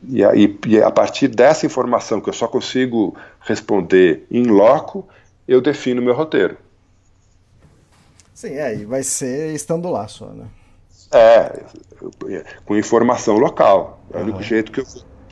e, 0.09 0.25
a, 0.25 0.33
e, 0.35 0.83
a 0.83 0.91
partir 0.91 1.29
dessa 1.29 1.67
informação 1.67 2.21
que 2.21 2.29
eu 2.29 2.33
só 2.33 2.49
consigo 2.49 3.15
responder 3.41 4.27
em 4.31 4.45
loco, 4.45 5.07
eu 5.47 5.61
defino 5.61 6.01
meu 6.01 6.15
roteiro. 6.15 6.57
Sim, 8.35 8.55
é, 8.55 8.75
e 8.75 8.85
vai 8.85 9.03
ser 9.03 9.55
estando 9.55 9.91
lá 9.91 10.09
só, 10.09 10.27
né? 10.27 10.47
É, 11.13 11.63
com 12.65 12.77
informação 12.77 13.37
local. 13.37 14.01
É 14.13 14.19
o 14.19 14.23
único 14.23 14.43
jeito 14.43 14.73
que 14.73 14.81
eu 14.81 14.87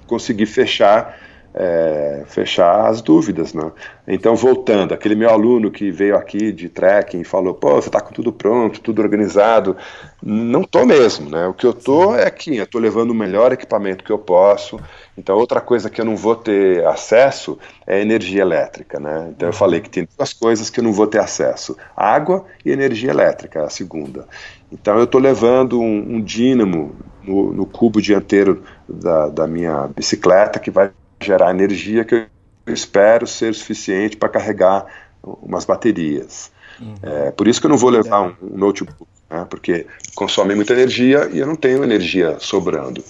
consegui 0.07 0.45
fechar 0.45 1.19
é, 1.53 2.23
fechar 2.27 2.89
as 2.89 3.03
dúvidas, 3.03 3.53
né? 3.53 3.73
Então, 4.07 4.37
voltando, 4.37 4.95
aquele 4.95 5.15
meu 5.15 5.31
aluno 5.31 5.71
que 5.71 5.91
veio 5.91 6.17
aqui 6.17 6.53
de 6.53 6.69
trekking 6.69 7.21
e 7.21 7.25
falou, 7.25 7.55
pô, 7.55 7.75
você 7.75 7.89
está 7.89 8.01
com 8.01 8.13
tudo 8.13 8.33
pronto, 8.33 8.81
tudo 8.81 9.03
organizado, 9.03 9.77
não 10.23 10.63
tô 10.63 10.85
mesmo, 10.85 11.29
né? 11.29 11.47
O 11.47 11.55
que 11.55 11.67
eu 11.67 11.73
tô 11.73 12.15
é 12.15 12.27
aqui, 12.27 12.57
eu 12.57 12.67
tô 12.67 12.79
levando 12.79 13.11
o 13.11 13.15
melhor 13.15 13.53
equipamento 13.53 14.05
que 14.05 14.13
eu 14.13 14.19
posso. 14.19 14.81
Então, 15.19 15.37
outra 15.37 15.61
coisa 15.61 15.91
que 15.91 16.01
eu 16.01 16.05
não 16.05 16.17
vou 16.17 16.37
ter 16.37 16.85
acesso 16.87 17.59
é 17.87 18.01
energia 18.01 18.43
elétrica, 18.43 19.01
né? 19.01 19.29
Então, 19.31 19.49
eu 19.49 19.53
falei 19.53 19.81
que 19.81 19.91
tem 19.91 20.09
duas 20.17 20.33
coisas 20.33 20.71
que 20.71 20.81
eu 20.81 20.85
não 20.85 20.93
vou 20.93 21.07
ter 21.07 21.19
acesso: 21.19 21.77
água 21.97 22.45
e 22.65 22.71
energia 22.71 23.11
elétrica, 23.11 23.65
a 23.65 23.71
segunda. 23.71 24.27
Então, 24.73 24.99
eu 24.99 25.07
tô 25.07 25.19
levando 25.19 25.81
um, 25.81 26.17
um 26.17 26.21
dínamo 26.21 26.95
no, 27.23 27.53
no, 27.53 27.67
cubo 27.67 28.01
dianteiro 28.01 28.63
da, 28.89 29.29
da 29.29 29.47
minha 29.47 29.89
bicicleta 29.89 30.59
que 30.59 30.71
vai 30.71 30.91
gerar 31.21 31.51
energia 31.51 32.05
que 32.05 32.27
eu 32.67 32.75
espero 32.75 33.27
ser 33.27 33.55
suficiente 33.55 34.17
para 34.17 34.29
carregar 34.29 34.87
umas 35.23 35.65
baterias. 35.65 36.51
Uhum. 36.81 36.95
É, 37.03 37.31
por 37.31 37.47
isso 37.47 37.61
que 37.61 37.67
eu 37.67 37.71
não 37.71 37.77
vou 37.77 37.91
levar 37.91 38.23
um, 38.23 38.35
um 38.43 38.57
notebook, 38.57 39.07
né, 39.29 39.47
porque 39.49 39.87
consome 40.15 40.55
muita 40.55 40.73
energia 40.73 41.29
e 41.33 41.39
eu 41.39 41.47
não 41.47 41.57
tenho 41.57 41.85
energia 41.85 42.37
sobrando. 42.41 43.05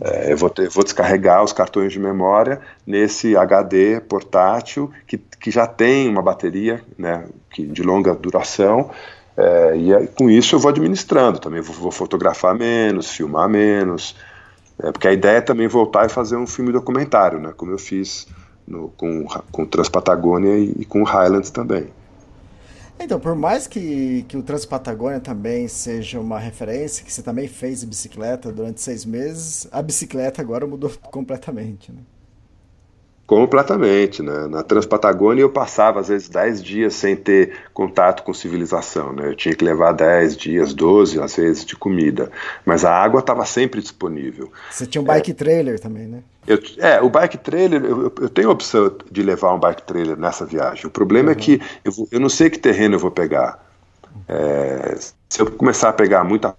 É, 0.00 0.32
eu 0.32 0.36
vou, 0.36 0.48
ter, 0.48 0.68
vou, 0.70 0.82
descarregar 0.82 1.44
os 1.44 1.52
cartões 1.52 1.92
de 1.92 1.98
memória 1.98 2.60
nesse 2.86 3.36
HD 3.36 4.00
portátil 4.00 4.90
que, 5.06 5.18
que 5.18 5.50
já 5.50 5.66
tem 5.66 6.08
uma 6.08 6.22
bateria 6.22 6.82
né, 6.96 7.26
que, 7.50 7.66
de 7.66 7.82
longa 7.82 8.14
duração. 8.14 8.90
É, 9.36 9.76
e 9.76 10.06
com 10.08 10.30
isso 10.30 10.54
eu 10.54 10.58
vou 10.58 10.70
administrando 10.70 11.38
também. 11.38 11.60
Vou, 11.60 11.74
vou 11.74 11.92
fotografar 11.92 12.54
menos, 12.54 13.10
filmar 13.10 13.48
menos. 13.48 14.16
É, 14.82 14.92
porque 14.92 15.08
a 15.08 15.12
ideia 15.12 15.38
é 15.38 15.40
também 15.40 15.68
voltar 15.68 16.06
e 16.06 16.08
fazer 16.08 16.36
um 16.36 16.46
filme 16.46 16.72
documentário, 16.72 17.38
né? 17.38 17.52
Como 17.56 17.72
eu 17.72 17.78
fiz 17.78 18.26
no, 18.66 18.88
com, 18.90 19.26
com 19.50 19.66
Transpatagônia 19.66 20.56
e, 20.56 20.74
e 20.78 20.84
com 20.84 21.02
Highlands 21.02 21.50
também. 21.50 21.88
Então, 22.98 23.18
por 23.18 23.34
mais 23.34 23.66
que, 23.66 24.24
que 24.28 24.36
o 24.36 24.42
Transpatagônia 24.42 25.20
também 25.20 25.66
seja 25.68 26.20
uma 26.20 26.38
referência, 26.38 27.02
que 27.04 27.10
você 27.10 27.22
também 27.22 27.48
fez 27.48 27.82
bicicleta 27.82 28.52
durante 28.52 28.82
seis 28.82 29.06
meses, 29.06 29.66
a 29.72 29.80
bicicleta 29.80 30.42
agora 30.42 30.66
mudou 30.66 30.90
completamente, 31.10 31.90
né? 31.90 32.00
Completamente, 33.30 34.24
né? 34.24 34.48
Na 34.48 34.64
Transpatagônia 34.64 35.42
eu 35.42 35.48
passava 35.48 36.00
às 36.00 36.08
vezes 36.08 36.28
10 36.28 36.60
dias 36.64 36.94
sem 36.94 37.14
ter 37.14 37.58
contato 37.72 38.24
com 38.24 38.34
civilização, 38.34 39.12
né? 39.12 39.28
Eu 39.28 39.36
tinha 39.36 39.54
que 39.54 39.64
levar 39.64 39.92
10 39.92 40.36
dias, 40.36 40.74
12 40.74 41.20
às 41.22 41.36
vezes 41.36 41.64
de 41.64 41.76
comida, 41.76 42.28
mas 42.66 42.84
a 42.84 42.92
água 42.92 43.20
estava 43.20 43.46
sempre 43.46 43.80
disponível. 43.80 44.50
Você 44.68 44.84
tinha 44.84 45.00
um 45.00 45.04
bike 45.04 45.30
é, 45.30 45.34
trailer 45.34 45.78
também, 45.78 46.08
né? 46.08 46.24
Eu, 46.44 46.58
é, 46.78 47.00
o 47.00 47.08
bike 47.08 47.38
trailer, 47.38 47.84
eu, 47.84 48.12
eu, 48.20 48.28
tenho 48.28 48.48
a 48.48 48.52
opção 48.52 48.96
de 49.08 49.22
levar 49.22 49.54
um 49.54 49.60
bike 49.60 49.84
trailer 49.84 50.16
nessa 50.16 50.44
viagem. 50.44 50.86
O 50.86 50.90
problema 50.90 51.30
é 51.30 51.34
uhum. 51.34 51.38
é 51.38 51.40
que 51.40 51.62
eu, 51.84 51.92
vou, 51.92 52.08
eu, 52.10 52.18
não 52.18 52.28
sei 52.28 52.50
que 52.50 52.58
terreno 52.58 52.96
eu 52.96 52.98
vou 52.98 53.12
pegar. 53.12 53.64
É, 54.26 54.96
se 55.28 55.40
eu 55.40 55.48
começar 55.52 55.90
a 55.90 55.92
pegar 55.92 56.24
muita 56.24 56.56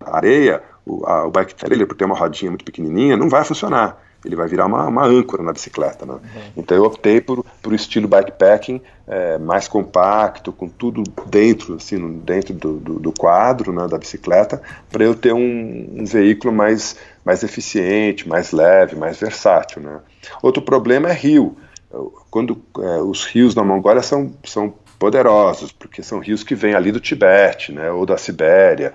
areia, 0.00 0.62
o, 0.86 1.04
a, 1.04 1.26
o 1.26 1.30
bike 1.30 1.54
trailer, 1.54 1.86
por 1.86 1.94
ter 1.94 2.06
uma 2.06 2.16
rodinha 2.16 2.50
muito 2.50 2.64
pequenininha, 2.64 3.14
não 3.14 3.28
vai 3.28 3.44
funcionar 3.44 4.05
ele 4.24 4.36
vai 4.36 4.48
virar 4.48 4.66
uma, 4.66 4.86
uma 4.86 5.04
âncora 5.04 5.42
na 5.42 5.52
bicicleta. 5.52 6.04
Né? 6.04 6.14
Uhum. 6.14 6.42
Então 6.56 6.76
eu 6.76 6.84
optei 6.84 7.20
por, 7.20 7.44
por 7.62 7.72
estilo 7.72 8.08
bikepacking 8.08 8.80
é, 9.06 9.38
mais 9.38 9.68
compacto, 9.68 10.52
com 10.52 10.68
tudo 10.68 11.02
dentro, 11.26 11.76
assim, 11.76 12.18
dentro 12.18 12.54
do, 12.54 12.74
do, 12.78 12.98
do 12.98 13.12
quadro 13.12 13.72
né, 13.72 13.86
da 13.86 13.98
bicicleta, 13.98 14.60
para 14.90 15.04
eu 15.04 15.14
ter 15.14 15.32
um, 15.32 16.00
um, 16.00 16.04
veículo 16.04 16.52
mais, 16.52 16.96
mais 17.24 17.42
eficiente, 17.42 18.28
mais 18.28 18.52
leve, 18.52 18.96
mais 18.96 19.18
versátil. 19.18 19.82
Né? 19.82 20.00
Outro 20.42 20.62
problema 20.62 21.08
é 21.08 21.12
rio. 21.12 21.56
Quando 22.30 22.60
é, 22.78 23.00
os 23.00 23.24
rios 23.24 23.54
na 23.54 23.62
Mongólia 23.62 24.02
são, 24.02 24.34
são 24.44 24.74
poderosos, 24.98 25.72
porque 25.72 26.02
são 26.02 26.18
rios 26.18 26.42
que 26.42 26.54
vêm 26.54 26.74
ali 26.74 26.90
do 26.90 27.00
Tibete, 27.00 27.72
né, 27.72 27.90
ou 27.90 28.04
da 28.04 28.18
Sibéria. 28.18 28.94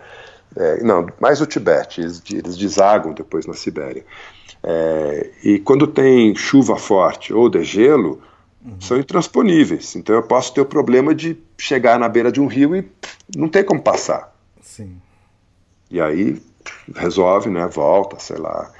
É, 0.55 0.83
não, 0.83 1.07
mais 1.19 1.39
o 1.39 1.45
Tibete, 1.45 2.01
eles, 2.01 2.21
eles 2.29 2.57
desagam 2.57 3.13
depois 3.13 3.45
na 3.45 3.53
Sibéria. 3.53 4.03
É, 4.63 5.31
e 5.43 5.59
quando 5.59 5.87
tem 5.87 6.35
chuva 6.35 6.77
forte 6.77 7.33
ou 7.33 7.49
degelo, 7.49 8.21
uhum. 8.63 8.79
são 8.79 8.97
intransponíveis. 8.97 9.95
Então 9.95 10.15
eu 10.15 10.23
posso 10.23 10.53
ter 10.53 10.61
o 10.61 10.65
problema 10.65 11.15
de 11.15 11.37
chegar 11.57 11.99
na 11.99 12.07
beira 12.07 12.31
de 12.31 12.39
um 12.39 12.47
rio 12.47 12.75
e 12.75 12.85
não 13.35 13.49
tem 13.49 13.63
como 13.63 13.81
passar. 13.81 14.35
Sim. 14.61 14.97
E 15.89 15.99
aí 15.99 16.41
resolve, 16.95 17.49
né? 17.49 17.67
Volta, 17.67 18.19
sei 18.19 18.37
lá. 18.37 18.71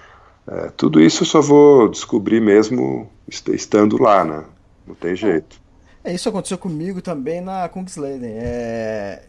É, 0.47 0.69
tudo 0.75 0.99
isso 0.99 1.23
eu 1.23 1.27
só 1.27 1.41
vou 1.41 1.89
descobrir 1.89 2.41
mesmo 2.41 3.09
estando 3.27 4.01
lá, 4.01 4.23
né? 4.23 4.43
Não 4.85 4.95
tem 4.95 5.15
jeito. 5.15 5.59
É, 6.03 6.13
isso 6.13 6.29
aconteceu 6.29 6.57
comigo 6.57 7.01
também 7.01 7.41
na 7.41 7.67
Kungsleden. 7.69 8.31
É, 8.33 9.23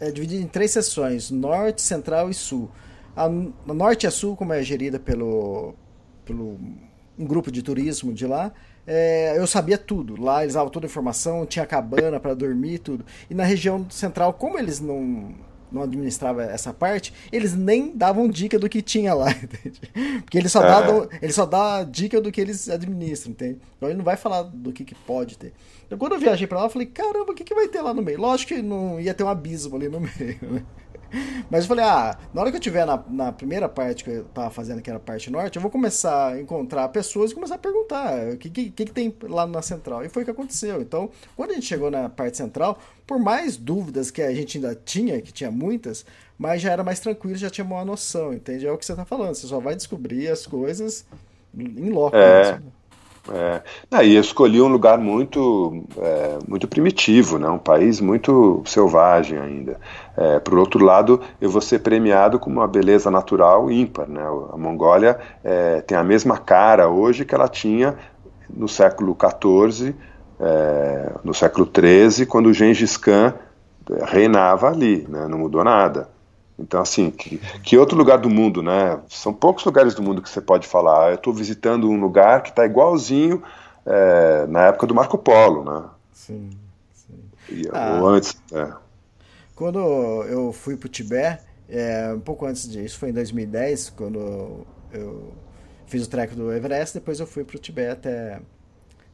é 0.00 0.10
dividido 0.10 0.42
em 0.42 0.48
três 0.48 0.70
seções: 0.70 1.30
norte, 1.30 1.82
central 1.82 2.30
e 2.30 2.34
sul. 2.34 2.70
A, 3.16 3.24
a 3.24 3.74
Norte 3.74 4.04
e 4.04 4.06
a 4.06 4.10
Sul, 4.10 4.36
como 4.36 4.52
é 4.52 4.62
gerida 4.62 4.98
pelo, 4.98 5.74
pelo 6.24 6.58
um 7.18 7.24
grupo 7.24 7.50
de 7.50 7.62
turismo 7.62 8.12
de 8.12 8.26
lá, 8.26 8.52
é, 8.86 9.34
eu 9.36 9.46
sabia 9.46 9.78
tudo. 9.78 10.20
Lá 10.20 10.42
eles 10.42 10.54
davam 10.54 10.70
toda 10.70 10.86
a 10.86 10.88
informação, 10.88 11.46
tinha 11.46 11.66
cabana 11.66 12.18
para 12.18 12.34
dormir, 12.34 12.78
tudo. 12.78 13.04
E 13.30 13.34
na 13.34 13.44
região 13.44 13.86
central, 13.90 14.32
como 14.32 14.58
eles 14.58 14.80
não, 14.80 15.34
não 15.70 15.82
administravam 15.82 16.42
essa 16.42 16.72
parte, 16.72 17.12
eles 17.30 17.54
nem 17.54 17.96
davam 17.96 18.28
dica 18.28 18.58
do 18.58 18.68
que 18.68 18.82
tinha 18.82 19.14
lá, 19.14 19.30
entende? 19.42 19.80
Porque 20.22 20.38
ele 20.38 20.48
só, 20.48 20.60
dá, 20.60 20.86
é. 20.86 21.18
ele 21.22 21.32
só 21.32 21.46
dá 21.46 21.84
dica 21.84 22.20
do 22.20 22.32
que 22.32 22.40
eles 22.40 22.68
administram, 22.68 23.32
entende? 23.32 23.60
Então 23.76 23.88
ele 23.88 23.98
não 23.98 24.04
vai 24.04 24.16
falar 24.16 24.42
do 24.42 24.72
que, 24.72 24.84
que 24.84 24.94
pode 24.94 25.38
ter. 25.38 25.52
Então 25.86 25.98
quando 25.98 26.14
eu 26.14 26.18
viajei 26.18 26.46
para 26.46 26.58
lá, 26.58 26.66
eu 26.66 26.70
falei, 26.70 26.88
caramba, 26.88 27.32
o 27.32 27.34
que, 27.34 27.44
que 27.44 27.54
vai 27.54 27.68
ter 27.68 27.82
lá 27.82 27.94
no 27.94 28.02
meio? 28.02 28.20
Lógico 28.20 28.54
que 28.54 28.62
não 28.62 29.00
ia 29.00 29.14
ter 29.14 29.24
um 29.24 29.28
abismo 29.28 29.76
ali 29.76 29.88
no 29.88 30.00
meio, 30.18 30.38
né? 30.42 30.62
Mas 31.50 31.64
eu 31.64 31.68
falei, 31.68 31.84
ah, 31.84 32.16
na 32.32 32.40
hora 32.40 32.50
que 32.50 32.56
eu 32.56 32.60
tiver 32.60 32.86
na, 32.86 33.02
na 33.08 33.32
primeira 33.32 33.68
parte 33.68 34.04
que 34.04 34.10
eu 34.10 34.24
tava 34.24 34.50
fazendo, 34.50 34.80
que 34.80 34.90
era 34.90 34.96
a 34.96 35.00
parte 35.00 35.30
norte, 35.30 35.56
eu 35.56 35.62
vou 35.62 35.70
começar 35.70 36.32
a 36.32 36.40
encontrar 36.40 36.88
pessoas 36.88 37.30
e 37.30 37.34
começar 37.34 37.56
a 37.56 37.58
perguntar 37.58 38.32
o 38.32 38.36
que, 38.36 38.50
que, 38.50 38.70
que, 38.70 38.86
tem 38.86 39.14
lá 39.22 39.46
na 39.46 39.62
central. 39.62 40.04
E 40.04 40.08
foi 40.08 40.22
o 40.22 40.24
que 40.24 40.30
aconteceu. 40.30 40.80
Então, 40.80 41.10
quando 41.36 41.50
a 41.50 41.54
gente 41.54 41.66
chegou 41.66 41.90
na 41.90 42.08
parte 42.08 42.36
central, 42.36 42.78
por 43.06 43.18
mais 43.18 43.56
dúvidas 43.56 44.10
que 44.10 44.22
a 44.22 44.34
gente 44.34 44.58
ainda 44.58 44.74
tinha, 44.74 45.20
que 45.20 45.32
tinha 45.32 45.50
muitas, 45.50 46.04
mas 46.38 46.62
já 46.62 46.72
era 46.72 46.82
mais 46.82 47.00
tranquilo, 47.00 47.36
já 47.36 47.50
tinha 47.50 47.64
uma 47.64 47.84
noção, 47.84 48.32
entende? 48.32 48.66
É 48.66 48.72
o 48.72 48.78
que 48.78 48.86
você 48.86 48.94
tá 48.94 49.04
falando, 49.04 49.34
você 49.34 49.46
só 49.46 49.60
vai 49.60 49.76
descobrir 49.76 50.28
as 50.28 50.46
coisas 50.46 51.04
em 51.54 51.90
loco. 51.90 52.16
É. 52.16 52.52
Mesmo. 52.52 52.81
É. 53.30 53.62
Ah, 53.90 54.02
e 54.02 54.14
eu 54.14 54.20
escolhi 54.20 54.60
um 54.60 54.66
lugar 54.66 54.98
muito, 54.98 55.84
é, 55.96 56.38
muito 56.48 56.66
primitivo, 56.66 57.38
né? 57.38 57.48
um 57.48 57.58
país 57.58 58.00
muito 58.00 58.62
selvagem 58.66 59.38
ainda. 59.38 59.78
É, 60.16 60.40
por 60.40 60.58
outro 60.58 60.84
lado, 60.84 61.20
eu 61.40 61.48
vou 61.48 61.60
ser 61.60 61.80
premiado 61.80 62.38
com 62.38 62.50
uma 62.50 62.66
beleza 62.66 63.10
natural 63.10 63.70
ímpar. 63.70 64.08
Né? 64.08 64.22
A 64.52 64.56
Mongólia 64.56 65.18
é, 65.44 65.80
tem 65.82 65.96
a 65.96 66.02
mesma 66.02 66.36
cara 66.36 66.88
hoje 66.88 67.24
que 67.24 67.34
ela 67.34 67.48
tinha 67.48 67.96
no 68.50 68.68
século 68.68 69.16
XIV, 69.16 69.94
é, 70.40 71.12
no 71.22 71.32
século 71.32 71.66
XIII, 71.66 72.26
quando 72.26 72.52
Gengis 72.52 72.96
Khan 72.96 73.34
reinava 74.04 74.68
ali, 74.68 75.06
né? 75.08 75.28
não 75.28 75.38
mudou 75.38 75.62
nada. 75.62 76.08
Então, 76.58 76.80
assim, 76.80 77.10
que, 77.10 77.38
que, 77.62 77.78
outro 77.78 77.96
lugar 77.96 78.18
do 78.18 78.28
mundo, 78.28 78.62
né? 78.62 79.00
São 79.08 79.32
poucos 79.32 79.64
lugares 79.64 79.94
do 79.94 80.02
mundo 80.02 80.22
que 80.22 80.28
você 80.28 80.40
pode 80.40 80.66
falar. 80.66 81.10
Eu 81.10 81.14
estou 81.16 81.32
visitando 81.32 81.88
um 81.88 81.98
lugar 81.98 82.42
que 82.42 82.50
está 82.50 82.64
igualzinho 82.64 83.42
é, 83.86 84.46
na 84.46 84.66
época 84.66 84.86
do 84.86 84.94
Marco 84.94 85.18
Polo, 85.18 85.64
né? 85.64 85.88
Sim, 86.12 86.50
sim. 86.92 87.18
E, 87.48 87.68
ah, 87.72 87.98
ou 88.00 88.08
antes. 88.08 88.36
É. 88.52 88.72
Quando 89.54 89.78
eu 90.24 90.52
fui 90.52 90.76
para 90.76 90.86
o 90.86 90.90
Tibete, 90.90 91.42
é, 91.68 92.12
um 92.14 92.20
pouco 92.20 92.46
antes 92.46 92.70
disso, 92.70 92.98
foi 92.98 93.10
em 93.10 93.12
2010, 93.12 93.90
quando 93.90 94.66
eu 94.92 95.32
fiz 95.86 96.06
o 96.06 96.10
trek 96.10 96.34
do 96.34 96.52
Everest, 96.52 96.94
depois 96.94 97.18
eu 97.20 97.26
fui 97.26 97.44
para 97.44 97.56
o 97.56 97.58
Tibete 97.58 97.92
até, 97.92 98.40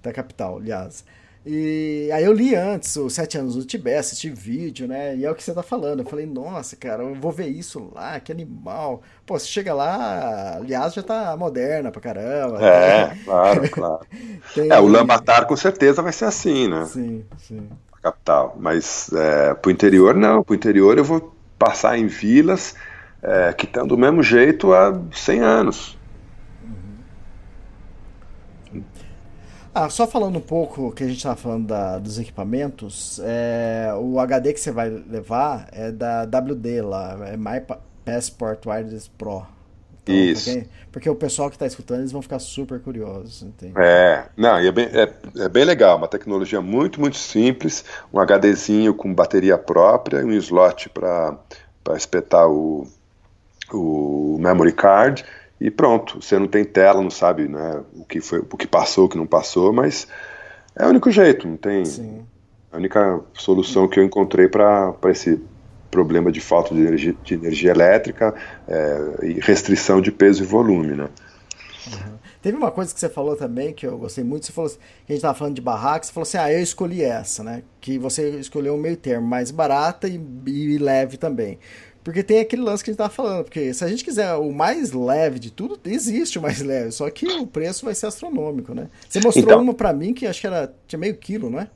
até 0.00 0.10
a 0.10 0.12
capital, 0.12 0.58
aliás. 0.58 1.04
E 1.46 2.10
aí 2.12 2.24
eu 2.24 2.32
li 2.32 2.54
antes, 2.54 2.96
os 2.96 3.14
sete 3.14 3.38
anos 3.38 3.54
do 3.54 3.64
Tibete, 3.64 3.98
assisti 3.98 4.30
vídeo, 4.30 4.86
né? 4.86 5.16
E 5.16 5.24
é 5.24 5.30
o 5.30 5.34
que 5.34 5.42
você 5.42 5.54
tá 5.54 5.62
falando. 5.62 6.00
Eu 6.00 6.06
falei, 6.06 6.26
nossa, 6.26 6.76
cara, 6.76 7.02
eu 7.02 7.14
vou 7.14 7.32
ver 7.32 7.46
isso 7.46 7.90
lá, 7.94 8.18
que 8.20 8.32
animal. 8.32 9.02
Pô, 9.24 9.38
você 9.38 9.46
chega 9.46 9.72
lá, 9.72 10.56
aliás, 10.56 10.94
já 10.94 11.02
tá 11.02 11.36
moderna 11.36 11.90
pra 11.90 12.00
caramba. 12.00 12.62
É, 12.62 13.16
claro, 13.24 13.68
claro. 13.70 14.06
Tem... 14.54 14.70
É, 14.70 14.78
o 14.78 14.86
Lambatar 14.86 15.46
com 15.46 15.56
certeza 15.56 16.02
vai 16.02 16.12
ser 16.12 16.26
assim, 16.26 16.68
né? 16.68 16.84
Sim, 16.86 17.24
sim. 17.38 17.68
A 17.92 18.00
capital. 18.00 18.56
Mas 18.58 19.10
é, 19.12 19.54
pro 19.54 19.70
interior, 19.70 20.14
não. 20.14 20.42
Pro 20.42 20.54
interior 20.54 20.98
eu 20.98 21.04
vou 21.04 21.34
passar 21.58 21.98
em 21.98 22.06
vilas 22.06 22.74
é, 23.22 23.52
que 23.52 23.64
estão 23.64 23.86
do 23.86 23.96
mesmo 23.96 24.22
jeito 24.22 24.72
há 24.72 24.98
100 25.12 25.40
anos. 25.40 25.97
Ah, 29.80 29.88
só 29.88 30.08
falando 30.08 30.38
um 30.38 30.42
pouco 30.42 30.90
que 30.90 31.04
a 31.04 31.06
gente 31.06 31.18
estava 31.18 31.36
falando 31.36 31.68
da, 31.68 32.00
dos 32.00 32.18
equipamentos, 32.18 33.20
é, 33.22 33.92
o 33.96 34.18
HD 34.18 34.52
que 34.52 34.58
você 34.58 34.72
vai 34.72 34.88
levar 34.88 35.68
é 35.70 35.92
da 35.92 36.24
WD 36.24 36.82
lá, 36.82 37.16
é 37.28 37.36
My 37.36 37.64
Passport 38.04 38.66
Wireless 38.66 39.08
Pro. 39.16 39.46
Então, 40.02 40.14
Isso. 40.16 40.50
Porque, 40.50 40.68
porque, 40.90 41.10
o 41.10 41.14
pessoal 41.14 41.48
que 41.48 41.54
está 41.54 41.64
escutando, 41.64 42.00
eles 42.00 42.10
vão 42.10 42.20
ficar 42.20 42.40
super 42.40 42.80
curiosos. 42.80 43.42
Entende? 43.42 43.74
É, 43.76 44.26
não, 44.36 44.56
é 44.56 44.72
bem, 44.72 44.86
é, 44.86 45.12
é 45.44 45.48
bem 45.48 45.64
legal, 45.64 45.96
uma 45.96 46.08
tecnologia 46.08 46.60
muito, 46.60 46.98
muito 46.98 47.16
simples, 47.16 47.84
um 48.12 48.18
HDzinho 48.18 48.92
com 48.92 49.14
bateria 49.14 49.56
própria 49.56 50.22
e 50.22 50.24
um 50.24 50.32
slot 50.32 50.88
para 50.88 51.38
espetar 51.96 52.48
o, 52.48 52.84
o 53.72 54.38
memory 54.40 54.72
card 54.72 55.24
e 55.60 55.70
pronto. 55.70 56.20
Você 56.20 56.38
não 56.38 56.46
tem 56.46 56.64
tela, 56.64 57.02
não 57.02 57.10
sabe 57.10 57.48
né, 57.48 57.82
o 57.94 58.04
que 58.04 58.20
foi, 58.20 58.40
o 58.40 58.56
que 58.56 58.66
passou, 58.66 59.06
o 59.06 59.08
que 59.08 59.16
não 59.16 59.26
passou, 59.26 59.72
mas 59.72 60.06
é 60.76 60.84
o 60.86 60.88
único 60.88 61.10
jeito, 61.10 61.46
não 61.46 61.56
tem. 61.56 61.84
Sim. 61.84 62.26
A 62.70 62.76
única 62.76 63.20
solução 63.34 63.88
que 63.88 63.98
eu 63.98 64.04
encontrei 64.04 64.46
para 64.46 64.94
esse 65.06 65.40
problema 65.90 66.30
de 66.30 66.40
falta 66.40 66.74
de 66.74 66.80
energia, 66.80 67.14
de 67.24 67.34
energia 67.34 67.70
elétrica 67.70 68.34
é, 68.66 69.26
e 69.26 69.32
restrição 69.40 70.00
de 70.00 70.12
peso 70.12 70.42
e 70.42 70.46
volume, 70.46 70.94
né? 70.94 71.08
Uhum. 71.86 72.18
Teve 72.40 72.56
uma 72.56 72.70
coisa 72.70 72.94
que 72.94 73.00
você 73.00 73.08
falou 73.08 73.34
também 73.34 73.72
que 73.72 73.86
eu 73.86 73.98
gostei 73.98 74.22
muito. 74.22 74.46
Você 74.46 74.52
falou 74.52 74.70
assim, 74.70 74.78
que 74.78 75.12
a 75.12 75.12
gente 75.12 75.18
estava 75.18 75.34
falando 75.34 75.54
de 75.54 75.60
barraca, 75.60 76.04
você 76.04 76.12
falou 76.12 76.22
assim: 76.22 76.36
ah, 76.38 76.52
eu 76.52 76.62
escolhi 76.62 77.02
essa, 77.02 77.42
né? 77.42 77.62
Que 77.80 77.98
você 77.98 78.30
escolheu 78.38 78.74
um 78.74 78.78
meio 78.78 78.96
termo, 78.96 79.26
mais 79.26 79.50
barata 79.50 80.06
e, 80.06 80.20
e 80.46 80.78
leve 80.78 81.16
também. 81.16 81.58
Porque 82.08 82.22
tem 82.22 82.40
aquele 82.40 82.62
lance 82.62 82.82
que 82.82 82.88
a 82.88 82.92
gente 82.92 82.98
tava 82.98 83.10
falando, 83.10 83.44
porque 83.44 83.74
se 83.74 83.84
a 83.84 83.88
gente 83.88 84.02
quiser 84.02 84.32
o 84.32 84.50
mais 84.50 84.92
leve 84.92 85.38
de 85.38 85.50
tudo, 85.50 85.78
existe 85.84 86.38
o 86.38 86.42
mais 86.42 86.62
leve, 86.62 86.90
só 86.90 87.10
que 87.10 87.26
o 87.26 87.46
preço 87.46 87.84
vai 87.84 87.94
ser 87.94 88.06
astronômico, 88.06 88.74
né? 88.74 88.88
Você 89.06 89.20
mostrou 89.20 89.44
então, 89.44 89.60
uma 89.60 89.74
para 89.74 89.92
mim 89.92 90.14
que 90.14 90.26
acho 90.26 90.40
que 90.40 90.46
era 90.46 90.72
tinha 90.86 90.98
meio 90.98 91.14
quilo, 91.16 91.50
não 91.50 91.60
é? 91.60 91.68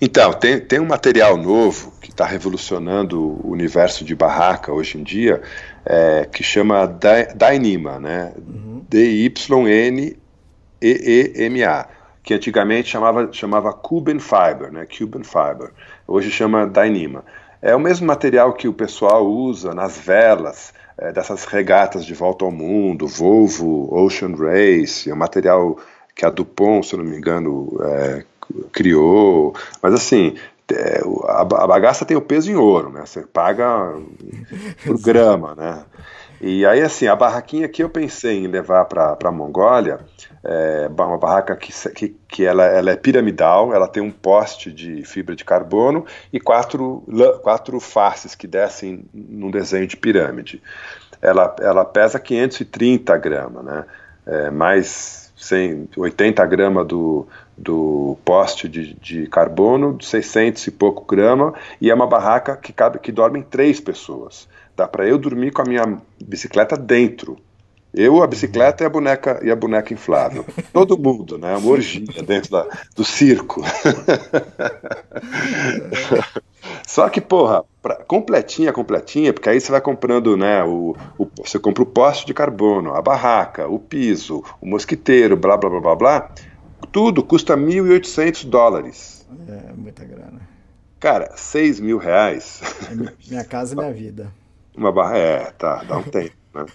Então, 0.00 0.32
tem, 0.32 0.58
tem 0.58 0.80
um 0.80 0.86
material 0.86 1.36
novo 1.36 1.92
que 2.00 2.08
está 2.08 2.24
revolucionando 2.24 3.20
o 3.20 3.50
universo 3.50 4.06
de 4.06 4.14
barraca 4.14 4.72
hoje 4.72 4.96
em 4.96 5.02
dia, 5.02 5.42
é, 5.84 6.26
que 6.32 6.42
chama 6.42 6.86
Dynima, 7.36 8.00
né? 8.00 8.32
Uhum. 8.38 8.82
D-Y-N-E-E-M-A, 8.88 10.18
que 12.22 12.32
antigamente 12.32 12.88
chamava, 12.88 13.30
chamava 13.30 13.70
Cuban 13.74 14.18
Fiber, 14.18 14.72
né? 14.72 14.86
Cuban 14.86 15.24
Fiber. 15.24 15.72
Hoje 16.08 16.30
chama 16.30 16.66
Dynima. 16.66 17.22
É 17.62 17.76
o 17.76 17.80
mesmo 17.80 18.06
material 18.08 18.52
que 18.52 18.66
o 18.66 18.72
pessoal 18.72 19.24
usa 19.24 19.72
nas 19.72 19.96
velas 19.96 20.74
é, 20.98 21.12
dessas 21.12 21.44
regatas 21.44 22.04
de 22.04 22.12
volta 22.12 22.44
ao 22.44 22.50
mundo, 22.50 23.06
Volvo, 23.06 23.88
Ocean 23.94 24.34
Race, 24.36 25.08
é 25.08 25.14
um 25.14 25.16
material 25.16 25.78
que 26.14 26.26
a 26.26 26.30
Dupont, 26.30 26.84
se 26.84 26.96
não 26.96 27.04
me 27.04 27.16
engano, 27.16 27.68
é, 27.80 28.24
criou. 28.72 29.54
Mas 29.80 29.94
assim, 29.94 30.34
é, 30.72 31.00
a, 31.26 31.40
a 31.40 31.66
bagaça 31.66 32.04
tem 32.04 32.16
o 32.16 32.20
peso 32.20 32.50
em 32.50 32.56
ouro, 32.56 32.90
né? 32.90 33.04
Você 33.06 33.22
paga 33.22 33.94
por 34.84 34.98
grama, 35.00 35.54
né? 35.54 35.84
E 36.44 36.66
aí, 36.66 36.80
assim, 36.82 37.06
a 37.06 37.14
barraquinha 37.14 37.68
que 37.68 37.84
eu 37.84 37.88
pensei 37.88 38.44
em 38.44 38.48
levar 38.48 38.84
para 38.86 39.16
a 39.22 39.30
Mongólia, 39.30 40.00
é 40.42 40.90
uma 40.90 41.16
barraca 41.16 41.54
que, 41.54 41.72
que, 41.90 42.08
que 42.26 42.44
ela, 42.44 42.64
ela, 42.64 42.90
é 42.90 42.96
piramidal, 42.96 43.72
ela 43.72 43.86
tem 43.86 44.02
um 44.02 44.10
poste 44.10 44.72
de 44.72 45.04
fibra 45.04 45.36
de 45.36 45.44
carbono 45.44 46.04
e 46.32 46.40
quatro, 46.40 47.04
quatro 47.42 47.78
faces 47.78 48.34
que 48.34 48.48
descem 48.48 49.04
num 49.14 49.52
desenho 49.52 49.86
de 49.86 49.96
pirâmide. 49.96 50.60
Ela, 51.20 51.54
ela 51.60 51.84
pesa 51.84 52.18
530 52.18 53.16
gramas, 53.18 53.64
né? 53.64 53.84
É, 54.26 54.50
mais 54.50 55.32
100, 55.36 55.90
80 55.96 56.44
gramas 56.46 56.86
do, 56.88 57.26
do 57.56 58.16
poste 58.24 58.68
de, 58.68 58.94
de 58.94 59.28
carbono, 59.28 59.96
600 60.02 60.66
e 60.66 60.70
pouco 60.72 61.04
grama, 61.04 61.54
e 61.80 61.88
é 61.88 61.94
uma 61.94 62.06
barraca 62.06 62.56
que, 62.56 62.72
cabe, 62.72 62.98
que 62.98 63.12
dormem 63.12 63.42
três 63.42 63.78
pessoas. 63.78 64.48
Dá 64.76 64.88
para 64.88 65.06
eu 65.06 65.18
dormir 65.18 65.52
com 65.52 65.62
a 65.62 65.64
minha 65.64 65.98
bicicleta 66.22 66.76
dentro. 66.76 67.38
Eu, 67.94 68.22
a 68.22 68.26
bicicleta 68.26 68.82
e 68.82 68.86
a 68.86 68.90
boneca, 68.90 69.38
e 69.42 69.50
a 69.50 69.56
boneca 69.56 69.92
inflável. 69.92 70.46
Todo 70.72 70.96
mundo, 70.96 71.36
né? 71.36 71.54
Uma 71.56 71.72
orgia 71.72 72.22
dentro 72.22 72.50
da, 72.50 72.66
do 72.96 73.04
circo. 73.04 73.62
Só 76.88 77.08
que, 77.10 77.20
porra, 77.20 77.64
pra, 77.82 77.96
completinha, 77.96 78.72
completinha, 78.72 79.32
porque 79.32 79.50
aí 79.50 79.60
você 79.60 79.70
vai 79.70 79.80
comprando, 79.80 80.36
né? 80.38 80.64
O, 80.64 80.96
o, 81.18 81.28
você 81.44 81.58
compra 81.58 81.82
o 81.82 81.86
poste 81.86 82.24
de 82.24 82.32
carbono, 82.32 82.94
a 82.94 83.02
barraca, 83.02 83.68
o 83.68 83.78
piso, 83.78 84.42
o 84.60 84.66
mosquiteiro, 84.66 85.36
blá, 85.36 85.58
blá, 85.58 85.68
blá, 85.68 85.80
blá, 85.80 85.94
blá. 85.94 86.30
Tudo 86.90 87.22
custa 87.22 87.56
1.800 87.56 88.48
dólares. 88.48 89.26
É, 89.48 89.72
muita 89.74 90.04
grana. 90.04 90.40
Cara, 90.98 91.32
6 91.36 91.80
mil 91.80 91.98
reais. 91.98 92.62
É 92.90 92.94
minha 93.28 93.44
casa 93.44 93.74
e 93.74 93.76
minha 93.76 93.92
vida. 93.92 94.32
Uma 94.76 94.90
barra, 94.90 95.18
é, 95.18 95.50
tá, 95.52 95.82
dá 95.84 95.98
um 95.98 96.02
tempo, 96.02 96.34
né? 96.54 96.66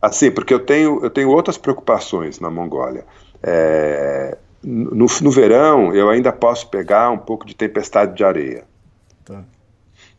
Assim, 0.00 0.30
porque 0.30 0.54
eu 0.54 0.60
tenho, 0.60 1.02
eu 1.02 1.10
tenho 1.10 1.28
outras 1.28 1.58
preocupações 1.58 2.38
na 2.38 2.48
Mongólia. 2.48 3.04
É, 3.42 4.38
no, 4.62 5.06
no 5.22 5.30
verão, 5.30 5.94
eu 5.94 6.08
ainda 6.08 6.32
posso 6.32 6.68
pegar 6.68 7.10
um 7.10 7.18
pouco 7.18 7.44
de 7.44 7.54
tempestade 7.54 8.14
de 8.14 8.24
areia. 8.24 8.64
Tá. 9.24 9.42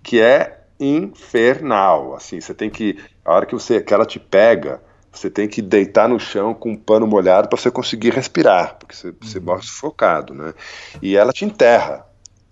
Que 0.03 0.19
é 0.19 0.59
infernal, 0.79 2.15
assim, 2.15 2.39
você 2.39 2.53
tem 2.53 2.69
que, 2.69 2.97
a 3.23 3.33
hora 3.33 3.45
que, 3.45 3.53
você, 3.53 3.81
que 3.81 3.93
ela 3.93 4.05
te 4.05 4.19
pega, 4.19 4.81
você 5.11 5.29
tem 5.29 5.47
que 5.47 5.61
deitar 5.61 6.07
no 6.07 6.19
chão 6.19 6.53
com 6.53 6.71
um 6.71 6.77
pano 6.77 7.05
molhado 7.05 7.49
para 7.49 7.57
você 7.57 7.69
conseguir 7.69 8.11
respirar, 8.11 8.77
porque 8.79 8.95
você, 8.95 9.13
você 9.19 9.39
uhum. 9.39 9.45
morre 9.45 9.63
sufocado, 9.63 10.33
né? 10.33 10.53
E 11.01 11.17
ela 11.17 11.33
te 11.33 11.43
enterra. 11.43 12.05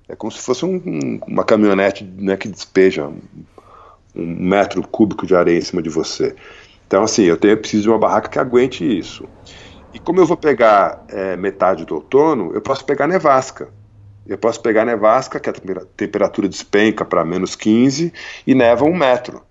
É 0.10 0.16
como 0.16 0.32
se 0.32 0.41
fosse 0.41 0.66
um, 0.66 1.20
uma 1.28 1.43
caminhonete 1.43 2.04
né, 2.04 2.36
que 2.36 2.48
despeja 2.48 3.12
um 4.18 4.26
metro 4.26 4.86
cúbico 4.88 5.26
de 5.26 5.36
areia 5.36 5.59
em 5.59 5.61
cima 5.61 5.82
de 5.82 5.89
você. 5.89 6.36
Então, 6.88 7.03
assim, 7.03 7.24
eu, 7.24 7.38
tenho, 7.38 7.53
eu 7.53 7.57
preciso 7.57 7.84
de 7.84 7.89
uma 7.89 7.99
barraca 7.99 8.30
que 8.30 8.39
aguente 8.39 8.84
isso. 8.84 9.28
E 9.93 9.99
como 9.99 10.20
eu 10.20 10.26
vou 10.26 10.38
pegar 10.38 11.05
é, 11.09 11.38
metade 11.38 11.86
do 11.86 11.95
outono, 11.95 12.51
eu 12.53 12.61
posso 12.61 12.84
pegar 12.86 13.07
nevasca. 13.07 13.70
Eu 14.26 14.38
posso 14.38 14.61
pegar 14.61 14.84
nevasca, 14.84 15.39
que 15.39 15.49
a 15.49 15.53
temperatura 15.95 16.49
despenca 16.49 17.05
para 17.05 17.24
menos 17.24 17.55
15 17.55 18.11
e 18.45 18.55
neva 18.55 18.84
um 18.84 18.95
metro. 18.95 19.41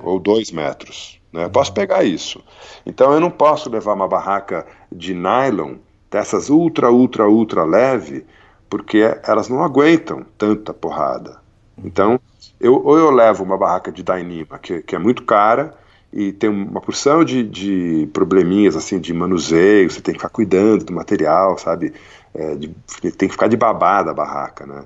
Ou 0.00 0.18
dois 0.18 0.50
metros. 0.50 1.20
Né? 1.32 1.44
Eu 1.44 1.50
posso 1.50 1.72
pegar 1.74 2.04
isso. 2.04 2.42
Então 2.86 3.12
eu 3.12 3.20
não 3.20 3.30
posso 3.30 3.68
levar 3.68 3.94
uma 3.94 4.08
barraca 4.08 4.66
de 4.90 5.14
nylon, 5.14 5.76
dessas 6.10 6.48
ultra, 6.48 6.90
ultra, 6.90 7.28
ultra 7.28 7.64
leve, 7.64 8.24
porque 8.70 9.16
elas 9.26 9.48
não 9.48 9.62
aguentam 9.62 10.24
tanta 10.38 10.72
porrada. 10.72 11.38
Então, 11.82 12.20
eu, 12.60 12.82
ou 12.84 12.98
eu 12.98 13.10
levo 13.10 13.44
uma 13.44 13.56
barraca 13.56 13.92
de 13.92 14.02
Dainima, 14.02 14.58
que, 14.58 14.82
que 14.82 14.94
é 14.94 14.98
muito 14.98 15.22
cara, 15.24 15.74
e 16.12 16.32
tem 16.32 16.48
uma 16.48 16.80
porção 16.80 17.24
de, 17.24 17.42
de 17.42 18.08
probleminhas 18.12 18.76
assim 18.76 19.00
de 19.00 19.12
manuseio, 19.12 19.90
você 19.90 20.00
tem 20.00 20.14
que 20.14 20.20
ficar 20.20 20.28
cuidando 20.28 20.84
do 20.84 20.92
material, 20.92 21.58
sabe? 21.58 21.92
É, 22.32 22.54
de, 22.54 22.68
tem 23.12 23.28
que 23.28 23.30
ficar 23.30 23.48
de 23.48 23.56
babada 23.56 24.10
a 24.10 24.14
barraca, 24.14 24.66
né? 24.66 24.84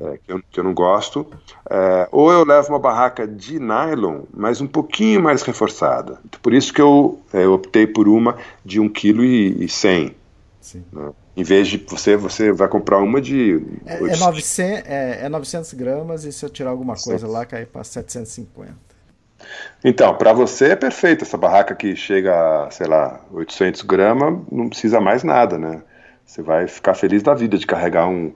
É, 0.00 0.18
que, 0.18 0.32
eu, 0.32 0.40
que, 0.50 0.60
eu, 0.60 0.64
não 0.64 0.74
gosto. 0.74 1.26
É, 1.68 2.08
ou 2.10 2.30
eu 2.30 2.44
levo 2.44 2.68
uma 2.70 2.78
barraca 2.78 3.26
de 3.26 3.58
nylon, 3.58 4.22
mas 4.34 4.60
um 4.60 4.66
pouquinho 4.66 5.22
mais 5.22 5.42
reforçada. 5.42 6.18
Por 6.42 6.54
isso 6.54 6.72
que 6.72 6.80
eu, 6.80 7.20
é, 7.32 7.44
eu 7.44 7.52
optei 7.52 7.86
por 7.86 8.08
uma 8.08 8.36
de 8.64 8.80
1,1 8.80 8.92
kg. 8.92 10.14
Né? 10.74 11.12
Em 11.36 11.44
vez 11.44 11.68
de 11.68 11.78
você, 11.78 12.16
você 12.16 12.52
vai 12.52 12.68
comprar 12.68 12.98
uma 12.98 13.20
de. 13.20 13.62
É, 13.84 13.94
é, 13.96 14.16
900, 14.16 14.88
é, 14.88 15.26
é 15.26 15.28
900 15.28 15.74
gramas 15.74 16.24
e 16.24 16.32
se 16.32 16.44
eu 16.44 16.50
tirar 16.50 16.70
alguma 16.70 16.96
coisa 16.96 17.26
lá, 17.26 17.44
cai 17.44 17.64
para 17.64 17.84
750. 17.84 18.74
Então, 19.84 20.16
para 20.16 20.32
você 20.32 20.70
é 20.70 20.76
perfeito. 20.76 21.24
Essa 21.24 21.36
barraca 21.36 21.74
que 21.74 21.94
chega 21.94 22.66
a, 22.66 22.70
sei 22.70 22.86
lá, 22.86 23.20
800 23.30 23.82
gramas, 23.82 24.40
não 24.50 24.68
precisa 24.68 25.00
mais 25.00 25.22
nada, 25.22 25.58
né? 25.58 25.82
Você 26.24 26.42
vai 26.42 26.66
ficar 26.66 26.94
feliz 26.94 27.22
da 27.22 27.34
vida 27.34 27.56
de 27.56 27.66
carregar 27.66 28.08
um, 28.08 28.32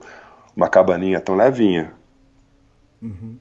uma 0.55 0.69
cabaninha 0.69 1.19
tão 1.19 1.35
levinha. 1.35 1.93
Uhum. 3.01 3.37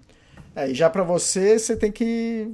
É, 0.57 0.71
e 0.71 0.75
já 0.75 0.91
para 0.91 1.05
você, 1.05 1.59
você 1.59 1.77
tem 1.77 1.93
que 1.93 2.53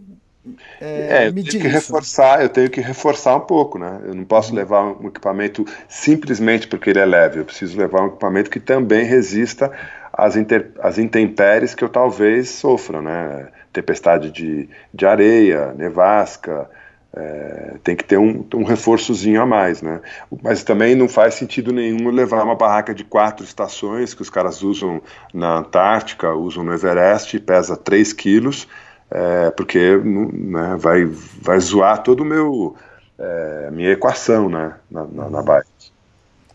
é, 0.81 1.25
é 1.25 1.29
eu 1.29 1.33
tenho 1.33 1.47
que 1.47 1.57
isso. 1.57 1.69
reforçar, 1.69 2.43
eu 2.43 2.49
tenho 2.49 2.71
que 2.71 2.81
reforçar 2.81 3.37
um 3.37 3.41
pouco, 3.41 3.79
né? 3.79 4.01
Eu 4.05 4.15
não 4.15 4.25
posso 4.25 4.51
uhum. 4.51 4.57
levar 4.57 4.85
um 4.85 5.09
equipamento 5.09 5.65
simplesmente 5.89 6.67
porque 6.69 6.91
ele 6.91 7.01
é 7.01 7.05
leve. 7.05 7.41
Eu 7.41 7.45
preciso 7.45 7.79
levar 7.79 8.03
um 8.03 8.07
equipamento 8.09 8.51
que 8.51 8.61
também 8.61 9.05
resista 9.05 9.71
às, 10.13 10.37
inter, 10.37 10.71
às 10.81 10.99
intempéries 10.99 11.75
que 11.75 11.85
eu 11.85 11.89
talvez 11.89 12.51
sofra, 12.51 13.03
né? 13.03 13.49
Tempestade 13.73 14.31
de, 14.31 14.69
de 14.93 15.07
areia, 15.07 15.75
nevasca, 15.75 16.69
é, 17.17 17.77
tem 17.83 17.97
que 17.97 18.05
ter 18.05 18.19
um, 18.19 18.47
um 18.55 18.63
reforçozinho 18.63 19.41
a 19.41 19.47
mais, 19.47 19.81
né? 19.81 20.01
Mas 20.43 20.63
também 20.63 20.95
não 20.95 21.09
faz 21.09 21.35
sentido 21.35 21.73
nenhum 21.73 22.11
levar 22.11 22.45
uma 22.45 22.55
barraca 22.55 22.95
de 22.95 23.05
quatro 23.05 23.45
estações 23.45 24.13
que 24.13 24.21
os 24.21 24.29
caras 24.29 24.63
usam 24.63 25.01
na 25.33 25.57
Antártica, 25.57 26.35
usam 26.35 26.63
no 26.63 26.75
Everest, 26.75 27.39
pesa 27.41 27.77
3 27.77 28.13
quilos, 28.13 28.69
é, 29.11 29.51
porque 29.51 29.97
né, 29.97 30.77
vai, 30.79 31.05
vai 31.05 31.61
zoar 31.61 32.03
todo 32.03 32.21
o 32.21 32.25
meu 32.25 32.77
é, 33.19 33.71
minha 33.71 33.93
equação, 33.93 34.49
né, 34.49 34.75
na, 34.91 35.05
na, 35.05 35.31
na 35.31 35.43
bike. 35.43 35.69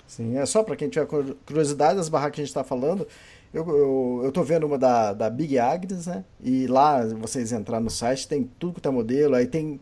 Sim, 0.08 0.38
é 0.38 0.45
só 0.45 0.62
para 0.62 0.76
quem 0.76 0.89
tiver 0.89 1.08
curiosidade 1.45 1.95
das 1.95 2.10
barracas 2.10 2.36
que 2.36 2.41
a 2.41 2.43
gente 2.43 2.49
está 2.49 2.64
falando. 2.64 3.08
Eu, 3.54 3.68
eu, 3.68 4.22
eu 4.26 4.32
tô 4.32 4.43
vendo 4.43 4.66
uma 4.66 4.78
da, 4.78 5.14
da 5.14 5.30
Big 5.30 5.58
Agnes, 5.58 6.08
né? 6.08 6.24
E 6.41 6.68
lá 6.68 7.06
vocês 7.06 7.52
entrar 7.52 7.80
no 7.80 7.89
site 7.89 8.28
tem 8.28 8.49
tudo 8.60 8.76
que 8.76 8.82
tá 8.82 8.91
modelo, 8.91 9.36
aí 9.36 9.47
tem 9.47 9.80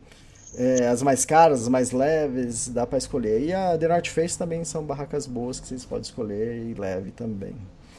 é, 0.55 0.87
as 0.87 1.01
mais 1.01 1.25
caras, 1.25 1.61
as 1.61 1.67
mais 1.67 1.91
leves, 1.91 2.67
dá 2.69 2.85
para 2.85 2.97
escolher. 2.97 3.41
E 3.41 3.53
a 3.53 3.77
The 3.77 3.87
North 3.87 4.07
Face 4.07 4.37
também 4.37 4.63
são 4.63 4.83
barracas 4.83 5.27
boas 5.27 5.59
que 5.59 5.67
vocês 5.67 5.85
podem 5.85 6.03
escolher 6.03 6.57
e 6.57 6.73
leve 6.73 7.11
também. 7.11 7.55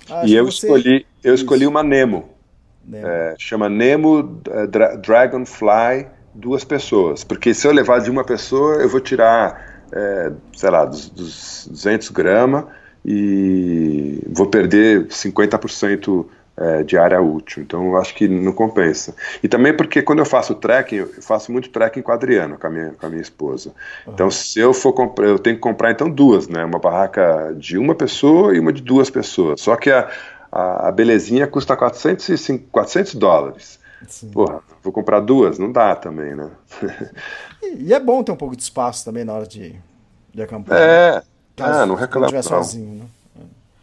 Ah, 0.09 0.27
e 0.27 0.35
eu 0.35 0.45
você... 0.45 0.66
escolhi, 0.66 1.07
eu 1.23 1.35
escolhi 1.35 1.66
uma 1.66 1.83
Nemo. 1.83 2.29
É, 2.93 3.34
chama 3.38 3.68
Nemo 3.68 4.41
é, 4.49 4.66
Dra 4.66 4.97
Dragonfly 4.97 6.07
duas 6.34 6.64
pessoas, 6.64 7.24
porque 7.24 7.53
se 7.53 7.66
eu 7.66 7.72
levar 7.72 8.01
de 8.01 8.11
uma 8.11 8.24
pessoa 8.24 8.76
eu 8.76 8.88
vou 8.88 9.01
tirar, 9.01 9.82
é, 9.93 10.32
sei 10.57 10.70
lá, 10.70 10.84
dos, 10.84 11.11
dos 11.11 11.68
200 11.70 12.09
gramas 12.11 12.64
e 13.05 14.22
vou 14.28 14.47
perder 14.47 15.07
50% 15.07 16.26
é, 16.61 16.82
de 16.82 16.99
área 16.99 17.20
útil. 17.20 17.62
Então 17.62 17.86
eu 17.86 17.97
acho 17.97 18.14
que 18.14 18.28
não 18.28 18.53
compensa. 18.53 19.14
E 19.43 19.49
também 19.49 19.74
porque 19.74 20.03
quando 20.03 20.18
eu 20.18 20.26
faço 20.26 20.55
trekking, 20.55 20.97
eu 20.97 21.09
faço 21.22 21.51
muito 21.51 21.70
trekking 21.70 22.03
com 22.03 22.12
a 22.12 22.14
Adriana, 22.14 22.57
com 22.57 22.66
a 22.66 22.70
minha, 22.70 22.91
com 22.93 23.07
a 23.07 23.09
minha 23.09 23.22
esposa. 23.22 23.70
Uhum. 24.07 24.12
Então 24.12 24.30
se 24.30 24.61
eu 24.61 24.74
for 24.74 24.93
comprar, 24.93 25.26
eu 25.26 25.38
tenho 25.38 25.57
que 25.57 25.62
comprar 25.62 25.91
então 25.91 26.11
duas, 26.11 26.49
né? 26.49 26.64
Uma 26.64 26.78
barraca 26.78 27.55
de 27.57 27.78
uma 27.78 27.95
pessoa 27.95 28.55
e 28.55 28.61
uma 28.61 28.72
de 28.72 28.82
duas 28.82 29.09
pessoas. 29.09 29.61
Só 29.61 29.74
que 29.74 29.91
a, 29.91 30.11
a, 30.51 30.89
a 30.89 30.93
belezinha 30.93 31.47
custa 31.47 31.77
400, 31.77 32.61
400 32.71 33.15
dólares. 33.15 33.79
Sim. 34.09 34.31
Porra, 34.31 34.61
vou 34.83 34.93
comprar 34.93 35.21
duas? 35.21 35.59
Não 35.59 35.71
dá 35.71 35.95
também, 35.95 36.35
né? 36.35 36.51
e, 37.63 37.85
e, 37.85 37.95
é 37.95 38.01
bom 38.01 38.23
ter 38.23 38.33
um 38.33 38.37
pouco 38.37 38.57
de 38.57 38.63
espaço 38.63 39.05
também 39.05 39.25
na 39.25 39.35
hora 39.35 39.47
de, 39.47 39.77
de 40.33 40.43
acampar. 40.43 40.79
É, 40.79 41.15
né? 41.17 41.23
ah, 41.61 41.87
não 41.87 41.95
reclamo. 41.95 42.33
Não. 42.33 42.43
sozinho, 42.43 42.95
né? 42.95 43.05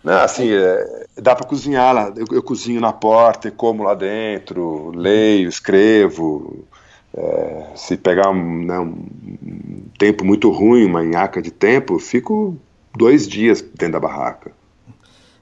Não, 0.04 0.20
assim, 0.22 0.50
é, 0.50 1.06
dá 1.18 1.36
para 1.36 1.46
cozinhar 1.46 1.94
lá. 1.94 2.14
Eu, 2.16 2.26
eu, 2.32 2.42
cozinho 2.42 2.80
na 2.80 2.94
porta 2.94 3.50
e 3.50 3.52
como 3.52 3.84
lá 3.84 3.94
dentro, 3.94 4.92
leio, 4.92 5.50
escrevo. 5.50 6.66
É, 7.14 7.68
se 7.76 7.98
pegar 7.98 8.30
um, 8.30 8.66
né, 8.66 8.80
um, 8.80 9.84
tempo 9.98 10.24
muito 10.24 10.50
ruim, 10.50 10.86
uma 10.86 11.04
enhaca 11.04 11.42
de 11.42 11.52
tempo, 11.52 12.00
fico 12.00 12.58
dois 12.96 13.28
dias 13.28 13.62
dentro 13.62 13.94
da 13.94 14.00
barraca. 14.00 14.52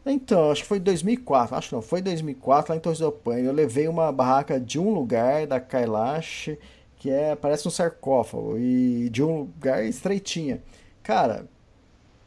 Então, 0.05 0.51
acho 0.51 0.61
que 0.61 0.67
foi 0.67 0.79
2004, 0.79 1.55
acho 1.55 1.69
que 1.69 1.75
não, 1.75 1.81
foi 1.81 2.01
2004 2.01 2.71
lá 2.71 2.77
em 2.77 2.79
Torres 2.79 2.99
do 2.99 3.11
Paine. 3.11 3.47
Eu 3.47 3.53
levei 3.53 3.87
uma 3.87 4.11
barraca 4.11 4.59
de 4.59 4.79
um 4.79 4.93
lugar 4.93 5.47
da 5.47 5.59
Kailash, 5.59 6.51
que 6.97 7.09
é 7.09 7.35
parece 7.35 7.67
um 7.67 7.71
sarcófago, 7.71 8.57
e 8.57 9.09
de 9.09 9.23
um 9.23 9.39
lugar 9.39 9.83
estreitinha. 9.83 10.61
Cara, 11.01 11.47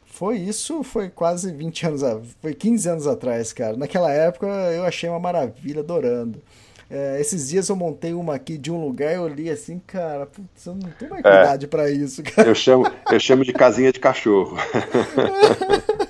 foi 0.04 0.38
isso, 0.38 0.82
foi 0.82 1.08
quase 1.08 1.52
20 1.52 1.86
anos, 1.86 2.02
foi 2.40 2.52
15 2.52 2.88
anos 2.88 3.06
atrás, 3.06 3.52
cara. 3.52 3.76
Naquela 3.76 4.12
época 4.12 4.46
eu 4.46 4.84
achei 4.84 5.08
uma 5.08 5.20
maravilha, 5.20 5.80
adorando. 5.80 6.42
É, 6.90 7.20
esses 7.20 7.50
dias 7.50 7.68
eu 7.68 7.76
montei 7.76 8.14
uma 8.14 8.34
aqui 8.34 8.56
de 8.56 8.72
um 8.72 8.82
lugar 8.82 9.12
e 9.12 9.16
eu 9.16 9.28
li 9.28 9.50
assim, 9.50 9.78
cara, 9.86 10.24
putz, 10.24 10.64
eu 10.66 10.74
não 10.74 10.90
tenho 10.98 11.10
mais 11.10 11.24
é, 11.24 11.28
idade 11.28 11.66
pra 11.66 11.90
isso, 11.90 12.22
cara. 12.22 12.48
Eu 12.48 12.54
chamo, 12.54 12.90
eu 13.12 13.20
chamo 13.20 13.44
de 13.44 13.52
casinha 13.52 13.92
de 13.92 14.00
cachorro. 14.00 14.56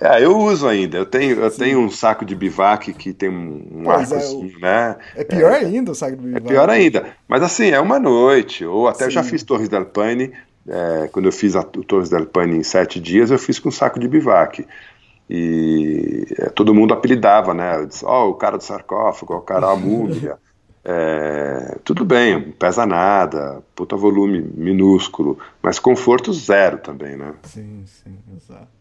É, 0.00 0.24
eu 0.24 0.38
uso 0.38 0.68
ainda. 0.68 0.96
Eu 0.96 1.06
tenho, 1.06 1.40
eu 1.40 1.50
tenho 1.50 1.80
um 1.80 1.90
saco 1.90 2.24
de 2.24 2.36
bivac 2.36 2.92
que 2.92 3.12
tem 3.12 3.28
um, 3.28 3.82
um 3.82 3.90
arcozinho, 3.90 4.56
é, 4.58 4.60
né? 4.60 4.96
É 5.16 5.24
pior 5.24 5.52
é, 5.52 5.58
ainda 5.58 5.90
o 5.90 5.94
saco 5.94 6.16
de 6.16 6.22
bivac. 6.22 6.44
É 6.44 6.48
pior 6.48 6.70
ainda. 6.70 7.06
Mas 7.26 7.42
assim, 7.42 7.70
é 7.70 7.80
uma 7.80 7.98
noite. 7.98 8.64
Ou 8.64 8.86
até 8.86 8.98
Sim. 8.98 9.04
eu 9.04 9.10
já 9.10 9.24
fiz 9.24 9.42
Torres 9.42 9.68
del 9.68 9.86
Paine 9.86 10.32
é, 10.68 11.08
quando 11.08 11.26
eu 11.26 11.32
fiz 11.32 11.56
a, 11.56 11.60
o 11.60 11.82
Torres 11.82 12.10
del 12.10 12.26
Paine 12.26 12.58
em 12.58 12.62
sete 12.62 13.00
dias, 13.00 13.30
eu 13.30 13.38
fiz 13.38 13.58
com 13.58 13.70
um 13.70 13.72
saco 13.72 13.98
de 13.98 14.06
bivac. 14.06 14.66
E 15.28 16.26
é, 16.38 16.48
todo 16.50 16.74
mundo 16.74 16.94
apelidava, 16.94 17.54
né? 17.54 17.84
Disse, 17.86 18.04
oh, 18.04 18.30
o 18.30 18.34
cara 18.34 18.56
do 18.56 18.62
sarcófago, 18.62 19.34
o 19.34 19.40
cara 19.40 19.66
da 19.66 19.74
múmia. 19.76 20.36
É, 20.84 21.76
tudo 21.84 22.04
bem, 22.04 22.52
pesa 22.52 22.86
nada, 22.86 23.62
puta 23.74 23.96
volume 23.96 24.40
minúsculo, 24.40 25.38
mas 25.62 25.78
conforto 25.78 26.32
zero 26.32 26.78
também, 26.78 27.16
né? 27.16 27.34
Sim, 27.42 27.84
sim, 27.84 28.16
exato. 28.34 28.77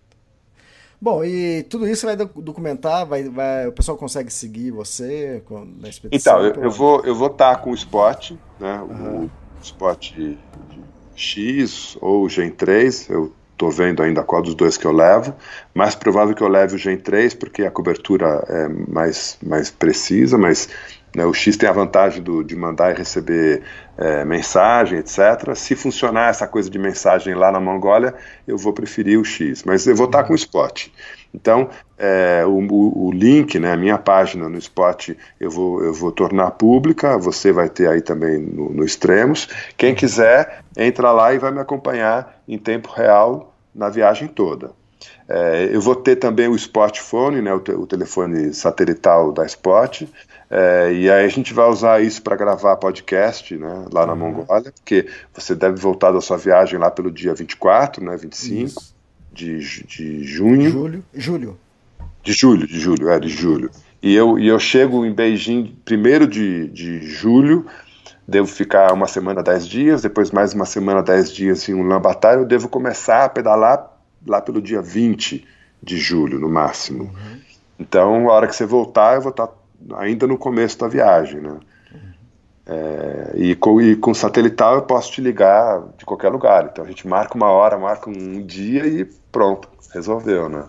Bom, 0.99 1.23
e 1.23 1.63
tudo 1.63 1.87
isso 1.87 2.07
vai 2.07 2.15
documentar, 2.15 3.05
vai, 3.05 3.23
vai, 3.29 3.67
o 3.67 3.71
pessoal 3.71 3.97
consegue 3.97 4.33
seguir 4.33 4.71
você 4.71 5.43
na 5.79 5.89
expedição? 5.89 6.45
Então, 6.45 6.61
eu, 6.61 6.63
eu 6.65 6.71
vou 6.71 7.01
eu 7.05 7.13
vou 7.13 7.27
estar 7.27 7.57
com 7.57 7.69
o 7.69 7.75
Spot, 7.75 8.31
né? 8.59 8.81
Uhum. 8.81 9.25
O 9.25 9.29
Spot 9.61 10.11
de, 10.13 10.31
de 10.33 10.81
X 11.15 11.97
ou 12.01 12.27
Gen 12.27 12.49
3, 12.49 13.09
eu 13.09 13.31
estou 13.51 13.71
vendo 13.71 14.01
ainda 14.01 14.23
qual 14.23 14.41
dos 14.41 14.55
dois 14.55 14.75
que 14.77 14.85
eu 14.85 14.91
levo. 14.91 15.35
Mais 15.73 15.95
provável 15.95 16.35
que 16.35 16.41
eu 16.41 16.47
leve 16.47 16.75
o 16.75 16.77
Gen 16.77 16.97
3, 16.97 17.33
porque 17.33 17.63
a 17.63 17.71
cobertura 17.71 18.43
é 18.47 18.67
mais, 18.67 19.37
mais 19.43 19.69
precisa, 19.69 20.37
mas 20.37 20.69
né, 21.17 21.25
o 21.25 21.33
X 21.33 21.57
tem 21.57 21.67
a 21.67 21.71
vantagem 21.71 22.21
do, 22.21 22.43
de 22.43 22.55
mandar 22.55 22.91
e 22.91 22.93
receber 22.95 23.63
é, 23.97 24.23
mensagem, 24.23 24.99
etc. 24.99 25.55
Se 25.55 25.75
funcionar 25.75 26.29
essa 26.29 26.47
coisa 26.47 26.69
de 26.69 26.77
mensagem 26.77 27.33
lá 27.33 27.51
na 27.51 27.59
Mongólia, 27.59 28.13
eu 28.47 28.55
vou 28.55 28.71
preferir 28.71 29.19
o 29.19 29.25
X, 29.25 29.63
mas 29.63 29.87
eu 29.87 29.95
vou 29.95 30.05
estar 30.05 30.23
com 30.25 30.33
o 30.33 30.35
Spot. 30.35 30.89
Então, 31.33 31.69
é, 31.97 32.45
o, 32.45 33.07
o, 33.07 33.11
link, 33.11 33.57
né, 33.57 33.73
a 33.73 33.77
minha 33.77 33.97
página 33.97 34.47
no 34.47 34.59
Spot, 34.59 35.09
eu 35.39 35.49
vou, 35.49 35.83
eu 35.83 35.91
vou 35.91 36.11
tornar 36.11 36.51
pública, 36.51 37.17
você 37.17 37.51
vai 37.51 37.67
ter 37.67 37.89
aí 37.89 38.01
também 38.01 38.37
no, 38.37 38.69
no 38.69 38.85
Extremos. 38.85 39.49
Quem 39.75 39.95
quiser, 39.95 40.61
entra 40.77 41.11
lá 41.11 41.33
e 41.33 41.39
vai 41.39 41.49
me 41.49 41.59
acompanhar 41.59 42.39
em 42.47 42.59
tempo 42.59 42.91
real 42.95 43.55
na 43.73 43.89
viagem 43.89 44.27
toda. 44.27 44.69
É, 45.27 45.69
eu 45.71 45.81
vou 45.81 45.95
ter 45.95 46.15
também 46.17 46.47
o 46.47 46.55
Spot 46.55 46.99
Phone, 46.99 47.41
né, 47.41 47.51
o, 47.53 47.59
te, 47.59 47.71
o 47.71 47.87
telefone 47.87 48.53
satelital 48.53 49.31
da 49.31 49.45
Spot, 49.45 50.03
é, 50.49 50.93
e 50.93 51.09
aí 51.09 51.25
a 51.25 51.29
gente 51.29 51.53
vai 51.53 51.67
usar 51.69 52.01
isso 52.01 52.21
para 52.21 52.35
gravar 52.35 52.75
podcast 52.77 53.55
né, 53.57 53.85
lá 53.91 54.05
na 54.05 54.13
uhum. 54.13 54.19
Mongólia, 54.19 54.71
porque 54.71 55.07
você 55.33 55.53
deve 55.53 55.75
voltar 55.77 56.11
da 56.11 56.21
sua 56.21 56.37
viagem 56.37 56.79
lá 56.79 56.89
pelo 56.89 57.11
dia 57.11 57.33
24, 57.33 58.03
né, 58.03 58.15
25. 58.15 58.65
Isso 58.65 58.97
de, 59.37 59.59
de 59.85 60.23
junho. 60.23 60.69
Julho. 60.69 61.03
Julho. 61.13 61.59
De 62.23 62.33
julho, 62.33 62.67
de 62.67 62.79
julho, 62.79 63.09
é, 63.09 63.19
de 63.19 63.29
julho. 63.29 63.69
E 64.01 64.15
eu, 64.15 64.39
e 64.39 64.47
eu 64.47 64.59
chego 64.59 65.05
em 65.05 65.13
Beijing 65.13 65.77
primeiro 65.85 66.27
de, 66.27 66.67
de 66.69 67.07
julho, 67.07 67.65
devo 68.27 68.47
ficar 68.47 68.91
uma 68.93 69.07
semana, 69.07 69.43
dez 69.43 69.67
dias, 69.67 70.01
depois 70.01 70.31
mais 70.31 70.53
uma 70.53 70.65
semana, 70.65 71.03
dez 71.03 71.31
dias 71.31 71.69
em 71.69 71.73
Ulaanbaatar, 71.73 72.35
eu 72.35 72.45
devo 72.45 72.67
começar 72.67 73.25
a 73.25 73.29
pedalar 73.29 73.95
lá 74.25 74.41
pelo 74.41 74.61
dia 74.61 74.81
20 74.81 75.45
de 75.81 75.97
julho, 75.97 76.39
no 76.39 76.49
máximo. 76.49 77.03
Uhum. 77.03 77.39
Então, 77.79 78.29
a 78.29 78.33
hora 78.33 78.47
que 78.47 78.55
você 78.55 78.65
voltar, 78.65 79.15
eu 79.15 79.21
vou 79.21 79.29
estar 79.29 79.47
ainda 79.95 80.27
no 80.27 80.37
começo 80.37 80.77
da 80.79 80.87
viagem, 80.87 81.41
né? 81.41 81.57
É, 82.69 83.31
e, 83.35 83.55
com, 83.55 83.81
e 83.81 83.95
com 83.95 84.13
satelital 84.13 84.75
eu 84.75 84.81
posso 84.81 85.09
te 85.11 85.21
ligar 85.21 85.81
de 85.97 86.05
qualquer 86.05 86.29
lugar. 86.29 86.69
Então 86.71 86.83
a 86.83 86.87
gente 86.87 87.07
marca 87.07 87.35
uma 87.35 87.49
hora, 87.49 87.77
marca 87.77 88.09
um 88.09 88.45
dia 88.45 88.85
e 88.85 89.05
pronto, 89.31 89.69
resolveu, 89.93 90.49
né? 90.49 90.65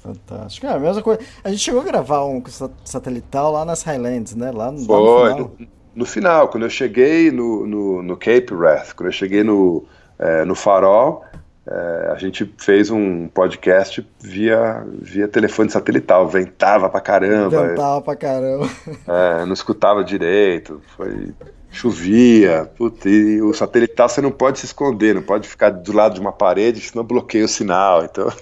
Fantástico. 0.00 0.66
É 0.66 0.70
a 0.70 0.78
mesma 0.78 1.02
coisa. 1.02 1.20
A 1.42 1.50
gente 1.50 1.60
chegou 1.60 1.80
a 1.80 1.84
gravar 1.84 2.24
um 2.24 2.42
satelital 2.84 3.52
lá 3.52 3.64
nas 3.64 3.82
Highlands, 3.82 4.34
né? 4.34 4.50
Lá, 4.50 4.70
no, 4.70 4.84
Foi, 4.84 5.30
no, 5.30 5.34
final. 5.34 5.52
No, 5.58 5.68
no, 5.96 6.06
final. 6.06 6.48
quando 6.48 6.62
eu 6.64 6.70
cheguei 6.70 7.30
no, 7.30 7.66
no, 7.66 8.02
no 8.02 8.16
Cape 8.16 8.52
Wrath, 8.52 8.92
quando 8.94 9.08
eu 9.08 9.12
cheguei 9.12 9.42
no, 9.42 9.84
é, 10.18 10.44
no 10.44 10.54
Farol, 10.54 11.24
é, 11.70 12.12
a 12.12 12.14
gente 12.16 12.50
fez 12.56 12.90
um 12.90 13.28
podcast 13.28 14.06
via, 14.18 14.82
via 15.02 15.28
telefone 15.28 15.68
satelital, 15.68 16.26
ventava 16.26 16.88
pra 16.88 17.00
caramba. 17.00 17.68
Ventava 17.68 18.00
pra 18.00 18.16
caramba. 18.16 18.66
É, 19.06 19.44
não 19.44 19.52
escutava 19.52 20.02
direito, 20.02 20.80
foi 20.96 21.34
chovia, 21.70 22.70
putz, 22.78 23.04
e 23.04 23.42
o 23.42 23.52
satelital 23.52 24.08
você 24.08 24.22
não 24.22 24.30
pode 24.30 24.60
se 24.60 24.64
esconder, 24.64 25.14
não 25.14 25.22
pode 25.22 25.46
ficar 25.46 25.68
do 25.68 25.92
lado 25.92 26.14
de 26.14 26.20
uma 26.20 26.32
parede, 26.32 26.80
senão 26.80 27.04
bloqueia 27.04 27.44
o 27.44 27.48
sinal. 27.48 28.02
Então, 28.02 28.32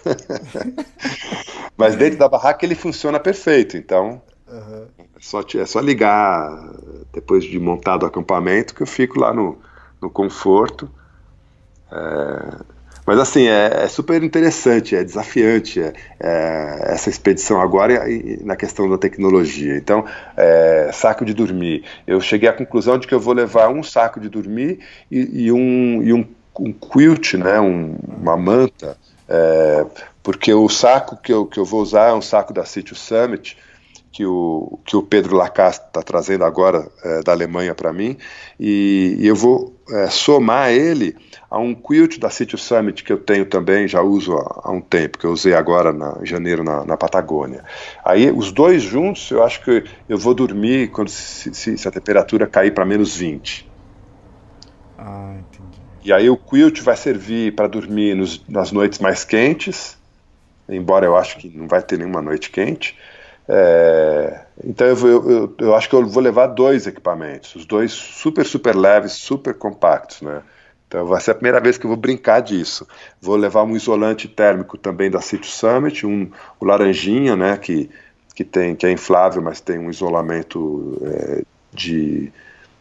mas 1.76 1.96
dentro 1.96 2.20
da 2.20 2.28
barraca 2.28 2.64
ele 2.64 2.76
funciona 2.76 3.18
perfeito, 3.18 3.76
então 3.76 4.22
uhum. 4.46 4.86
é, 4.98 5.04
só, 5.18 5.40
é 5.40 5.66
só 5.66 5.80
ligar 5.80 6.70
depois 7.12 7.42
de 7.42 7.58
montado 7.58 8.04
o 8.04 8.06
acampamento, 8.06 8.72
que 8.72 8.82
eu 8.82 8.86
fico 8.86 9.18
lá 9.18 9.34
no, 9.34 9.58
no 10.00 10.08
conforto. 10.08 10.88
É, 11.90 12.75
mas 13.06 13.20
assim, 13.20 13.46
é, 13.46 13.84
é, 13.84 13.88
super 13.88 14.20
interessante, 14.22 14.96
é 14.96 15.04
desafiante 15.04 15.80
é, 15.80 15.92
é 16.18 16.92
essa 16.92 17.08
expedição 17.08 17.60
agora 17.60 18.10
e, 18.10 18.42
na 18.42 18.56
questão 18.56 18.90
da 18.90 18.98
tecnologia. 18.98 19.76
Então, 19.76 20.04
é, 20.36 20.90
saco 20.92 21.24
de 21.24 21.32
dormir. 21.32 21.84
Eu 22.04 22.20
cheguei 22.20 22.48
à 22.48 22.52
conclusão 22.52 22.98
de 22.98 23.06
que 23.06 23.14
eu 23.14 23.20
vou 23.20 23.32
levar 23.32 23.68
um 23.68 23.82
saco 23.82 24.18
de 24.18 24.28
dormir 24.28 24.80
e, 25.08 25.44
e 25.44 25.52
um, 25.52 26.02
e 26.02 26.12
um, 26.12 26.26
um 26.58 26.72
quilt, 26.72 27.34
né, 27.34 27.60
um, 27.60 27.96
uma 28.18 28.36
manta, 28.36 28.98
é, 29.28 29.86
porque 30.22 30.52
o 30.52 30.68
saco 30.68 31.16
que 31.16 31.32
eu, 31.32 31.46
que 31.46 31.60
eu 31.60 31.64
vou 31.64 31.80
usar 31.80 32.08
é 32.08 32.12
um 32.12 32.22
saco 32.22 32.52
da 32.52 32.64
City 32.64 32.94
Summit, 32.96 33.56
que 34.16 34.24
o, 34.24 34.78
que 34.86 34.96
o 34.96 35.02
Pedro 35.02 35.36
Lacasse 35.36 35.78
está 35.78 36.02
trazendo 36.02 36.42
agora 36.42 36.88
é, 37.04 37.20
da 37.20 37.32
Alemanha 37.32 37.74
para 37.74 37.92
mim, 37.92 38.16
e, 38.58 39.14
e, 39.18 39.26
eu 39.26 39.36
vou 39.36 39.76
é, 39.90 40.06
somar 40.06 40.70
ele 40.70 41.14
a 41.50 41.58
um 41.58 41.74
quilt 41.74 42.18
da 42.18 42.30
City 42.30 42.56
Summit 42.56 43.04
que 43.04 43.12
eu 43.12 43.18
tenho 43.18 43.44
também, 43.44 43.86
já 43.86 44.00
uso 44.00 44.34
há, 44.34 44.62
há 44.64 44.72
um 44.72 44.80
tempo, 44.80 45.18
que 45.18 45.26
eu 45.26 45.32
usei 45.32 45.52
agora 45.52 45.92
na, 45.92 46.16
em 46.22 46.24
janeiro 46.24 46.64
na, 46.64 46.82
na, 46.86 46.96
Patagônia. 46.96 47.62
Aí 48.02 48.30
os 48.30 48.50
dois 48.50 48.82
juntos, 48.82 49.30
eu 49.30 49.44
acho 49.44 49.62
que 49.62 49.84
eu 50.08 50.16
vou 50.16 50.32
dormir 50.32 50.88
quando 50.88 51.10
se, 51.10 51.52
se, 51.52 51.76
se 51.76 51.86
a 51.86 51.90
temperatura 51.90 52.46
cair 52.46 52.72
para 52.72 52.86
menos 52.86 53.14
20. 53.14 53.70
Ah, 54.96 55.34
entendi. 55.38 55.78
E 56.02 56.10
aí 56.10 56.30
o 56.30 56.38
quilt 56.38 56.80
vai 56.80 56.96
servir 56.96 57.54
para 57.54 57.68
dormir 57.68 58.16
nos, 58.16 58.42
nas 58.48 58.72
noites 58.72 58.98
mais 58.98 59.24
quentes, 59.24 59.98
embora 60.66 61.04
eu 61.04 61.14
acho 61.18 61.36
que 61.36 61.50
não 61.50 61.68
vai 61.68 61.82
ter 61.82 61.98
nenhuma 61.98 62.22
noite 62.22 62.50
quente. 62.50 62.96
É, 63.48 64.40
então 64.64 64.86
eu, 64.86 65.30
eu, 65.30 65.54
eu, 65.58 65.74
acho 65.74 65.88
que 65.88 65.94
eu 65.94 66.06
vou 66.06 66.22
levar 66.22 66.48
dois 66.48 66.86
equipamentos, 66.86 67.54
os 67.54 67.64
dois 67.64 67.92
super, 67.92 68.44
super 68.44 68.74
leves, 68.74 69.12
super 69.12 69.54
compactos, 69.54 70.20
né? 70.22 70.42
Então 70.88 71.06
vai 71.06 71.20
ser 71.20 71.32
a 71.32 71.34
primeira 71.34 71.60
vez 71.60 71.76
que 71.76 71.84
eu 71.84 71.88
vou 71.88 71.96
brincar 71.96 72.40
disso. 72.40 72.86
Vou 73.20 73.36
levar 73.36 73.64
um 73.64 73.76
isolante 73.76 74.28
térmico 74.28 74.78
também 74.78 75.10
da 75.10 75.20
City 75.20 75.46
Summit, 75.46 76.06
um 76.06 76.30
o 76.60 76.64
laranjinha, 76.64 77.36
né? 77.36 77.56
Que, 77.56 77.90
que 78.34 78.44
tem 78.44 78.74
que 78.74 78.86
é 78.86 78.92
inflável, 78.92 79.42
mas 79.42 79.60
tem 79.60 79.78
um 79.78 79.90
isolamento 79.90 81.00
é, 81.04 81.42
de, 81.72 82.32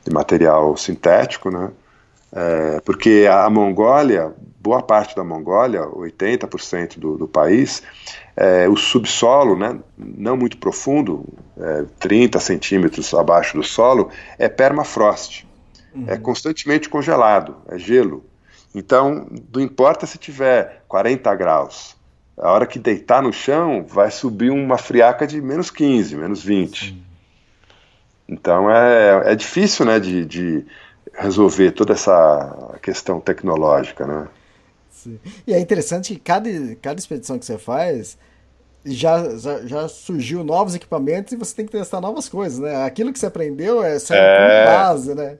de, 0.03 0.13
material 0.13 0.76
sintético, 0.78 1.49
né? 1.49 1.72
É, 2.36 2.81
porque 2.81 3.25
a 3.31 3.49
Mongólia, 3.49 4.36
boa 4.59 4.81
parte 4.81 5.15
da 5.15 5.23
Mongólia, 5.23 5.83
80% 5.83 6.99
do, 6.99 7.17
do 7.17 7.27
país, 7.29 7.81
é, 8.36 8.67
o 8.67 8.75
subsolo, 8.75 9.57
né, 9.57 9.79
não 9.97 10.36
muito 10.36 10.57
profundo, 10.57 11.23
é, 11.57 11.86
30 11.97 12.38
centímetros 12.41 13.13
abaixo 13.13 13.55
do 13.55 13.63
solo, 13.63 14.09
é 14.38 14.49
permafrost. 14.49 15.47
Uhum. 15.93 16.05
É 16.07 16.17
constantemente 16.17 16.89
congelado, 16.89 17.55
é 17.69 17.77
gelo. 17.77 18.25
Então, 18.73 19.27
não 19.53 19.61
importa 19.61 20.05
se 20.05 20.17
tiver 20.17 20.83
40 20.89 21.33
graus, 21.36 21.95
a 22.38 22.51
hora 22.51 22.67
que 22.67 22.77
deitar 22.77 23.23
no 23.23 23.31
chão, 23.31 23.86
vai 23.88 24.11
subir 24.11 24.49
uma 24.49 24.77
friaca 24.77 25.25
de 25.25 25.39
menos 25.39 25.71
15, 25.71 26.17
menos 26.17 26.43
20. 26.43 26.89
Sim. 26.89 27.01
Então, 28.27 28.69
é, 28.69 29.31
é 29.31 29.36
difícil 29.36 29.86
né, 29.86 29.99
de, 29.99 30.25
de 30.25 30.65
resolver 31.18 31.72
toda 31.72 31.93
essa 31.93 32.78
questão 32.82 33.20
tecnológica, 33.20 34.05
né? 34.05 34.28
Sim. 34.91 35.20
E 35.45 35.53
é 35.53 35.59
interessante 35.59 36.13
que 36.13 36.20
cada, 36.20 36.49
cada 36.82 36.99
expedição 36.99 37.38
que 37.38 37.45
você 37.45 37.57
faz 37.57 38.18
já, 38.86 39.38
já, 39.38 39.66
já, 39.66 39.88
surgiu 39.88 40.43
novos 40.43 40.76
equipamentos 40.76 41.34
e 41.34 41.36
você 41.36 41.55
tem 41.55 41.66
que 41.66 41.72
testar 41.72 41.99
novas 41.99 42.30
coisas, 42.30 42.59
né? 42.59 42.86
Aquilo 42.86 43.11
que 43.11 43.20
você 43.20 43.26
aprendeu 43.26 43.84
é 43.84 43.97
só 43.97 44.13
é... 44.13 44.66
base, 44.66 45.16
né? 45.16 45.38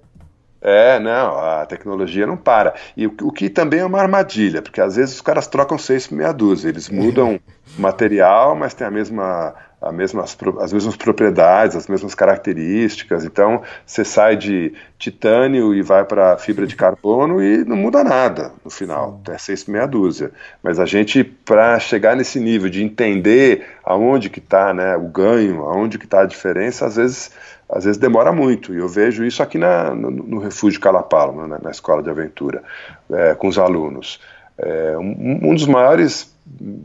É, 0.62 1.00
não, 1.00 1.38
a 1.38 1.64
tecnologia 1.68 2.26
não 2.26 2.36
para. 2.36 2.74
E 2.98 3.06
o, 3.06 3.14
o, 3.22 3.32
que 3.32 3.52
também 3.52 3.82
é 3.82 3.86
uma 3.86 4.02
armadilha, 4.02 4.64
porque 4.64 4.82
às 4.82 4.96
vezes 4.96 5.14
os 5.14 5.22
caras 5.22 5.46
trocam 5.46 5.78
seis 5.78 6.08
por 6.08 6.16
meia 6.16 6.32
dúzia, 6.32 6.70
eles 6.70 6.90
mudam 6.90 7.36
o 7.36 7.40
material, 7.80 8.56
mas 8.56 8.74
tem 8.74 8.88
a 8.88 8.90
mesma 8.90 9.54
a 9.86 9.92
mesmas, 9.92 10.36
as 10.60 10.74
mesmas 10.74 10.96
propriedades, 10.96 11.78
as 11.78 11.88
mesmas 11.88 12.16
características. 12.16 13.24
Então, 13.24 13.62
você 13.86 14.04
sai 14.04 14.36
de 14.36 14.74
titânio 14.98 15.76
e 15.76 15.84
vai 15.84 16.04
para 16.04 16.36
fibra 16.38 16.66
de 16.66 16.76
carbono 16.76 17.42
e 17.42 17.64
não 17.64 17.78
muda 17.78 18.04
nada 18.04 18.52
no 18.64 18.72
final. 18.72 19.22
É 19.30 19.38
seis 19.38 19.66
meia 19.66 19.86
dúzia. 19.86 20.32
Mas 20.64 20.80
a 20.80 20.88
gente, 20.88 21.24
para 21.24 21.80
chegar 21.80 22.16
nesse 22.16 22.40
nível 22.40 22.68
de 22.68 22.84
entender 22.84 23.68
aonde 23.84 24.28
que 24.28 24.40
está 24.40 24.74
né, 24.74 24.98
o 24.98 25.08
ganho, 25.08 25.62
aonde 25.66 26.00
que 26.00 26.06
está 26.06 26.22
a 26.22 26.26
diferença, 26.26 26.88
às 26.88 26.96
vezes, 26.96 27.32
às 27.70 27.84
vezes 27.84 28.00
demora 28.00 28.32
muito. 28.32 28.74
E 28.74 28.78
eu 28.78 28.88
vejo 28.88 29.24
isso 29.24 29.44
aqui 29.44 29.60
na, 29.60 29.94
no, 29.94 30.10
no 30.10 30.40
Refúgio 30.40 30.82
Calapalo, 30.82 31.48
né, 31.48 31.60
na 31.62 31.70
escola 31.70 32.02
de 32.02 32.10
aventura, 32.10 32.64
é, 33.12 33.36
com 33.36 33.48
os 33.48 33.60
alunos. 33.60 34.20
É, 34.58 34.98
um, 34.98 35.50
um, 35.50 35.54
dos 35.54 35.68
maiores 35.68 36.34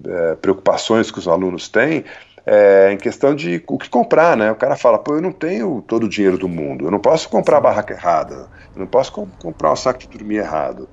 é, 0.06 0.34
preocupações 0.34 1.10
que 1.10 1.18
os 1.18 1.28
alunos 1.28 1.68
têm 1.68 2.04
é, 2.46 2.92
em 2.92 2.96
questão 2.96 3.34
de 3.34 3.62
o 3.66 3.78
que 3.78 3.88
comprar, 3.88 4.36
né? 4.36 4.50
O 4.50 4.56
cara 4.56 4.76
fala, 4.76 4.98
pô, 4.98 5.14
eu 5.14 5.20
não 5.20 5.32
tenho 5.32 5.82
todo 5.86 6.04
o 6.04 6.08
dinheiro 6.08 6.38
do 6.38 6.48
mundo, 6.48 6.86
eu 6.86 6.90
não 6.90 6.98
posso 6.98 7.28
comprar 7.28 7.58
a 7.58 7.60
barraca 7.60 7.94
errada, 7.94 8.48
eu 8.74 8.80
não 8.80 8.86
posso 8.86 9.12
com, 9.12 9.26
comprar 9.26 9.72
um 9.72 9.76
saco 9.76 10.00
de 10.00 10.08
dormir 10.08 10.36
errado. 10.36 10.88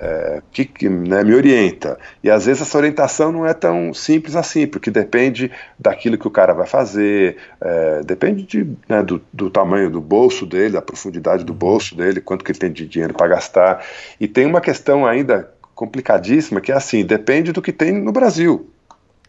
É, 0.00 0.42
que, 0.52 0.64
que 0.64 0.88
né, 0.88 1.24
me 1.24 1.34
orienta. 1.34 1.98
E 2.22 2.30
às 2.30 2.46
vezes 2.46 2.62
essa 2.62 2.78
orientação 2.78 3.32
não 3.32 3.44
é 3.44 3.52
tão 3.52 3.92
simples 3.92 4.36
assim, 4.36 4.64
porque 4.64 4.92
depende 4.92 5.50
daquilo 5.76 6.16
que 6.16 6.28
o 6.28 6.30
cara 6.30 6.52
vai 6.52 6.68
fazer, 6.68 7.36
é, 7.60 8.02
depende 8.04 8.44
de, 8.44 8.76
né, 8.88 9.02
do, 9.02 9.20
do, 9.32 9.50
tamanho 9.50 9.90
do 9.90 10.00
bolso 10.00 10.46
dele, 10.46 10.74
da 10.74 10.80
profundidade 10.80 11.42
do 11.42 11.52
bolso 11.52 11.96
dele, 11.96 12.20
quanto 12.20 12.44
que 12.44 12.52
ele 12.52 12.60
tem 12.60 12.70
de 12.70 12.86
dinheiro 12.86 13.12
para 13.12 13.26
gastar. 13.26 13.84
E 14.20 14.28
tem 14.28 14.46
uma 14.46 14.60
questão 14.60 15.04
ainda 15.04 15.52
complicadíssima 15.74 16.60
que 16.60 16.70
é 16.70 16.76
assim, 16.76 17.04
depende 17.04 17.50
do 17.50 17.60
que 17.60 17.72
tem 17.72 17.90
no 17.90 18.12
Brasil. 18.12 18.70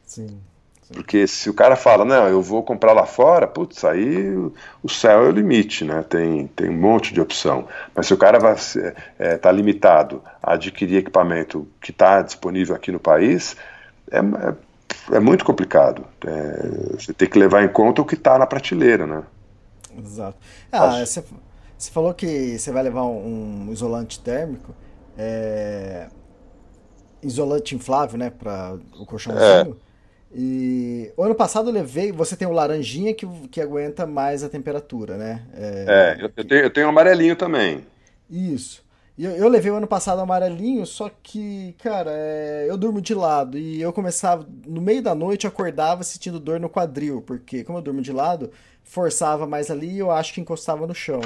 Sim. 0.06 0.40
Porque 0.92 1.28
se 1.28 1.50
o 1.50 1.54
cara 1.54 1.76
fala, 1.76 2.04
não, 2.04 2.28
eu 2.28 2.42
vou 2.42 2.64
comprar 2.64 2.94
lá 2.94 3.06
fora, 3.06 3.46
putz, 3.46 3.86
aí 3.86 4.34
o 4.82 4.90
céu 4.90 5.26
é 5.26 5.28
o 5.28 5.32
limite, 5.32 5.86
né? 5.86 6.04
Tem, 6.04 6.48
tem 6.48 6.70
um 6.70 6.78
monte 6.78 7.14
de 7.14 7.22
opção. 7.22 7.68
Mas 7.94 8.08
se 8.08 8.14
o 8.14 8.18
cara 8.18 8.40
vai 8.40 8.54
estar 8.56 8.96
é, 9.20 9.38
tá 9.38 9.52
limitado 9.52 10.24
a 10.42 10.54
adquirir 10.54 10.98
equipamento 10.98 11.68
que 11.80 11.92
está 11.92 12.24
disponível 12.24 12.76
aqui 12.76 12.92
no 12.92 13.00
país, 13.00 13.56
é, 14.10 14.18
é, 14.18 15.18
é 15.18 15.20
muito 15.20 15.46
complicado. 15.46 16.04
É, 16.26 16.96
você 16.96 17.14
tem 17.14 17.30
que 17.30 17.38
levar 17.38 17.64
em 17.64 17.70
conta 17.70 18.02
o 18.02 18.06
que 18.06 18.16
está 18.16 18.40
na 18.40 18.48
prateleira, 18.48 19.06
né? 19.06 19.24
Exato. 19.96 20.38
Ah, 20.72 21.06
você, 21.06 21.24
você 21.78 21.92
falou 21.92 22.16
que 22.16 22.58
você 22.58 22.72
vai 22.72 22.82
levar 22.82 23.04
um, 23.04 23.68
um 23.68 23.72
isolante 23.72 24.20
térmico, 24.20 24.74
é, 25.16 26.08
isolante 27.22 27.76
inflável, 27.76 28.18
né, 28.18 28.32
para 28.32 28.76
o 28.98 29.06
colchãozinho. 29.06 29.78
É. 29.86 29.89
E 30.34 31.12
o 31.18 31.24
ano 31.24 31.34
passado 31.34 31.70
eu 31.70 31.74
levei. 31.74 32.12
Você 32.12 32.36
tem 32.36 32.48
o 32.48 32.52
laranjinha 32.52 33.14
que, 33.14 33.28
que 33.50 33.60
aguenta 33.60 34.06
mais 34.06 34.44
a 34.44 34.50
temperatura, 34.50 35.18
né? 35.18 35.44
É, 35.54 35.86
é 35.88 36.24
eu, 36.24 36.32
eu, 36.36 36.46
tenho, 36.46 36.62
eu 36.62 36.70
tenho 36.70 36.86
o 36.88 36.90
amarelinho 36.90 37.36
também. 37.36 37.86
Isso. 38.30 38.84
Eu, 39.18 39.32
eu 39.32 39.50
levei 39.50 39.70
o 39.70 39.76
ano 39.76 39.88
passado 39.88 40.22
amarelinho, 40.22 40.86
só 40.86 41.12
que, 41.22 41.76
cara, 41.80 42.12
é, 42.14 42.68
eu 42.70 42.78
durmo 42.78 43.02
de 43.02 43.14
lado 43.14 43.58
e 43.58 43.82
eu 43.82 43.92
começava, 43.92 44.48
no 44.66 44.80
meio 44.80 45.02
da 45.02 45.14
noite, 45.14 45.44
eu 45.44 45.50
acordava 45.50 46.04
sentindo 46.04 46.40
dor 46.40 46.58
no 46.58 46.70
quadril, 46.70 47.22
porque 47.22 47.66
como 47.66 47.80
eu 47.80 47.82
durmo 47.82 48.02
de 48.02 48.14
lado, 48.14 48.50
forçava 48.82 49.46
mais 49.46 49.70
ali 49.70 49.90
e 49.90 50.00
eu 50.00 50.10
acho 50.10 50.34
que 50.34 50.40
encostava 50.40 50.88
no 50.88 50.96
chão. 50.96 51.20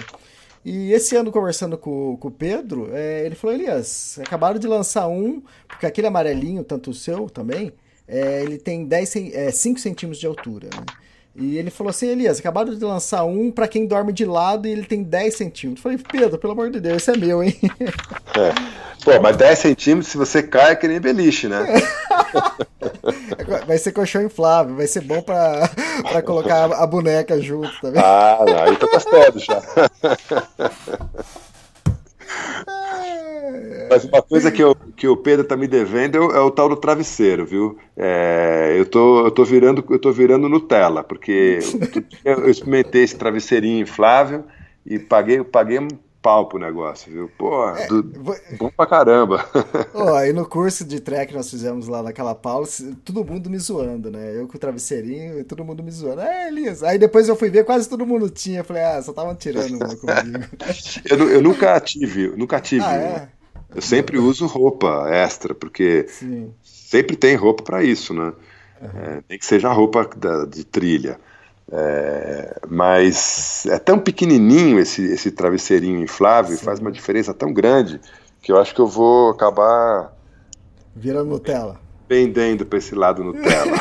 E 0.66 0.92
esse 0.92 1.16
ano, 1.16 1.32
conversando 1.32 1.78
com, 1.78 2.18
com 2.18 2.30
o 2.30 2.32
Pedro, 2.32 2.90
é, 2.94 3.26
ele 3.26 3.36
falou: 3.36 3.56
Elias, 3.56 4.18
acabaram 4.20 4.58
de 4.58 4.68
lançar 4.68 5.08
um, 5.08 5.44
porque 5.68 5.86
aquele 5.86 6.08
amarelinho, 6.08 6.64
tanto 6.64 6.90
o 6.90 6.94
seu 6.94 7.30
também, 7.30 7.72
é, 8.14 8.44
ele 8.44 8.60
tem 8.60 8.86
10, 8.86 9.16
é, 9.34 9.52
5 9.52 9.80
centímetros 9.80 10.20
de 10.20 10.28
altura, 10.28 10.70
né? 10.72 10.86
E 11.36 11.58
ele 11.58 11.72
falou 11.72 11.90
assim, 11.90 12.10
Elias, 12.10 12.38
acabaram 12.38 12.76
de 12.76 12.86
lançar 12.86 13.24
um 13.26 13.50
para 13.50 13.68
quem 13.68 13.88
dorme 13.88 14.14
de 14.14 14.24
lado 14.24 14.68
e 14.68 14.72
ele 14.72 14.84
tem 14.84 15.02
10 15.02 15.36
centímetros. 15.36 15.84
Eu 15.84 15.98
falei, 15.98 15.98
Pedro, 16.12 16.38
pelo 16.38 16.54
amor 16.54 16.70
de 16.70 16.80
Deus, 16.80 16.98
esse 16.98 17.10
é 17.10 17.18
meu, 17.18 17.44
hein? 17.44 17.60
É. 18.36 18.54
Pô, 19.04 19.20
mas 19.22 19.36
10 19.36 19.60
centímetros, 19.60 20.12
se 20.12 20.18
você 20.18 20.42
cai, 20.42 20.72
é 20.72 20.76
que 20.76 20.88
nem 20.88 21.00
beliche, 21.00 21.48
né? 21.48 21.66
vai 23.68 23.78
ser 23.78 23.92
colchão 23.92 24.24
inflável, 24.24 24.76
vai 24.76 24.88
ser 24.88 25.02
bom 25.02 25.22
para 25.22 26.22
colocar 26.24 26.66
a 26.66 26.88
boneca 26.88 27.40
junto 27.42 27.72
também. 27.82 28.02
Ah, 28.02 28.40
não, 28.48 28.64
aí 28.64 28.78
tô 28.78 28.88
gostando 28.88 29.40
já. 29.40 29.62
Mas 33.90 34.06
uma 34.06 34.22
coisa 34.22 34.52
que, 34.52 34.64
eu, 34.64 34.76
que 34.96 35.08
o 35.08 35.18
Pedro 35.18 35.46
tá 35.46 35.56
me 35.56 35.68
devendo 35.68 36.18
é 36.18 36.20
o, 36.20 36.32
é 36.32 36.40
o 36.40 36.52
tal 36.52 36.70
do 36.70 36.76
travesseiro, 36.76 37.46
viu? 37.46 37.78
É, 37.96 38.76
eu, 38.78 38.86
tô, 38.86 39.26
eu, 39.26 39.32
tô 39.32 39.44
virando, 39.44 39.84
eu 39.90 40.00
tô 40.00 40.12
virando 40.12 40.50
Nutella, 40.50 41.04
porque 41.04 41.60
eu, 42.26 42.40
eu 42.40 42.50
experimentei 42.50 43.04
esse 43.04 43.16
travesseirinho 43.16 43.82
inflável 43.82 44.44
e 44.86 45.00
paguei, 45.00 45.44
paguei 45.44 45.80
pau 46.24 46.48
pro 46.48 46.58
negócio, 46.58 47.12
viu? 47.12 47.30
Pô, 47.38 47.70
é, 47.70 47.86
do, 47.88 48.02
bom 48.58 48.72
pra 48.76 48.88
caramba. 48.88 49.46
Aí 50.18 50.32
no 50.32 50.48
curso 50.48 50.86
de 50.86 51.02
trek 51.02 51.28
que 51.28 51.38
nós 51.38 51.50
fizemos 51.50 51.90
lá 51.90 52.02
naquela 52.02 52.34
Paula, 52.34 52.66
todo 53.04 53.26
mundo 53.26 53.50
me 53.50 53.60
zoando, 53.60 54.10
né? 54.10 54.40
Eu 54.40 54.48
com 54.48 54.56
o 54.56 54.60
travesseirinho 54.60 55.38
e 55.40 55.44
todo 55.44 55.66
mundo 55.66 55.84
me 55.84 55.92
zoando. 55.92 56.22
É, 56.22 56.48
Elias. 56.48 56.82
Aí 56.82 56.98
depois 56.98 57.28
eu 57.28 57.36
fui 57.36 57.50
ver, 57.50 57.66
quase 57.66 57.90
todo 57.90 58.08
mundo 58.08 58.30
tinha. 58.30 58.64
Falei, 58.64 58.84
ah, 58.84 59.02
só 59.02 59.12
estavam 59.12 59.36
tirando 59.36 59.76
uma 59.76 59.96
comigo. 59.98 60.46
eu, 61.12 61.30
eu, 61.30 61.42
nunca 61.42 61.78
tive, 61.82 62.30
nunca 62.38 62.62
tive. 62.62 62.86
Ah, 62.86 62.96
é? 62.96 63.30
Eu 63.76 63.82
sempre 63.82 64.18
uso 64.18 64.46
roupa 64.46 65.08
extra, 65.10 65.54
porque 65.54 66.06
Sim. 66.08 66.54
sempre 66.62 67.16
tem 67.16 67.36
roupa 67.36 67.64
para 67.64 67.84
isso, 67.84 68.14
né? 68.14 68.34
Uhum. 68.82 68.90
É, 69.02 69.24
nem 69.30 69.40
que 69.40 69.46
seja 69.46 69.72
roupa 69.72 70.10
da, 70.16 70.46
de 70.46 70.64
trilha. 70.64 71.20
É, 71.72 72.60
mas 72.68 73.66
é 73.68 73.80
tão 73.80 73.98
pequenininho 73.98 74.80
esse, 74.80 75.04
esse 75.06 75.32
travesseirinho 75.32 76.02
inflável, 76.02 76.58
Sim. 76.58 76.64
faz 76.64 76.80
uma 76.80 76.92
diferença 76.92 77.34
tão 77.34 77.54
grande 77.54 78.00
que 78.42 78.52
eu 78.52 78.60
acho 78.60 78.76
que 78.76 78.82
eu 78.82 78.88
vou 78.88 79.32
acabar. 79.32 80.14
Virando 80.96 81.30
Nutella. 81.30 81.80
Pendendo 82.08 82.66
pra 82.66 82.78
esse 82.78 82.94
lado 82.94 83.24
Nutella. 83.24 83.78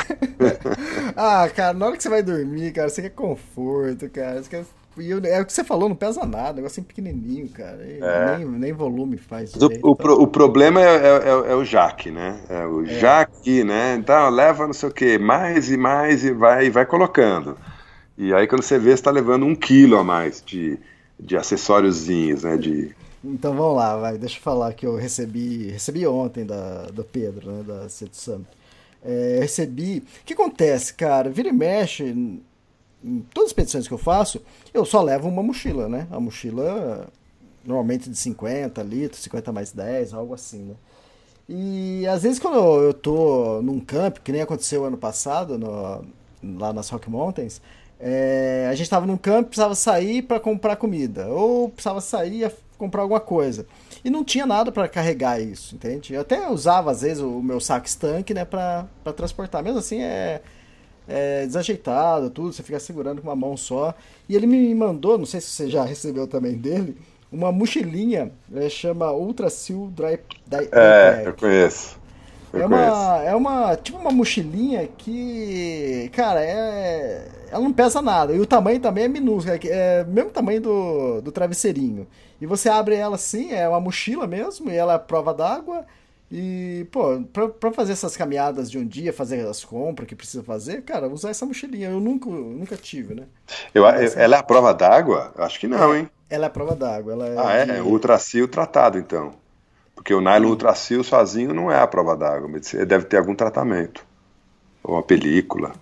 ah, 1.17 1.49
cara, 1.55 1.75
na 1.75 1.87
hora 1.87 1.97
que 1.97 2.03
você 2.03 2.09
vai 2.09 2.23
dormir, 2.23 2.73
cara, 2.73 2.89
você 2.89 3.03
quer 3.03 3.11
conforto, 3.11 4.09
cara. 4.09 4.43
Você 4.43 4.49
quer 4.49 4.65
e 4.99 5.11
eu, 5.11 5.21
é 5.25 5.41
o 5.41 5.47
que 5.47 5.53
você 5.53 5.65
falou, 5.65 5.89
não 5.89 5.97
pesa 5.97 6.25
nada, 6.27 6.55
negócio 6.55 6.83
pequenininho, 6.83 7.49
cara. 7.49 7.79
É. 7.83 8.39
Nem, 8.39 8.47
nem 8.47 8.73
volume 8.73 9.17
faz. 9.17 9.55
O, 9.55 9.91
o, 9.91 9.97
pro, 9.97 10.21
o, 10.21 10.27
problema 10.27 10.81
é, 10.81 10.85
é, 10.85 11.09
é, 11.09 11.53
é, 11.53 11.55
o 11.55 11.65
jaque, 11.65 12.11
né? 12.11 12.41
É 12.49 12.67
o 12.67 12.85
é. 12.85 12.99
jaque, 12.99 13.65
né? 13.65 13.97
Então 13.99 14.29
leva 14.29 14.67
não 14.67 14.75
sei 14.75 14.89
o 14.89 14.93
que, 14.93 15.19
mais 15.19 15.71
e 15.71 15.77
mais 15.77 16.25
e 16.25 16.33
vai, 16.33 16.69
vai 16.69 16.85
colocando. 16.85 17.57
E 18.19 18.35
aí 18.35 18.47
quando 18.47 18.63
você 18.63 18.79
vê, 18.79 18.91
você 18.91 18.95
está 18.95 19.11
levando 19.11 19.47
um 19.47 19.55
quilo 19.55 19.97
a 19.97 20.05
mais 20.05 20.43
de, 20.45 20.79
de 21.19 21.37
acessóriozinhos, 21.37 22.43
né? 22.43 22.59
De... 22.59 22.95
Então 23.25 23.55
vamos 23.55 23.77
lá, 23.77 23.97
vai. 23.97 24.19
Deixa 24.19 24.37
eu 24.37 24.43
falar 24.43 24.75
que 24.75 24.87
eu 24.87 24.97
recebi, 24.97 25.71
recebi 25.71 26.07
ontem 26.07 26.45
da, 26.45 26.87
do 26.93 27.03
Pedro, 27.03 27.51
né? 27.51 27.63
Da 27.67 27.89
City 27.89 28.17
Summit. 28.17 28.51
É, 29.03 29.39
recebi. 29.41 29.99
O 29.99 30.25
que 30.27 30.35
acontece, 30.35 30.93
cara? 30.93 31.31
Vira 31.31 31.49
e 31.49 31.53
mexe 31.53 32.43
em 33.05 33.21
todas 33.33 33.47
as 33.47 33.51
expedições 33.51 33.89
que 33.89 33.95
eu 33.95 33.99
faço, 33.99 34.43
eu 34.73 34.85
só 34.85 35.03
levo 35.03 35.29
uma 35.29 35.43
mochila, 35.43 35.89
né? 35.89 36.07
A 36.11 36.21
mochila 36.21 37.09
normalmente 37.65 38.11
de 38.11 38.17
50 38.17 38.83
litros, 38.83 39.23
50 39.23 39.53
mais 39.53 39.73
10, 39.73 40.15
algo 40.15 40.35
assim, 40.35 40.63
né? 40.63 40.75
E 41.49 42.07
às 42.07 42.23
vezes 42.23 42.39
quando 42.39 42.57
eu 42.57 42.95
tô 42.95 43.61
num 43.63 43.81
camp, 43.81 44.19
que 44.19 44.33
nem 44.33 44.41
aconteceu 44.41 44.85
ano 44.85 44.97
passado, 44.97 45.59
no, 45.59 46.05
lá 46.59 46.73
nas 46.73 46.89
Rock 46.89 47.11
Mountains, 47.11 47.61
é, 48.01 48.67
a 48.69 48.75
gente 48.75 48.87
estava 48.87 49.07
num 49.07 49.17
camp, 49.17 49.47
precisava 49.47 49.75
sair 49.75 50.23
para 50.23 50.41
comprar 50.41 50.77
comida, 50.77 51.29
ou 51.29 51.69
precisava 51.69 52.01
sair 52.01 52.45
a 52.45 52.53
comprar 52.77 53.03
alguma 53.03 53.21
coisa. 53.21 53.67
E 54.05 54.11
não 54.11 54.25
tinha 54.25 54.45
nada 54.45 54.73
para 54.73 54.89
carregar 54.89 55.41
isso, 55.41 55.77
entende? 55.77 56.13
Eu 56.13 56.23
até 56.23 56.49
usava 56.51 56.91
às 56.91 57.03
vezes 57.03 57.23
o 57.23 57.41
meu 57.41 57.61
saco 57.61 57.87
estanque, 57.87 58.35
né, 58.35 58.45
para 58.45 58.89
transportar. 59.15 59.63
Mesmo 59.63 59.79
assim 59.79 60.03
é 60.03 60.43
é, 61.07 61.47
desajeitado, 61.47 62.31
tudo, 62.31 62.53
você 62.53 62.63
fica 62.63 62.79
segurando 62.79 63.21
com 63.21 63.29
uma 63.29 63.37
mão 63.37 63.57
só. 63.57 63.95
E 64.29 64.37
ele 64.37 64.47
me 64.47 64.75
mandou, 64.75 65.19
não 65.19 65.27
sei 65.27 65.41
se 65.41 65.49
você 65.49 65.71
já 65.71 65.85
recebeu 65.85 66.27
também 66.27 66.55
dele, 66.55 66.97
uma 67.31 67.51
mochilinha, 67.51 68.31
é, 68.55 68.69
chama 68.69 69.13
Ultra 69.13 69.49
Seal 69.49 69.89
Dry, 69.89 70.21
Dry 70.47 70.69
É, 70.73 71.23
eu 71.27 71.35
conheço. 71.35 72.01
Eu 72.53 72.61
é 72.61 72.67
uma, 72.67 73.23
é 73.25 73.35
uma, 73.35 73.77
tipo 73.77 73.97
uma 73.97 74.11
mochilinha 74.11 74.87
que, 74.87 76.11
cara, 76.13 76.45
é, 76.45 77.27
ela 77.51 77.63
não 77.63 77.73
pesa 77.73 78.03
nada. 78.03 78.35
E 78.35 78.41
o 78.41 78.45
tamanho 78.45 78.79
também 78.79 79.05
é 79.05 79.09
minúsculo, 79.09 79.55
é, 79.55 79.61
é 79.65 80.05
mesmo 80.05 80.31
tamanho 80.31 80.61
do, 80.61 81.21
do 81.23 81.33
travesseirinho. 81.33 82.07
E 82.39 82.45
você 82.45 82.69
abre 82.69 82.95
ela 82.95 83.15
assim, 83.15 83.53
é 83.53 83.67
uma 83.67 83.81
mochila 83.81 84.27
mesmo, 84.27 84.71
e 84.71 84.77
ela 84.77 84.95
é 84.95 84.99
prova 84.99 85.33
d'água. 85.33 85.87
E, 86.35 86.87
pô, 86.91 87.23
pra, 87.31 87.47
pra 87.47 87.73
fazer 87.73 87.93
essas 87.93 88.17
caminhadas 88.17 88.71
de 88.71 88.79
um 88.79 88.87
dia, 88.87 89.13
fazer 89.13 89.47
as 89.47 89.63
compras 89.63 90.09
que 90.09 90.17
precisa 90.17 90.43
fazer, 90.43 90.81
cara, 90.81 91.07
usar 91.07 91.29
essa 91.29 91.45
mochilinha. 91.45 91.91
Eu 91.91 92.01
nunca, 92.01 92.31
nunca 92.31 92.75
tive, 92.75 93.15
né? 93.15 93.25
Eu, 93.75 93.85
ela 93.87 94.37
é 94.37 94.39
a 94.39 94.43
prova 94.43 94.73
d'água? 94.73 95.31
Acho 95.37 95.61
que 95.61 95.69
não, 95.69 95.95
hein? 95.95 96.09
Ela 96.31 96.45
é 96.45 96.47
a 96.47 96.51
prova 96.51 96.75
d'água. 96.75 97.13
Ela 97.13 97.29
é 97.29 97.39
ah, 97.39 97.53
é? 97.53 97.65
De... 97.67 97.71
é? 97.73 97.83
Ultracil 97.83 98.49
tratado, 98.49 98.97
então. 98.99 99.35
Porque 99.95 100.15
o 100.15 100.23
nylon 100.23 100.49
Ultracil 100.49 101.05
sozinho 101.05 101.53
não 101.53 101.71
é 101.71 101.79
a 101.79 101.87
prova 101.87 102.17
d'água. 102.17 102.49
Deve 102.87 103.05
ter 103.05 103.19
algum 103.19 103.35
tratamento. 103.35 104.03
Ou 104.83 104.95
uma 104.95 105.03
película. 105.03 105.73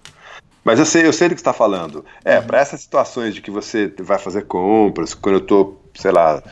Mas 0.65 0.81
eu 0.81 0.85
sei, 0.85 1.07
eu 1.07 1.13
sei 1.13 1.29
do 1.29 1.37
que 1.37 1.41
você 1.41 1.43
está 1.43 1.53
falando. 1.53 2.05
É, 2.25 2.41
uhum. 2.41 2.47
para 2.47 2.59
essas 2.59 2.81
situações 2.81 3.37
de 3.37 3.41
que 3.41 3.53
você 3.53 3.87
vai 4.01 4.19
fazer 4.19 4.47
compras, 4.47 5.15
quando 5.15 5.37
eu 5.37 5.47
tô, 5.47 5.77
sei 5.95 6.11
lá, 6.11 6.43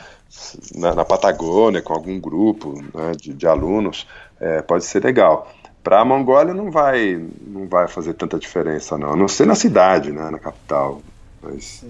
na, 0.75 0.95
na 0.95 1.05
Patagônia 1.05 1.81
com 1.81 1.93
algum 1.93 2.19
grupo 2.19 2.81
né, 2.93 3.11
de, 3.19 3.33
de, 3.33 3.47
alunos, 3.47 4.07
é, 4.39 4.61
pode 4.61 4.85
ser 4.85 5.03
legal. 5.03 5.51
Para 5.83 6.01
a 6.01 6.05
Mongólia 6.05 6.53
não 6.53 6.69
vai, 6.69 7.21
não 7.45 7.67
vai 7.67 7.87
fazer 7.87 8.13
tanta 8.13 8.37
diferença, 8.37 8.97
não. 8.97 9.13
A 9.13 9.15
não 9.15 9.27
ser 9.27 9.47
na 9.47 9.55
cidade, 9.55 10.11
né, 10.11 10.29
na 10.29 10.37
capital. 10.37 11.01
Mas, 11.41 11.85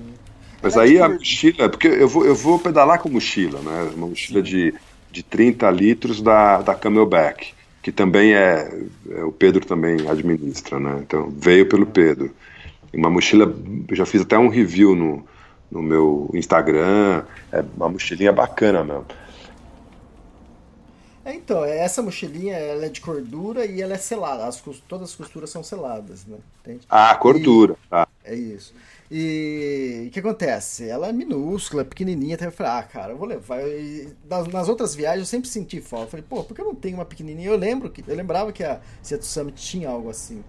mas 0.62 0.78
aí 0.78 1.00
a 1.00 1.10
mochila, 1.10 1.70
porque 1.70 1.88
eu 1.88 2.08
vou, 2.08 2.26
eu 2.26 2.36
vou 2.36 2.60
pedalar 2.60 3.00
com 3.00 3.10
mochila, 3.10 3.60
né? 3.62 3.92
Uma 3.96 4.08
mochila 4.08 4.42
de, 4.42 4.74
de 5.12 5.24
30 5.24 5.70
litros 5.72 6.22
da, 6.22 6.62
da 6.62 6.76
Camelback, 6.76 7.54
que 7.82 7.92
também 7.92 8.34
é, 8.34 8.72
é, 9.10 9.24
o 9.24 9.32
Pedro 9.32 9.66
também 9.66 10.08
administra, 10.08 10.80
né? 10.80 11.00
Então 11.02 11.34
veio 11.36 11.68
pelo 11.68 11.86
Pedro. 11.86 12.32
Uma 12.94 13.10
mochila, 13.10 13.54
já 13.92 14.06
fiz 14.06 14.22
até 14.22 14.38
um 14.38 14.50
review 14.50 14.96
no, 14.96 15.26
no 15.72 15.82
meu 15.82 16.30
Instagram. 16.34 17.24
É 17.52 17.64
uma 17.76 17.90
mochilinha 17.90 18.32
bacana 18.32 18.84
mesmo. 18.84 19.06
É, 21.30 21.34
então, 21.34 21.64
essa 21.64 22.02
mochilinha 22.02 22.56
ela 22.56 22.86
é 22.86 22.90
de 22.90 23.02
cordura 23.02 23.66
e 23.66 23.82
ela 23.82 23.94
é 23.94 23.98
selada. 23.98 24.46
As, 24.46 24.62
todas 24.88 25.10
as 25.10 25.16
costuras 25.16 25.50
são 25.50 25.64
seladas, 25.64 26.26
né? 26.26 26.38
Entende? 26.62 26.88
Ah, 26.90 27.14
cordura. 27.16 27.76
E, 27.86 27.90
tá. 27.90 28.08
É 28.24 28.34
isso. 28.34 28.74
E 29.12 30.06
o 30.08 30.12
que 30.12 30.20
acontece? 30.20 30.88
Ela 30.88 31.10
é 31.10 31.12
minúscula, 31.12 31.84
pequenininha. 31.84 32.36
Até 32.36 32.48
eu 32.48 32.52
falei, 32.52 32.72
ah, 32.72 32.84
cara, 32.84 33.14
eu 33.14 33.18
vou 33.18 33.28
levar. 33.28 33.62
E 33.62 34.08
nas, 34.30 34.48
nas, 34.48 34.70
outras 34.70 34.96
viagens 34.96 35.22
eu 35.22 35.26
sempre 35.26 35.50
senti 35.50 35.82
falta. 35.82 36.06
Eu 36.06 36.10
falei, 36.12 36.26
pô, 36.28 36.44
por 36.44 36.56
que 36.56 36.62
eu 36.62 36.66
não 36.66 36.76
tenho 36.76 36.96
uma 36.96 37.06
pequenininha? 37.06 37.50
Eu 37.50 37.58
lembro 37.58 37.90
que 37.90 38.04
eu 38.08 38.16
lembrava 38.16 38.52
que 38.52 38.64
a 38.64 38.80
Seattle 39.02 39.30
Summit 39.30 39.62
tinha 39.62 39.90
algo 39.90 40.10
assim. 40.10 40.44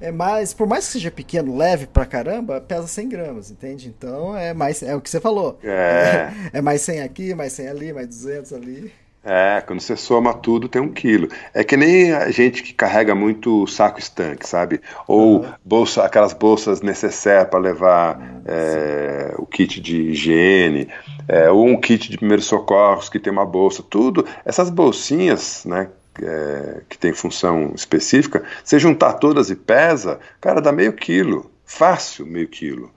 É 0.00 0.12
mais, 0.12 0.52
por 0.52 0.66
mais 0.66 0.86
que 0.86 0.92
seja 0.92 1.10
pequeno, 1.10 1.56
leve 1.56 1.86
pra 1.86 2.04
caramba, 2.04 2.60
pesa 2.60 2.86
100 2.86 3.08
gramas, 3.08 3.50
entende? 3.50 3.88
Então 3.88 4.36
é 4.36 4.52
mais, 4.52 4.82
é 4.82 4.94
o 4.94 5.00
que 5.00 5.08
você 5.08 5.20
falou. 5.20 5.58
É, 5.62 6.30
é, 6.52 6.58
é 6.58 6.60
mais 6.60 6.82
100 6.82 7.02
aqui, 7.02 7.34
mais 7.34 7.52
100 7.52 7.68
ali, 7.68 7.92
mais 7.92 8.06
200 8.08 8.52
ali. 8.52 8.92
É, 9.28 9.60
quando 9.66 9.80
você 9.80 9.96
soma 9.96 10.32
tudo 10.32 10.68
tem 10.68 10.80
um 10.80 10.92
quilo. 10.92 11.28
É 11.52 11.64
que 11.64 11.76
nem 11.76 12.12
a 12.12 12.30
gente 12.30 12.62
que 12.62 12.72
carrega 12.72 13.12
muito 13.12 13.66
saco 13.66 13.98
estanque, 13.98 14.48
sabe? 14.48 14.80
Ou 15.08 15.44
bolsa, 15.64 16.04
aquelas 16.04 16.32
bolsas 16.32 16.80
necessárias 16.80 17.48
para 17.48 17.58
levar 17.58 18.40
é, 18.44 19.34
o 19.36 19.44
kit 19.44 19.80
de 19.80 20.12
higiene, 20.12 20.88
é, 21.26 21.50
ou 21.50 21.66
um 21.66 21.80
kit 21.80 22.08
de 22.08 22.16
primeiros 22.16 22.46
socorros 22.46 23.08
que 23.08 23.18
tem 23.18 23.32
uma 23.32 23.44
bolsa, 23.44 23.82
tudo. 23.82 24.24
Essas 24.44 24.70
bolsinhas, 24.70 25.64
né? 25.64 25.88
É, 26.22 26.82
que 26.88 26.98
tem 26.98 27.12
função 27.12 27.72
específica, 27.74 28.42
você 28.64 28.78
juntar 28.78 29.14
todas 29.14 29.50
e 29.50 29.56
pesa, 29.56 30.18
cara, 30.40 30.60
dá 30.60 30.72
meio 30.72 30.92
quilo. 30.92 31.50
Fácil, 31.64 32.24
meio 32.26 32.48
quilo. 32.48 32.90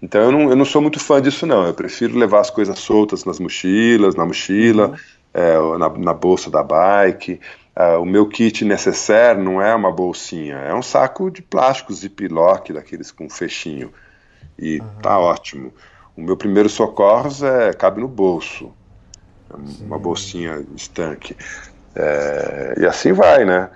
Então 0.00 0.20
eu 0.20 0.30
não, 0.30 0.50
eu 0.50 0.56
não 0.56 0.64
sou 0.64 0.82
muito 0.82 1.00
fã 1.00 1.20
disso, 1.20 1.46
não. 1.46 1.66
Eu 1.66 1.74
prefiro 1.74 2.16
levar 2.16 2.40
as 2.40 2.50
coisas 2.50 2.78
soltas 2.78 3.24
nas 3.24 3.40
mochilas, 3.40 4.14
na 4.14 4.26
mochila, 4.26 4.88
uhum. 4.88 4.96
é, 5.32 5.78
na, 5.78 5.88
na, 5.88 6.14
bolsa 6.14 6.50
da 6.50 6.62
bike. 6.62 7.40
Uh, 7.76 8.00
o 8.00 8.04
meu 8.04 8.28
kit 8.28 8.64
necessaire 8.64 9.40
não 9.40 9.60
é 9.60 9.74
uma 9.74 9.90
bolsinha, 9.90 10.54
é 10.58 10.72
um 10.72 10.82
saco 10.82 11.28
de 11.28 11.42
plásticos 11.42 12.00
de 12.00 12.08
piloque, 12.08 12.72
daqueles 12.72 13.10
com 13.10 13.28
fechinho. 13.28 13.92
E 14.58 14.78
uhum. 14.78 14.86
tá 15.02 15.18
ótimo. 15.18 15.72
O 16.16 16.22
meu 16.22 16.36
primeiro 16.36 16.68
socorros 16.68 17.42
é, 17.42 17.72
cabe 17.72 18.00
no 18.00 18.06
bolso. 18.06 18.72
É 19.50 19.84
uma 19.84 19.98
bolsinha 19.98 20.64
estanque. 20.76 21.36
É, 21.96 22.74
e 22.78 22.86
assim 22.86 23.12
vai, 23.12 23.44
né? 23.44 23.70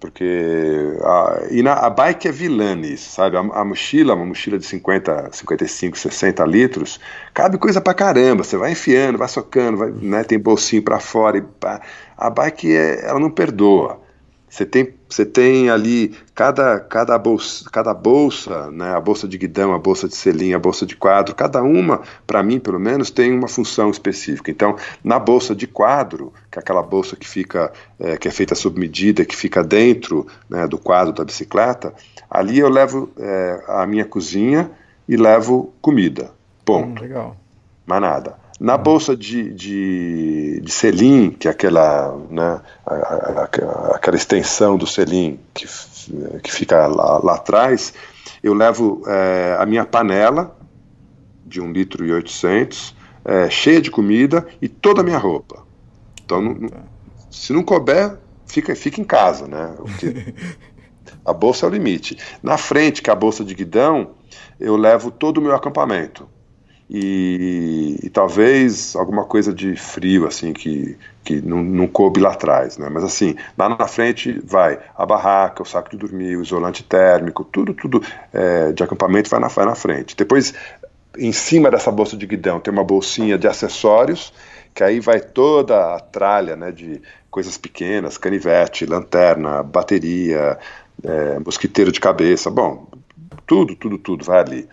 Porque 0.00 0.96
a, 1.02 1.42
e 1.50 1.62
na, 1.62 1.74
a 1.74 1.90
bike 1.90 2.26
é 2.26 2.32
vilã 2.32 2.74
nisso, 2.74 3.10
sabe? 3.10 3.36
A, 3.36 3.40
a, 3.40 3.64
mochila, 3.64 4.14
uma 4.14 4.24
mochila 4.24 4.58
de 4.58 4.64
50, 4.64 5.30
55, 5.32 5.98
60 5.98 6.44
litros, 6.46 6.98
cabe 7.34 7.58
coisa 7.58 7.82
pra 7.82 7.92
caramba. 7.92 8.42
Você 8.42 8.56
vai 8.56 8.72
enfiando, 8.72 9.18
vai 9.18 9.28
socando, 9.28 9.76
vai, 9.76 9.90
né, 9.90 10.24
tem 10.24 10.38
bolsinho 10.38 10.82
para 10.82 10.98
fora. 10.98 11.36
E, 11.36 11.42
pá. 11.42 11.82
A 12.16 12.30
bike 12.30 12.74
é, 12.74 13.04
ela 13.06 13.20
não 13.20 13.30
perdoa. 13.30 14.00
Você 14.48 14.64
tem, 14.64 14.94
você 15.10 15.26
tem 15.26 15.68
ali 15.68 16.14
cada, 16.34 16.78
cada, 16.78 17.18
bolsa, 17.18 17.68
cada 17.70 17.92
bolsa, 17.92 18.70
né, 18.70 18.94
a 18.94 19.00
bolsa 19.00 19.26
de 19.26 19.36
guidão, 19.36 19.74
a 19.74 19.78
bolsa 19.78 20.08
de 20.08 20.14
selim, 20.14 20.54
a 20.54 20.58
bolsa 20.58 20.86
de 20.86 20.96
quadro, 20.96 21.34
cada 21.34 21.62
uma, 21.62 22.00
para 22.26 22.42
mim 22.42 22.60
pelo 22.60 22.78
menos, 22.78 23.10
tem 23.10 23.32
uma 23.32 23.48
função 23.48 23.90
específica. 23.90 24.50
Então, 24.50 24.76
na 25.02 25.18
bolsa 25.18 25.54
de 25.54 25.66
quadro, 25.66 26.32
que 26.50 26.58
é 26.58 26.62
aquela 26.62 26.82
bolsa 26.82 27.16
que 27.16 27.28
fica, 27.28 27.72
é, 27.98 28.16
que 28.16 28.28
é 28.28 28.30
feita 28.30 28.54
sob 28.54 28.78
medida, 28.78 29.24
que 29.24 29.34
fica 29.34 29.64
dentro 29.64 30.26
né, 30.48 30.66
do 30.68 30.78
quadro 30.78 31.12
da 31.12 31.24
bicicleta, 31.24 31.92
ali 32.30 32.58
eu 32.58 32.68
levo 32.68 33.10
é, 33.18 33.64
a 33.66 33.86
minha 33.86 34.04
cozinha 34.04 34.70
e 35.08 35.16
levo 35.16 35.72
comida. 35.80 36.30
Ponto. 36.64 37.00
Hum, 37.00 37.02
legal. 37.02 37.36
mais 37.84 38.00
nada. 38.00 38.36
Na 38.60 38.76
bolsa 38.76 39.16
de, 39.16 39.54
de, 39.54 40.60
de 40.60 40.70
selim, 40.70 41.30
que 41.30 41.48
é 41.48 41.50
aquela, 41.50 42.14
né, 42.28 42.60
a, 42.84 42.94
a, 42.94 43.42
a, 43.42 43.96
aquela 43.96 44.16
extensão 44.16 44.76
do 44.76 44.86
selim 44.86 45.40
que, 45.54 45.66
que 46.42 46.52
fica 46.52 46.86
lá, 46.86 47.18
lá 47.24 47.34
atrás, 47.36 47.94
eu 48.42 48.52
levo 48.52 49.02
é, 49.06 49.56
a 49.58 49.64
minha 49.64 49.86
panela 49.86 50.54
de 51.46 51.58
1 51.60 51.72
litro 51.72 52.04
e 52.04 52.12
800, 52.12 52.94
é, 53.24 53.48
cheia 53.48 53.80
de 53.80 53.90
comida 53.90 54.46
e 54.60 54.68
toda 54.68 55.00
a 55.00 55.04
minha 55.04 55.18
roupa. 55.18 55.64
Então, 56.22 56.42
não, 56.42 56.54
não, 56.54 56.70
se 57.30 57.52
não 57.52 57.62
couber, 57.62 58.18
fica, 58.46 58.74
fica 58.76 59.00
em 59.00 59.04
casa, 59.04 59.46
né? 59.46 59.74
A 61.24 61.32
bolsa 61.32 61.66
é 61.66 61.68
o 61.68 61.72
limite. 61.72 62.16
Na 62.42 62.56
frente, 62.56 63.02
que 63.02 63.10
é 63.10 63.12
a 63.12 63.16
bolsa 63.16 63.44
de 63.44 63.54
guidão, 63.54 64.12
eu 64.58 64.76
levo 64.76 65.10
todo 65.10 65.38
o 65.38 65.40
meu 65.42 65.54
acampamento. 65.54 66.28
E, 66.92 68.00
e, 68.02 68.10
talvez 68.10 68.96
alguma 68.96 69.24
coisa 69.24 69.54
de 69.54 69.76
frio, 69.76 70.26
assim, 70.26 70.52
que, 70.52 70.98
que 71.22 71.40
não, 71.40 71.62
não 71.62 71.86
coube 71.86 72.18
lá 72.18 72.32
atrás, 72.32 72.76
né? 72.76 72.88
Mas 72.90 73.04
assim, 73.04 73.36
lá 73.56 73.68
na 73.68 73.86
frente 73.86 74.40
vai 74.44 74.76
a 74.96 75.06
barraca, 75.06 75.62
o 75.62 75.64
saco 75.64 75.88
de 75.88 75.96
dormir, 75.96 76.36
o 76.36 76.42
isolante 76.42 76.82
térmico, 76.82 77.44
tudo, 77.44 77.72
tudo 77.74 78.02
é, 78.32 78.72
de 78.72 78.82
acampamento 78.82 79.30
vai 79.30 79.38
na, 79.38 79.46
vai 79.46 79.66
na 79.66 79.76
frente. 79.76 80.16
Depois, 80.16 80.52
em 81.16 81.30
cima 81.30 81.70
dessa 81.70 81.92
bolsa 81.92 82.16
de 82.16 82.26
guidão, 82.26 82.58
tem 82.58 82.72
uma 82.72 82.82
bolsinha 82.82 83.38
de 83.38 83.46
acessórios, 83.46 84.32
que 84.74 84.82
aí 84.82 84.98
vai 84.98 85.20
toda 85.20 85.94
a 85.94 86.00
tralha, 86.00 86.56
né, 86.56 86.72
de 86.72 87.00
coisas 87.30 87.56
pequenas, 87.56 88.18
canivete, 88.18 88.84
lanterna, 88.84 89.62
bateria, 89.62 90.58
é, 91.04 91.38
mosquiteiro 91.38 91.92
de 91.92 92.00
cabeça, 92.00 92.50
bom, 92.50 92.88
tudo, 93.46 93.76
tudo, 93.76 93.96
tudo 93.96 94.24
vai 94.24 94.40
ali. 94.40 94.68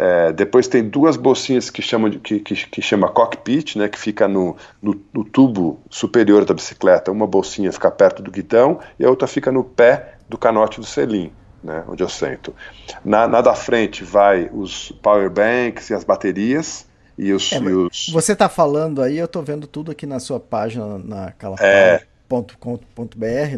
É, 0.00 0.32
depois 0.32 0.68
tem 0.68 0.88
duas 0.88 1.16
bolsinhas 1.16 1.70
que 1.70 1.82
chamam 1.82 2.08
de, 2.08 2.20
que, 2.20 2.38
que, 2.38 2.54
que 2.54 2.80
chama 2.80 3.08
cockpit, 3.08 3.74
né, 3.74 3.88
que 3.88 3.98
fica 3.98 4.28
no, 4.28 4.56
no, 4.80 4.94
no, 5.12 5.24
tubo 5.24 5.80
superior 5.90 6.44
da 6.44 6.54
bicicleta. 6.54 7.10
Uma 7.10 7.26
bolsinha 7.26 7.72
fica 7.72 7.90
perto 7.90 8.22
do 8.22 8.30
guidão 8.30 8.78
e 8.96 9.04
a 9.04 9.10
outra 9.10 9.26
fica 9.26 9.50
no 9.50 9.64
pé 9.64 10.14
do 10.28 10.38
canote 10.38 10.78
do 10.78 10.86
selim, 10.86 11.32
né, 11.64 11.82
onde 11.88 12.00
eu 12.04 12.08
sento. 12.08 12.54
Na, 13.04 13.26
na 13.26 13.40
da 13.40 13.56
frente 13.56 14.04
vai 14.04 14.48
os 14.52 14.92
power 15.02 15.28
banks 15.28 15.90
e 15.90 15.94
as 15.94 16.04
baterias. 16.04 16.86
E 17.18 17.32
os, 17.32 17.52
é, 17.52 17.58
e 17.58 17.72
os... 17.72 18.08
Você 18.12 18.34
está 18.34 18.48
falando 18.48 19.02
aí, 19.02 19.18
eu 19.18 19.24
estou 19.24 19.42
vendo 19.42 19.66
tudo 19.66 19.90
aqui 19.90 20.06
na 20.06 20.20
sua 20.20 20.38
página, 20.38 20.96
na 20.98 21.34
é... 21.58 22.04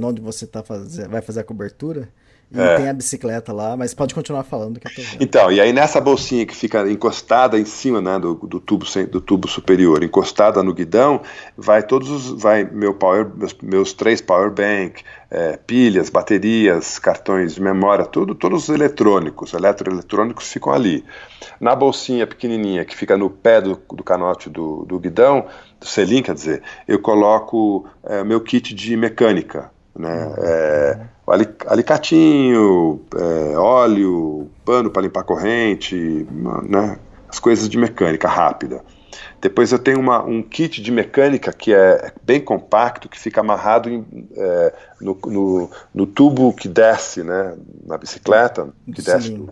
onde 0.06 0.22
você 0.22 0.46
tá 0.46 0.62
fazer, 0.62 1.06
vai 1.06 1.20
fazer 1.20 1.40
a 1.40 1.44
cobertura. 1.44 2.08
E 2.52 2.60
é. 2.60 2.76
tem 2.76 2.88
a 2.88 2.92
bicicleta 2.92 3.52
lá, 3.52 3.76
mas 3.76 3.94
pode 3.94 4.12
continuar 4.12 4.42
falando 4.42 4.80
que 4.80 4.86
eu 4.88 4.92
tô 4.92 5.02
vendo. 5.02 5.22
Então, 5.22 5.52
e 5.52 5.60
aí 5.60 5.72
nessa 5.72 6.00
bolsinha 6.00 6.44
que 6.44 6.54
fica 6.54 6.90
encostada 6.90 7.56
em 7.56 7.64
cima 7.64 8.00
né, 8.00 8.18
do, 8.18 8.34
do, 8.34 8.58
tubo, 8.58 8.84
do 9.08 9.20
tubo 9.20 9.46
superior, 9.46 10.02
encostada 10.02 10.60
no 10.60 10.74
guidão, 10.74 11.20
vai 11.56 11.80
todos 11.82 12.10
os. 12.10 12.42
vai 12.42 12.64
meu 12.64 12.92
power, 12.92 13.30
meus, 13.36 13.54
meus 13.62 13.92
três 13.92 14.20
power 14.20 14.50
bank, 14.50 15.04
é, 15.30 15.56
pilhas, 15.58 16.10
baterias, 16.10 16.98
cartões 16.98 17.54
de 17.54 17.62
memória, 17.62 18.04
tudo, 18.04 18.34
todos 18.34 18.68
os 18.68 18.74
eletrônicos, 18.74 19.54
eletroeletrônicos 19.54 20.52
ficam 20.52 20.72
ali. 20.72 21.04
Na 21.60 21.76
bolsinha 21.76 22.26
pequenininha 22.26 22.84
que 22.84 22.96
fica 22.96 23.16
no 23.16 23.30
pé 23.30 23.60
do, 23.60 23.80
do 23.92 24.02
canote 24.02 24.50
do, 24.50 24.84
do 24.86 24.98
guidão, 24.98 25.46
do 25.78 25.86
selim, 25.86 26.20
quer 26.20 26.34
dizer, 26.34 26.62
eu 26.88 26.98
coloco 26.98 27.86
é, 28.02 28.24
meu 28.24 28.40
kit 28.40 28.74
de 28.74 28.96
mecânica, 28.96 29.70
né? 29.96 30.26
Uhum. 30.26 30.34
É, 30.38 31.00
alicatinho, 31.66 33.00
é, 33.16 33.56
óleo, 33.56 34.50
pano 34.64 34.90
para 34.90 35.02
limpar 35.02 35.24
corrente, 35.24 36.26
né? 36.68 36.98
as 37.28 37.38
coisas 37.38 37.68
de 37.68 37.78
mecânica 37.78 38.28
rápida. 38.28 38.82
Depois 39.40 39.72
eu 39.72 39.78
tenho 39.78 39.98
uma, 39.98 40.22
um 40.22 40.42
kit 40.42 40.82
de 40.82 40.90
mecânica 40.90 41.52
que 41.52 41.72
é 41.72 42.12
bem 42.22 42.40
compacto, 42.40 43.08
que 43.08 43.18
fica 43.18 43.40
amarrado 43.40 43.88
em, 43.88 44.28
é, 44.36 44.74
no, 45.00 45.18
no, 45.26 45.70
no, 45.94 46.06
tubo 46.06 46.52
que 46.52 46.68
desce 46.68 47.22
né, 47.22 47.56
na 47.86 47.96
bicicleta, 47.96 48.68
que 48.92 49.00
desce, 49.00 49.48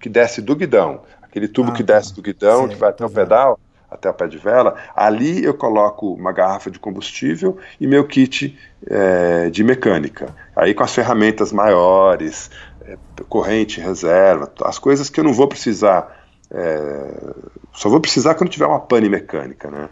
que 0.00 0.08
desce 0.08 0.40
do 0.40 0.56
guidão. 0.56 1.02
Aquele 1.22 1.48
tubo 1.48 1.70
ah, 1.70 1.74
que 1.74 1.82
desce 1.82 2.14
do 2.14 2.22
guidão, 2.22 2.66
que 2.66 2.76
vai 2.76 2.90
até 2.90 3.04
o 3.04 3.10
pedal 3.10 3.58
até 3.90 4.08
o 4.08 4.14
pé 4.14 4.28
de 4.28 4.38
vela, 4.38 4.76
ali 4.94 5.44
eu 5.44 5.52
coloco 5.52 6.14
uma 6.14 6.32
garrafa 6.32 6.70
de 6.70 6.78
combustível 6.78 7.58
e 7.80 7.86
meu 7.86 8.06
kit 8.06 8.56
é, 8.86 9.50
de 9.50 9.64
mecânica. 9.64 10.34
Aí 10.54 10.72
com 10.72 10.84
as 10.84 10.94
ferramentas 10.94 11.52
maiores, 11.52 12.50
é, 12.82 12.96
corrente, 13.28 13.80
reserva, 13.80 14.50
as 14.64 14.78
coisas 14.78 15.10
que 15.10 15.18
eu 15.18 15.24
não 15.24 15.32
vou 15.32 15.48
precisar, 15.48 16.24
é, 16.50 17.34
só 17.72 17.88
vou 17.88 18.00
precisar 18.00 18.34
quando 18.34 18.50
tiver 18.50 18.66
uma 18.66 18.80
pane 18.80 19.08
mecânica. 19.08 19.70
Né? 19.70 19.88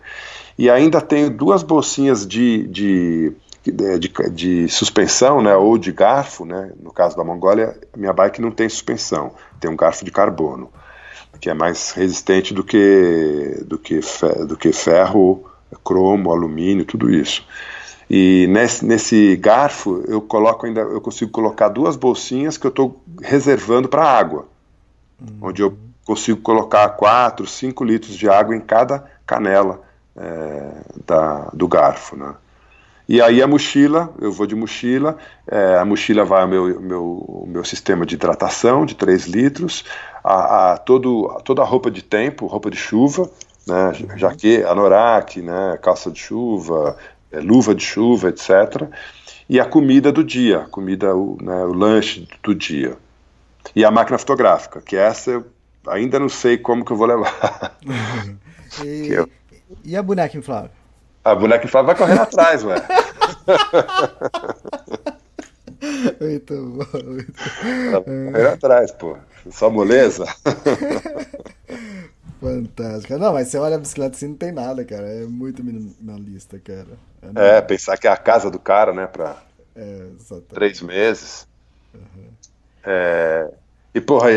E 0.57 0.71
ainda 0.71 1.01
tenho 1.01 1.29
duas 1.29 1.63
bolsinhas 1.63 2.27
de, 2.27 2.67
de 2.69 3.33
de, 3.71 4.31
de, 4.31 4.69
suspensão, 4.69 5.43
né, 5.43 5.55
ou 5.55 5.77
de 5.77 5.93
garfo, 5.93 6.47
né, 6.47 6.73
no 6.81 6.91
caso 6.91 7.15
da 7.15 7.23
Mongólia, 7.23 7.79
minha 7.95 8.15
bike 8.15 8.41
não 8.41 8.51
tem 8.51 8.67
suspensão, 8.67 9.33
tem 9.61 9.71
um 9.71 9.77
garfo 9.77 10.07
de 10.07 10.11
carbono 10.11 10.71
que 11.41 11.49
é 11.49 11.55
mais 11.55 11.93
resistente 11.93 12.53
do 12.53 12.65
que, 12.65 13.63
do 13.67 13.79
que, 13.79 14.01
do 14.47 14.57
que 14.57 14.73
ferro, 14.73 15.45
cromo, 15.85 16.33
alumínio, 16.33 16.85
tudo 16.85 17.11
isso. 17.11 17.47
E 18.11 18.47
nesse, 18.49 18.85
nesse 18.85 19.37
garfo 19.37 20.03
eu 20.09 20.21
coloco 20.21 20.67
ainda, 20.67 20.81
eu 20.81 21.01
consigo 21.01 21.31
colocar 21.31 21.69
duas 21.69 21.95
bolsinhas 21.97 22.57
que 22.57 22.67
eu 22.67 22.71
estou 22.71 23.03
reservando 23.21 23.89
para 23.89 24.03
água, 24.03 24.47
uhum. 25.21 25.49
onde 25.49 25.63
eu 25.63 25.77
consigo 26.07 26.41
colocar 26.41 26.89
4, 26.89 27.47
5 27.47 27.85
litros 27.85 28.17
de 28.17 28.29
água 28.29 28.57
em 28.57 28.61
cada 28.61 29.05
canela 29.27 29.83
é, 30.17 30.71
da, 31.07 31.51
do 31.53 31.69
garfo, 31.69 32.17
né? 32.17 32.35
E 33.09 33.23
aí 33.23 33.43
a 33.43 33.47
mochila, 33.47 34.13
eu 34.21 34.31
vou 34.31 34.47
de 34.47 34.55
mochila, 34.55 35.17
é, 35.47 35.79
a 35.79 35.85
mochila 35.85 36.27
vai 36.27 36.43
ao 36.43 36.49
meu, 36.49 36.79
meu, 36.79 37.45
meu 37.49 37.65
sistema 37.65 38.05
de 38.05 38.17
hidratação 38.17 38.85
de 38.85 38.95
3 38.95 39.27
litros, 39.27 39.83
a, 40.23 40.73
a, 40.73 40.77
todo, 40.77 41.41
toda 41.43 41.63
a 41.63 41.65
roupa 41.65 41.91
de 41.91 42.03
tempo, 42.03 42.47
roupa 42.47 42.71
de 42.71 42.77
chuva, 42.77 43.31
né, 43.67 43.93
jaque, 44.17 44.63
anorak, 44.63 45.41
né, 45.41 45.79
calça 45.81 46.11
de 46.11 46.19
chuva, 46.19 46.99
é, 47.33 47.41
luva 47.41 47.75
de 47.75 47.83
chuva, 47.83 48.29
etc. 48.29 48.87
E 49.49 49.59
a 49.59 49.65
comida 49.65 50.13
do 50.13 50.23
dia, 50.23 50.59
a 50.59 50.69
comida, 50.69 51.17
o, 51.17 51.39
né, 51.41 51.65
o 51.65 51.73
lanche 51.73 52.29
do 52.43 52.55
dia. 52.55 52.99
E 53.75 53.87
a 53.87 53.91
máquina 53.91 54.19
fotográfica, 54.19 54.83
que 54.83 54.97
essa 54.97 55.31
eu 55.31 55.47
ainda 55.87 56.19
não 56.19 56.29
sei 56.29 56.59
como 56.59 56.85
que 56.85 56.93
eu 56.93 56.97
vou 56.97 57.07
levar. 57.07 57.79
e, 58.85 59.09
eu... 59.13 59.27
e 59.83 59.97
a 59.97 60.03
boneca 60.03 60.37
inflável? 60.37 60.71
A 61.31 61.35
boneca 61.35 61.67
inflável 61.67 61.89
vai 61.89 61.97
correndo 61.97 62.23
atrás, 62.23 62.65
ué. 62.65 62.77
muito 66.21 66.55
bom. 66.55 66.87
Muito... 67.05 67.33
Ela 67.65 68.01
vai 68.01 68.03
correndo 68.03 68.47
atrás, 68.47 68.91
pô. 68.93 69.19
Só 69.51 69.69
moleza? 69.69 70.25
Fantástico. 72.41 73.19
Não, 73.19 73.35
mas 73.35 73.49
você 73.49 73.59
olha 73.59 73.77
a 73.77 73.79
bicicleta 73.79 74.17
assim, 74.17 74.29
não 74.29 74.37
tem 74.37 74.53
nada, 74.53 74.83
cara. 74.85 75.07
É 75.07 75.25
muito 75.25 75.63
minimalista, 75.63 76.59
cara. 76.59 76.87
É, 77.37 77.57
é 77.57 77.61
pensar 77.61 77.99
que 77.99 78.07
é 78.07 78.11
a 78.11 78.17
casa 78.17 78.51
do 78.51 78.59
cara, 78.59 78.91
né, 78.93 79.07
pra 79.07 79.37
é, 79.77 80.07
três 80.49 80.81
meses. 80.81 81.47
Uhum. 81.95 82.31
É... 82.85 83.51
E, 83.95 84.01
porra, 84.01 84.29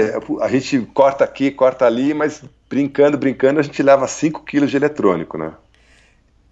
a 0.41 0.49
gente 0.49 0.79
corta 0.93 1.23
aqui, 1.23 1.51
corta 1.51 1.85
ali, 1.85 2.13
mas 2.13 2.43
brincando, 2.69 3.17
brincando, 3.17 3.59
a 3.59 3.63
gente 3.63 3.81
leva 3.83 4.07
5 4.07 4.43
quilos 4.43 4.71
de 4.71 4.77
eletrônico, 4.77 5.37
né? 5.37 5.53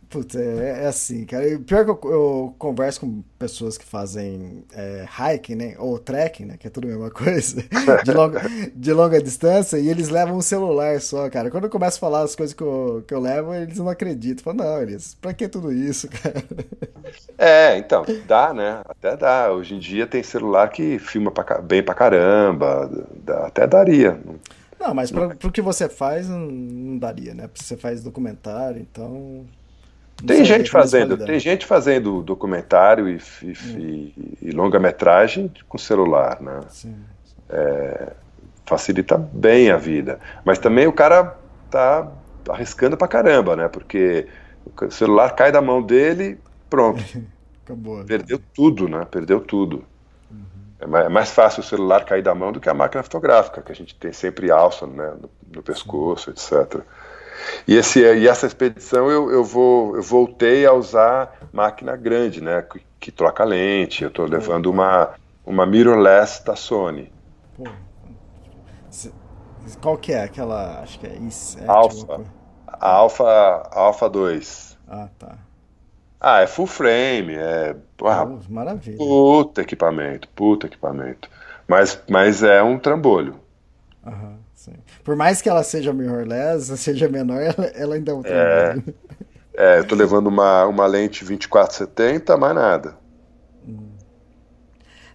Putz, 0.09 0.35
é, 0.35 0.81
é, 0.83 0.87
assim, 0.87 1.23
cara. 1.23 1.47
E 1.47 1.59
pior 1.59 1.85
que 1.85 1.91
eu, 1.91 2.11
eu, 2.11 2.55
converso 2.57 3.01
com 3.01 3.21
pessoas 3.37 3.77
que 3.77 3.85
fazem 3.85 4.63
é, 4.73 5.05
hiking, 5.05 5.53
né? 5.53 5.75
Ou 5.77 5.99
trekking, 5.99 6.45
né? 6.45 6.57
Que 6.57 6.65
é 6.65 6.69
tudo 6.71 6.87
a 6.87 6.89
mesma 6.89 7.11
coisa. 7.13 7.63
De 8.03 8.11
longa, 8.11 8.41
de 8.75 8.91
longa 8.91 9.21
distância. 9.21 9.77
E 9.77 9.87
eles 9.87 10.09
levam 10.09 10.35
um 10.35 10.41
celular 10.41 10.99
só, 10.99 11.29
cara. 11.29 11.51
Quando 11.51 11.65
eu 11.65 11.69
começo 11.69 11.97
a 11.97 11.99
falar 11.99 12.21
as 12.23 12.35
coisas 12.35 12.55
que 12.55 12.63
eu, 12.63 13.03
que 13.07 13.13
eu 13.13 13.19
levo, 13.19 13.53
eles 13.53 13.77
não 13.77 13.87
acreditam. 13.87 14.43
Falam, 14.43 14.65
não, 14.65 14.81
eles, 14.81 15.13
pra 15.13 15.31
que 15.31 15.47
tudo 15.47 15.71
isso, 15.71 16.09
cara? 16.09 16.43
É, 17.37 17.77
então, 17.77 18.03
dá, 18.25 18.51
né? 18.51 18.81
Até 18.89 19.15
dá. 19.15 19.51
Hoje 19.51 19.75
em 19.75 19.79
dia 19.79 20.07
tem 20.07 20.23
celular 20.23 20.69
que 20.69 20.97
filma 20.97 21.29
pra, 21.29 21.61
bem 21.61 21.83
pra 21.83 21.93
caramba. 21.93 22.89
Dá, 23.23 23.45
até 23.45 23.67
daria. 23.67 24.19
Não, 24.79 24.95
mas 24.95 25.11
para 25.11 25.35
o 25.43 25.51
que 25.51 25.61
você 25.61 25.87
faz, 25.87 26.27
não, 26.27 26.39
não 26.39 26.97
daria, 26.97 27.35
né? 27.35 27.47
Porque 27.47 27.63
você 27.63 27.77
faz 27.77 28.01
documentário, 28.01 28.81
então 28.81 29.45
tem 30.25 30.43
gente 30.43 30.69
fazendo, 30.69 31.17
tem 31.17 31.39
gente 31.39 31.65
fazendo 31.65 32.21
documentário 32.21 33.07
e, 33.07 33.19
e, 33.43 34.13
hum. 34.17 34.31
e 34.41 34.51
longa-metragem 34.51 35.51
com 35.67 35.77
celular, 35.77 36.41
né? 36.41 36.59
Sim. 36.69 36.95
É, 37.49 38.13
facilita 38.65 39.17
bem 39.17 39.71
a 39.71 39.77
vida. 39.77 40.19
Mas 40.45 40.59
também 40.59 40.87
o 40.87 40.93
cara 40.93 41.37
tá 41.69 42.11
arriscando 42.49 42.95
pra 42.95 43.07
caramba, 43.07 43.55
né? 43.55 43.67
Porque 43.67 44.27
o 44.65 44.91
celular 44.91 45.31
cai 45.35 45.51
da 45.51 45.61
mão 45.61 45.81
dele, 45.81 46.39
pronto. 46.69 47.03
Acabou. 47.65 48.03
Perdeu 48.03 48.39
tudo, 48.53 48.87
né? 48.87 49.05
Perdeu 49.09 49.39
tudo. 49.39 49.83
Uhum. 50.31 50.97
É 50.97 51.09
mais 51.09 51.31
fácil 51.31 51.61
o 51.61 51.63
celular 51.63 52.03
cair 52.03 52.23
da 52.23 52.33
mão 52.33 52.51
do 52.51 52.59
que 52.59 52.69
a 52.69 52.73
máquina 52.73 53.03
fotográfica, 53.03 53.61
que 53.61 53.71
a 53.71 53.75
gente 53.75 53.95
tem 53.95 54.11
sempre 54.11 54.49
alça 54.49 54.87
né? 54.87 55.13
no, 55.21 55.29
no 55.55 55.63
pescoço, 55.63 56.33
Sim. 56.35 56.55
etc. 56.55 56.81
E, 57.67 57.75
esse, 57.75 57.99
e 57.99 58.27
essa 58.27 58.47
expedição 58.47 59.09
eu, 59.09 59.31
eu, 59.31 59.43
vou, 59.43 59.95
eu 59.95 60.01
voltei 60.01 60.65
a 60.65 60.73
usar 60.73 61.49
máquina 61.51 61.95
grande, 61.95 62.41
né? 62.41 62.61
Que, 62.61 62.81
que 62.99 63.11
troca 63.11 63.43
lente. 63.43 64.03
Eu 64.03 64.09
estou 64.09 64.25
levando 64.25 64.67
uma, 64.67 65.11
uma 65.45 65.65
mirrorless 65.65 66.43
da 66.43 66.55
Sony. 66.55 67.11
Pô. 67.55 67.63
Qual 69.81 69.97
que 69.97 70.13
é 70.13 70.23
aquela? 70.23 70.81
Acho 70.81 70.99
que 70.99 71.07
é 71.07 71.15
isso. 71.15 71.57
Alpha. 71.67 72.21
A 72.67 72.89
Alpha, 72.89 73.69
Alpha 73.71 74.09
2. 74.09 74.77
Ah, 74.87 75.09
tá. 75.17 75.37
Ah, 76.19 76.41
é 76.41 76.47
full 76.47 76.67
frame, 76.67 77.35
é. 77.35 77.75
Ah, 78.03 78.25
maravilha. 78.49 78.97
Puta 78.97 79.61
equipamento, 79.61 80.27
puta 80.29 80.67
equipamento. 80.67 81.29
Mas, 81.67 82.01
mas 82.09 82.43
é 82.43 82.61
um 82.61 82.77
trambolho. 82.77 83.39
Aham, 84.05 84.38
sim. 84.59 84.73
Por 85.03 85.15
mais 85.15 85.41
que 85.41 85.49
ela 85.49 85.63
seja 85.63 85.93
mirrorless, 85.93 86.75
seja 86.77 87.07
menor, 87.07 87.41
ela, 87.41 87.65
ela 87.73 87.95
ainda 87.95 88.11
é 88.11 88.15
um. 88.15 88.21
É, 88.25 88.75
é 89.55 89.79
eu 89.79 89.87
tô 89.87 89.95
levando 89.95 90.27
uma, 90.27 90.65
uma 90.65 90.85
lente 90.85 91.23
2470, 91.23 92.37
mais 92.37 92.55
nada. 92.55 92.97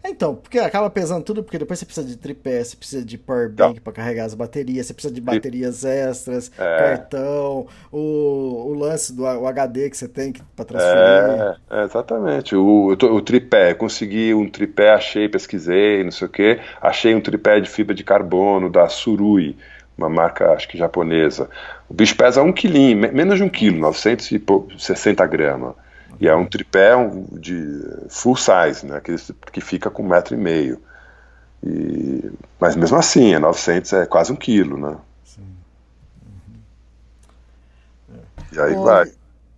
Então, 0.06 0.35
porque 0.35 0.59
acaba 0.59 0.90
pesando 0.90 1.24
tudo, 1.24 1.43
porque 1.43 1.59
depois 1.59 1.78
você 1.78 1.86
precisa 1.86 2.06
de 2.06 2.16
tripé, 2.16 2.62
você 2.62 2.76
precisa 2.76 3.05
de 3.05 3.16
power 3.16 3.51
bank 3.51 3.81
para 3.81 3.93
carregar 3.93 4.26
as 4.26 4.35
baterias, 4.35 4.86
você 4.86 4.93
precisa 4.93 5.14
de 5.14 5.20
baterias 5.20 5.82
extras, 5.82 6.52
é. 6.59 6.78
cartão, 6.78 7.66
o, 7.90 8.68
o 8.68 8.74
lance 8.74 9.14
do 9.14 9.22
o 9.22 9.47
HD 9.47 9.89
que 9.89 9.97
você 9.97 10.06
tem 10.06 10.35
para 10.55 10.64
transferir. 10.66 10.94
É, 10.94 11.56
é, 11.70 11.85
exatamente. 11.85 12.55
O, 12.55 12.89
o, 12.89 13.22
tripé, 13.22 13.72
consegui 13.72 14.35
um 14.35 14.47
tripé, 14.47 14.90
achei, 14.90 15.26
pesquisei, 15.26 16.05
não 16.05 16.10
sei 16.10 16.26
o 16.26 16.31
que, 16.31 16.60
achei 16.82 17.14
um 17.14 17.20
tripé 17.20 17.59
de 17.60 17.70
fibra 17.70 17.94
de 17.94 18.05
carbono 18.05 18.68
da 18.68 18.89
Surui, 18.90 19.56
uma 19.97 20.10
marca 20.10 20.52
acho 20.52 20.68
que 20.68 20.76
japonesa. 20.76 21.48
O 21.89 21.94
bicho 21.94 22.14
pesa 22.14 22.43
um 22.43 22.52
quilinho, 22.52 23.10
menos 23.10 23.39
de 23.39 23.43
um 23.43 23.48
quilo, 23.48 23.78
960 23.78 25.26
gramas. 25.26 25.84
E 26.20 26.28
é 26.28 26.35
um 26.35 26.47
tripé 26.47 26.93
de 27.32 27.82
full 28.09 28.36
size, 28.36 28.86
né, 28.86 29.01
que, 29.01 29.15
que 29.53 29.61
fica 29.61 29.91
com 29.91 30.03
um 30.03 30.09
metro 30.09 30.35
e 30.35 30.39
meio. 30.39 30.81
E, 31.62 32.31
mas 32.61 32.77
mesmo 32.77 32.97
assim, 32.99 33.35
é 33.35 33.39
900 33.39 33.93
é 33.95 34.07
quase 34.07 34.32
um 34.32 34.36
quilo, 34.36 34.77
né? 34.77 34.97
Sim. 35.24 35.47
Uhum. 38.11 38.20
E 38.53 38.61
aí 38.61 38.77
ô, 38.77 38.82
vai. 38.85 39.12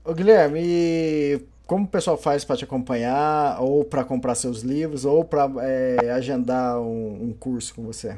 Ô 0.04 0.14
Guilherme, 0.14 0.60
e 0.62 1.40
como 1.66 1.84
o 1.84 1.88
pessoal 1.88 2.16
faz 2.16 2.44
para 2.44 2.56
te 2.56 2.64
acompanhar, 2.64 3.60
ou 3.60 3.84
para 3.84 4.04
comprar 4.04 4.36
seus 4.36 4.62
livros, 4.62 5.04
ou 5.04 5.24
para 5.24 5.50
é, 5.62 6.10
agendar 6.12 6.78
um, 6.78 7.24
um, 7.24 7.34
curso 7.38 7.74
com 7.74 7.82
você? 7.82 8.16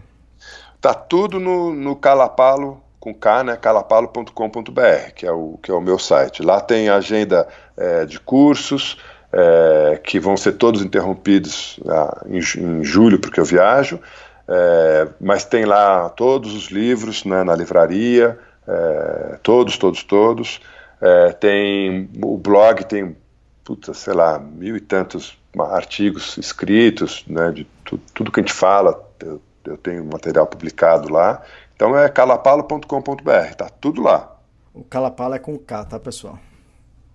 Tá 0.81 0.93
tudo 0.93 1.41
no, 1.41 1.73
no 1.73 1.97
Calapalo 1.97 2.83
com 3.09 3.15
K, 3.15 3.45
né, 3.45 3.57
calapalo.com.br, 3.57 5.13
que, 5.15 5.27
é 5.27 5.33
o, 5.33 5.59
que 5.63 5.71
é 5.71 5.75
o 5.75 5.81
meu 5.81 5.99
site. 5.99 6.43
Lá 6.43 6.61
tem 6.61 6.89
agenda 6.89 7.49
é, 7.77 8.05
de 8.05 8.21
cursos, 8.21 8.99
é, 9.33 10.01
que 10.03 10.19
vão 10.19 10.37
ser 10.37 10.53
todos 10.53 10.83
interrompidos 10.83 11.79
ah, 11.89 12.25
em, 12.27 12.39
em, 12.39 12.85
julho, 12.85 13.19
porque 13.19 13.41
eu 13.41 13.45
viajo, 13.45 14.01
é, 14.47 15.09
mas 15.21 15.45
tem 15.45 15.65
lá 15.65 16.09
todos 16.11 16.55
os 16.55 16.69
livros 16.71 17.25
né, 17.25 17.43
na 17.45 17.55
livraria, 17.55 18.39
é, 18.67 19.39
todos, 19.43 19.77
todos, 19.79 20.03
todos. 20.03 20.61
É, 21.01 21.33
tem 21.33 22.11
o 22.23 22.37
blog, 22.37 22.85
tem, 22.85 23.17
puta, 23.65 23.95
sei 23.95 24.15
lá, 24.15 24.39
mil 24.39 24.77
e 24.77 24.81
tantos 24.81 25.39
artigos 25.59 26.37
escritos, 26.39 27.25
né, 27.27 27.51
de 27.53 27.67
tu, 27.85 27.99
tudo 28.15 28.33
que 28.33 28.41
a 28.41 28.43
gente 28.43 28.53
fala, 28.53 29.07
eu, 29.21 29.41
eu 29.65 29.77
tenho 29.77 30.05
material 30.05 30.47
publicado 30.47 31.13
lá. 31.13 31.43
Então 31.79 31.97
é 31.97 32.09
calapalo.com.br, 32.09 33.55
tá 33.57 33.69
tudo 33.69 34.03
lá. 34.03 34.37
O 34.75 34.83
Calapalo 34.83 35.35
é 35.35 35.39
com 35.39 35.57
K, 35.57 35.85
tá, 35.85 36.01
pessoal? 36.01 36.37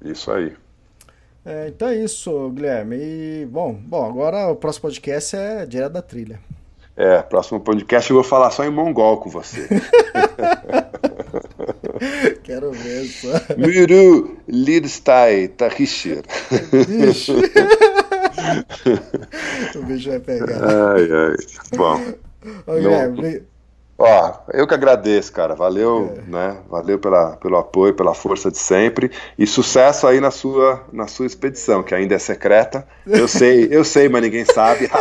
Isso 0.02 0.31
aí. 0.31 0.53
É, 1.45 1.68
então 1.68 1.90
é 1.90 1.98
isso, 1.98 2.49
Guilherme. 2.52 2.95
E, 2.98 3.45
bom, 3.45 3.73
bom, 3.73 4.06
agora 4.06 4.48
o 4.48 4.56
próximo 4.56 4.84
podcast 4.84 5.35
é 5.35 5.65
direto 5.65 5.91
da 5.91 6.02
trilha. 6.02 6.40
É, 6.95 7.22
próximo 7.22 7.60
podcast 7.60 8.10
eu 8.10 8.15
vou 8.15 8.23
falar 8.23 8.52
só 8.52 8.64
em 8.64 8.69
mongol 8.69 9.18
com 9.18 9.30
você. 9.30 9.68
Quero 12.44 12.72
ver 12.72 13.03
só. 13.07 13.34
Miru 13.57 14.38
Lirstai 14.48 15.49
Tahishir. 15.49 16.23
o 19.76 19.84
bicho 19.84 20.10
vai 20.10 20.22
pegar. 20.22 20.64
Ai, 20.64 21.10
ai. 21.11 21.35
Bom. 21.76 21.99
Ô, 22.65 22.76
Guilherme, 22.76 23.44
Ó, 24.05 24.34
eu 24.51 24.67
que 24.67 24.73
agradeço, 24.73 25.31
cara. 25.31 25.55
Valeu, 25.55 26.13
é. 26.17 26.30
né? 26.30 26.57
Valeu 26.69 26.99
pela, 26.99 27.38
pelo 27.38 27.55
apoio, 27.55 27.93
pela 27.93 28.13
força 28.13 28.51
de 28.51 28.57
sempre 28.57 29.09
e 29.39 29.47
sucesso 29.47 30.05
aí 30.05 30.19
na 30.19 30.30
sua 30.30 30.84
na 30.91 31.07
sua 31.07 31.25
expedição, 31.25 31.81
que 31.81 31.95
ainda 31.95 32.13
é 32.13 32.19
secreta. 32.19 32.85
Eu 33.07 33.30
sei, 33.30 33.69
eu 33.71 33.85
sei, 33.85 34.09
mas 34.09 34.21
ninguém 34.21 34.43
sabe. 34.43 34.89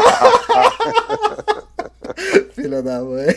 Filha 2.55 2.81
da 2.81 3.03
mãe. 3.03 3.27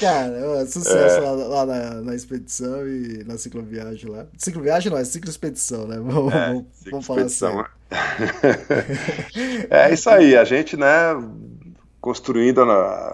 cara, 0.00 0.66
sucesso 0.66 1.18
é. 1.18 1.20
lá, 1.20 1.30
lá 1.30 1.66
na, 1.66 1.90
na, 2.00 2.14
expedição 2.16 2.88
e 2.88 3.22
na 3.24 3.38
cicloviagem 3.38 4.10
lá. 4.10 4.26
Cicloviagem 4.36 4.90
não, 4.90 4.98
é 4.98 5.04
cicloexpedição, 5.04 5.86
né? 5.86 5.98
Vamos, 5.98 6.34
é, 6.34 6.46
vamos, 6.48 6.64
vamos 6.90 7.06
falar 7.06 7.22
assim. 7.22 7.46
é 9.70 9.92
isso 9.92 10.10
aí, 10.10 10.36
a 10.36 10.42
gente, 10.42 10.76
né? 10.76 11.14
Construindo 12.02 12.66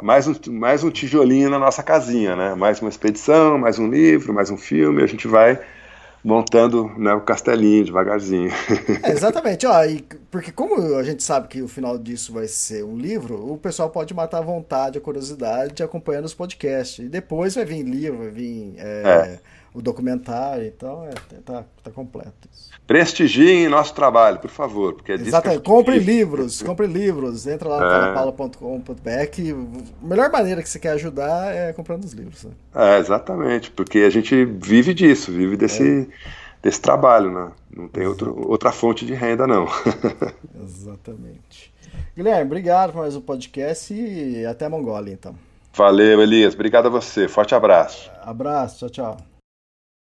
mais 0.02 0.26
um, 0.26 0.34
mais 0.50 0.82
um 0.82 0.90
tijolinho 0.90 1.50
na 1.50 1.58
nossa 1.58 1.82
casinha, 1.82 2.34
né? 2.34 2.54
Mais 2.54 2.80
uma 2.80 2.88
expedição, 2.88 3.58
mais 3.58 3.78
um 3.78 3.86
livro, 3.86 4.32
mais 4.32 4.50
um 4.50 4.56
filme, 4.56 5.02
a 5.02 5.06
gente 5.06 5.28
vai 5.28 5.60
montando 6.24 6.90
né, 6.96 7.12
o 7.12 7.20
castelinho 7.20 7.84
devagarzinho. 7.84 8.50
É, 9.02 9.12
exatamente, 9.12 9.66
ó, 9.66 9.84
e, 9.84 10.02
porque 10.30 10.50
como 10.50 10.96
a 10.96 11.02
gente 11.02 11.22
sabe 11.22 11.48
que 11.48 11.62
o 11.62 11.68
final 11.68 11.98
disso 11.98 12.32
vai 12.32 12.48
ser 12.48 12.82
um 12.82 12.96
livro, 12.96 13.52
o 13.52 13.58
pessoal 13.58 13.90
pode 13.90 14.12
matar 14.14 14.38
a 14.38 14.42
vontade, 14.42 14.98
a 14.98 15.00
curiosidade 15.00 15.82
acompanhando 15.82 16.24
os 16.24 16.34
podcasts. 16.34 16.98
E 17.04 17.08
depois 17.08 17.54
vai 17.54 17.66
vir 17.66 17.82
livro, 17.82 18.18
vai 18.18 18.30
vir 18.30 18.74
é, 18.78 18.82
é. 18.82 19.40
o 19.74 19.82
documentário, 19.82 20.66
então 20.66 21.04
é, 21.04 21.40
tá, 21.44 21.64
tá 21.84 21.90
completo 21.90 22.48
isso. 22.50 22.67
Prestigiem 22.88 23.68
nosso 23.68 23.92
trabalho, 23.92 24.38
por 24.38 24.48
favor. 24.48 24.94
Porque 24.94 25.12
é 25.12 25.16
Exatamente. 25.16 25.60
Compre 25.60 25.98
livros, 25.98 26.62
compre 26.62 26.86
livros. 26.86 27.46
Entra 27.46 27.68
lá 27.68 27.80
no 27.80 27.86
é. 27.86 28.14
calapaula.com.br 28.14 29.26
que 29.30 29.50
a 29.52 30.06
melhor 30.06 30.32
maneira 30.32 30.62
que 30.62 30.70
você 30.70 30.78
quer 30.78 30.92
ajudar 30.92 31.54
é 31.54 31.70
comprando 31.74 32.04
os 32.04 32.12
livros. 32.12 32.44
Né? 32.44 32.50
É, 32.74 32.98
exatamente. 32.98 33.70
Porque 33.70 33.98
a 33.98 34.10
gente 34.10 34.42
vive 34.46 34.94
disso, 34.94 35.30
vive 35.30 35.54
desse, 35.54 36.08
é. 36.10 36.62
desse 36.62 36.80
trabalho, 36.80 37.30
né? 37.30 37.52
Não 37.76 37.88
tem 37.88 38.06
outro, 38.06 38.34
outra 38.48 38.72
fonte 38.72 39.04
de 39.04 39.12
renda, 39.12 39.46
não. 39.46 39.68
Exatamente. 40.64 41.70
Guilherme, 42.16 42.46
obrigado 42.46 42.92
por 42.92 43.00
mais 43.00 43.14
um 43.14 43.20
podcast 43.20 43.92
e 43.92 44.46
até 44.46 44.64
a 44.64 44.70
Mongólia, 44.70 45.12
então. 45.12 45.34
Valeu, 45.74 46.22
Elias. 46.22 46.54
Obrigado 46.54 46.86
a 46.86 46.90
você. 46.90 47.28
Forte 47.28 47.54
abraço. 47.54 48.10
Abraço. 48.24 48.88
Tchau, 48.88 49.14
tchau. 49.14 49.27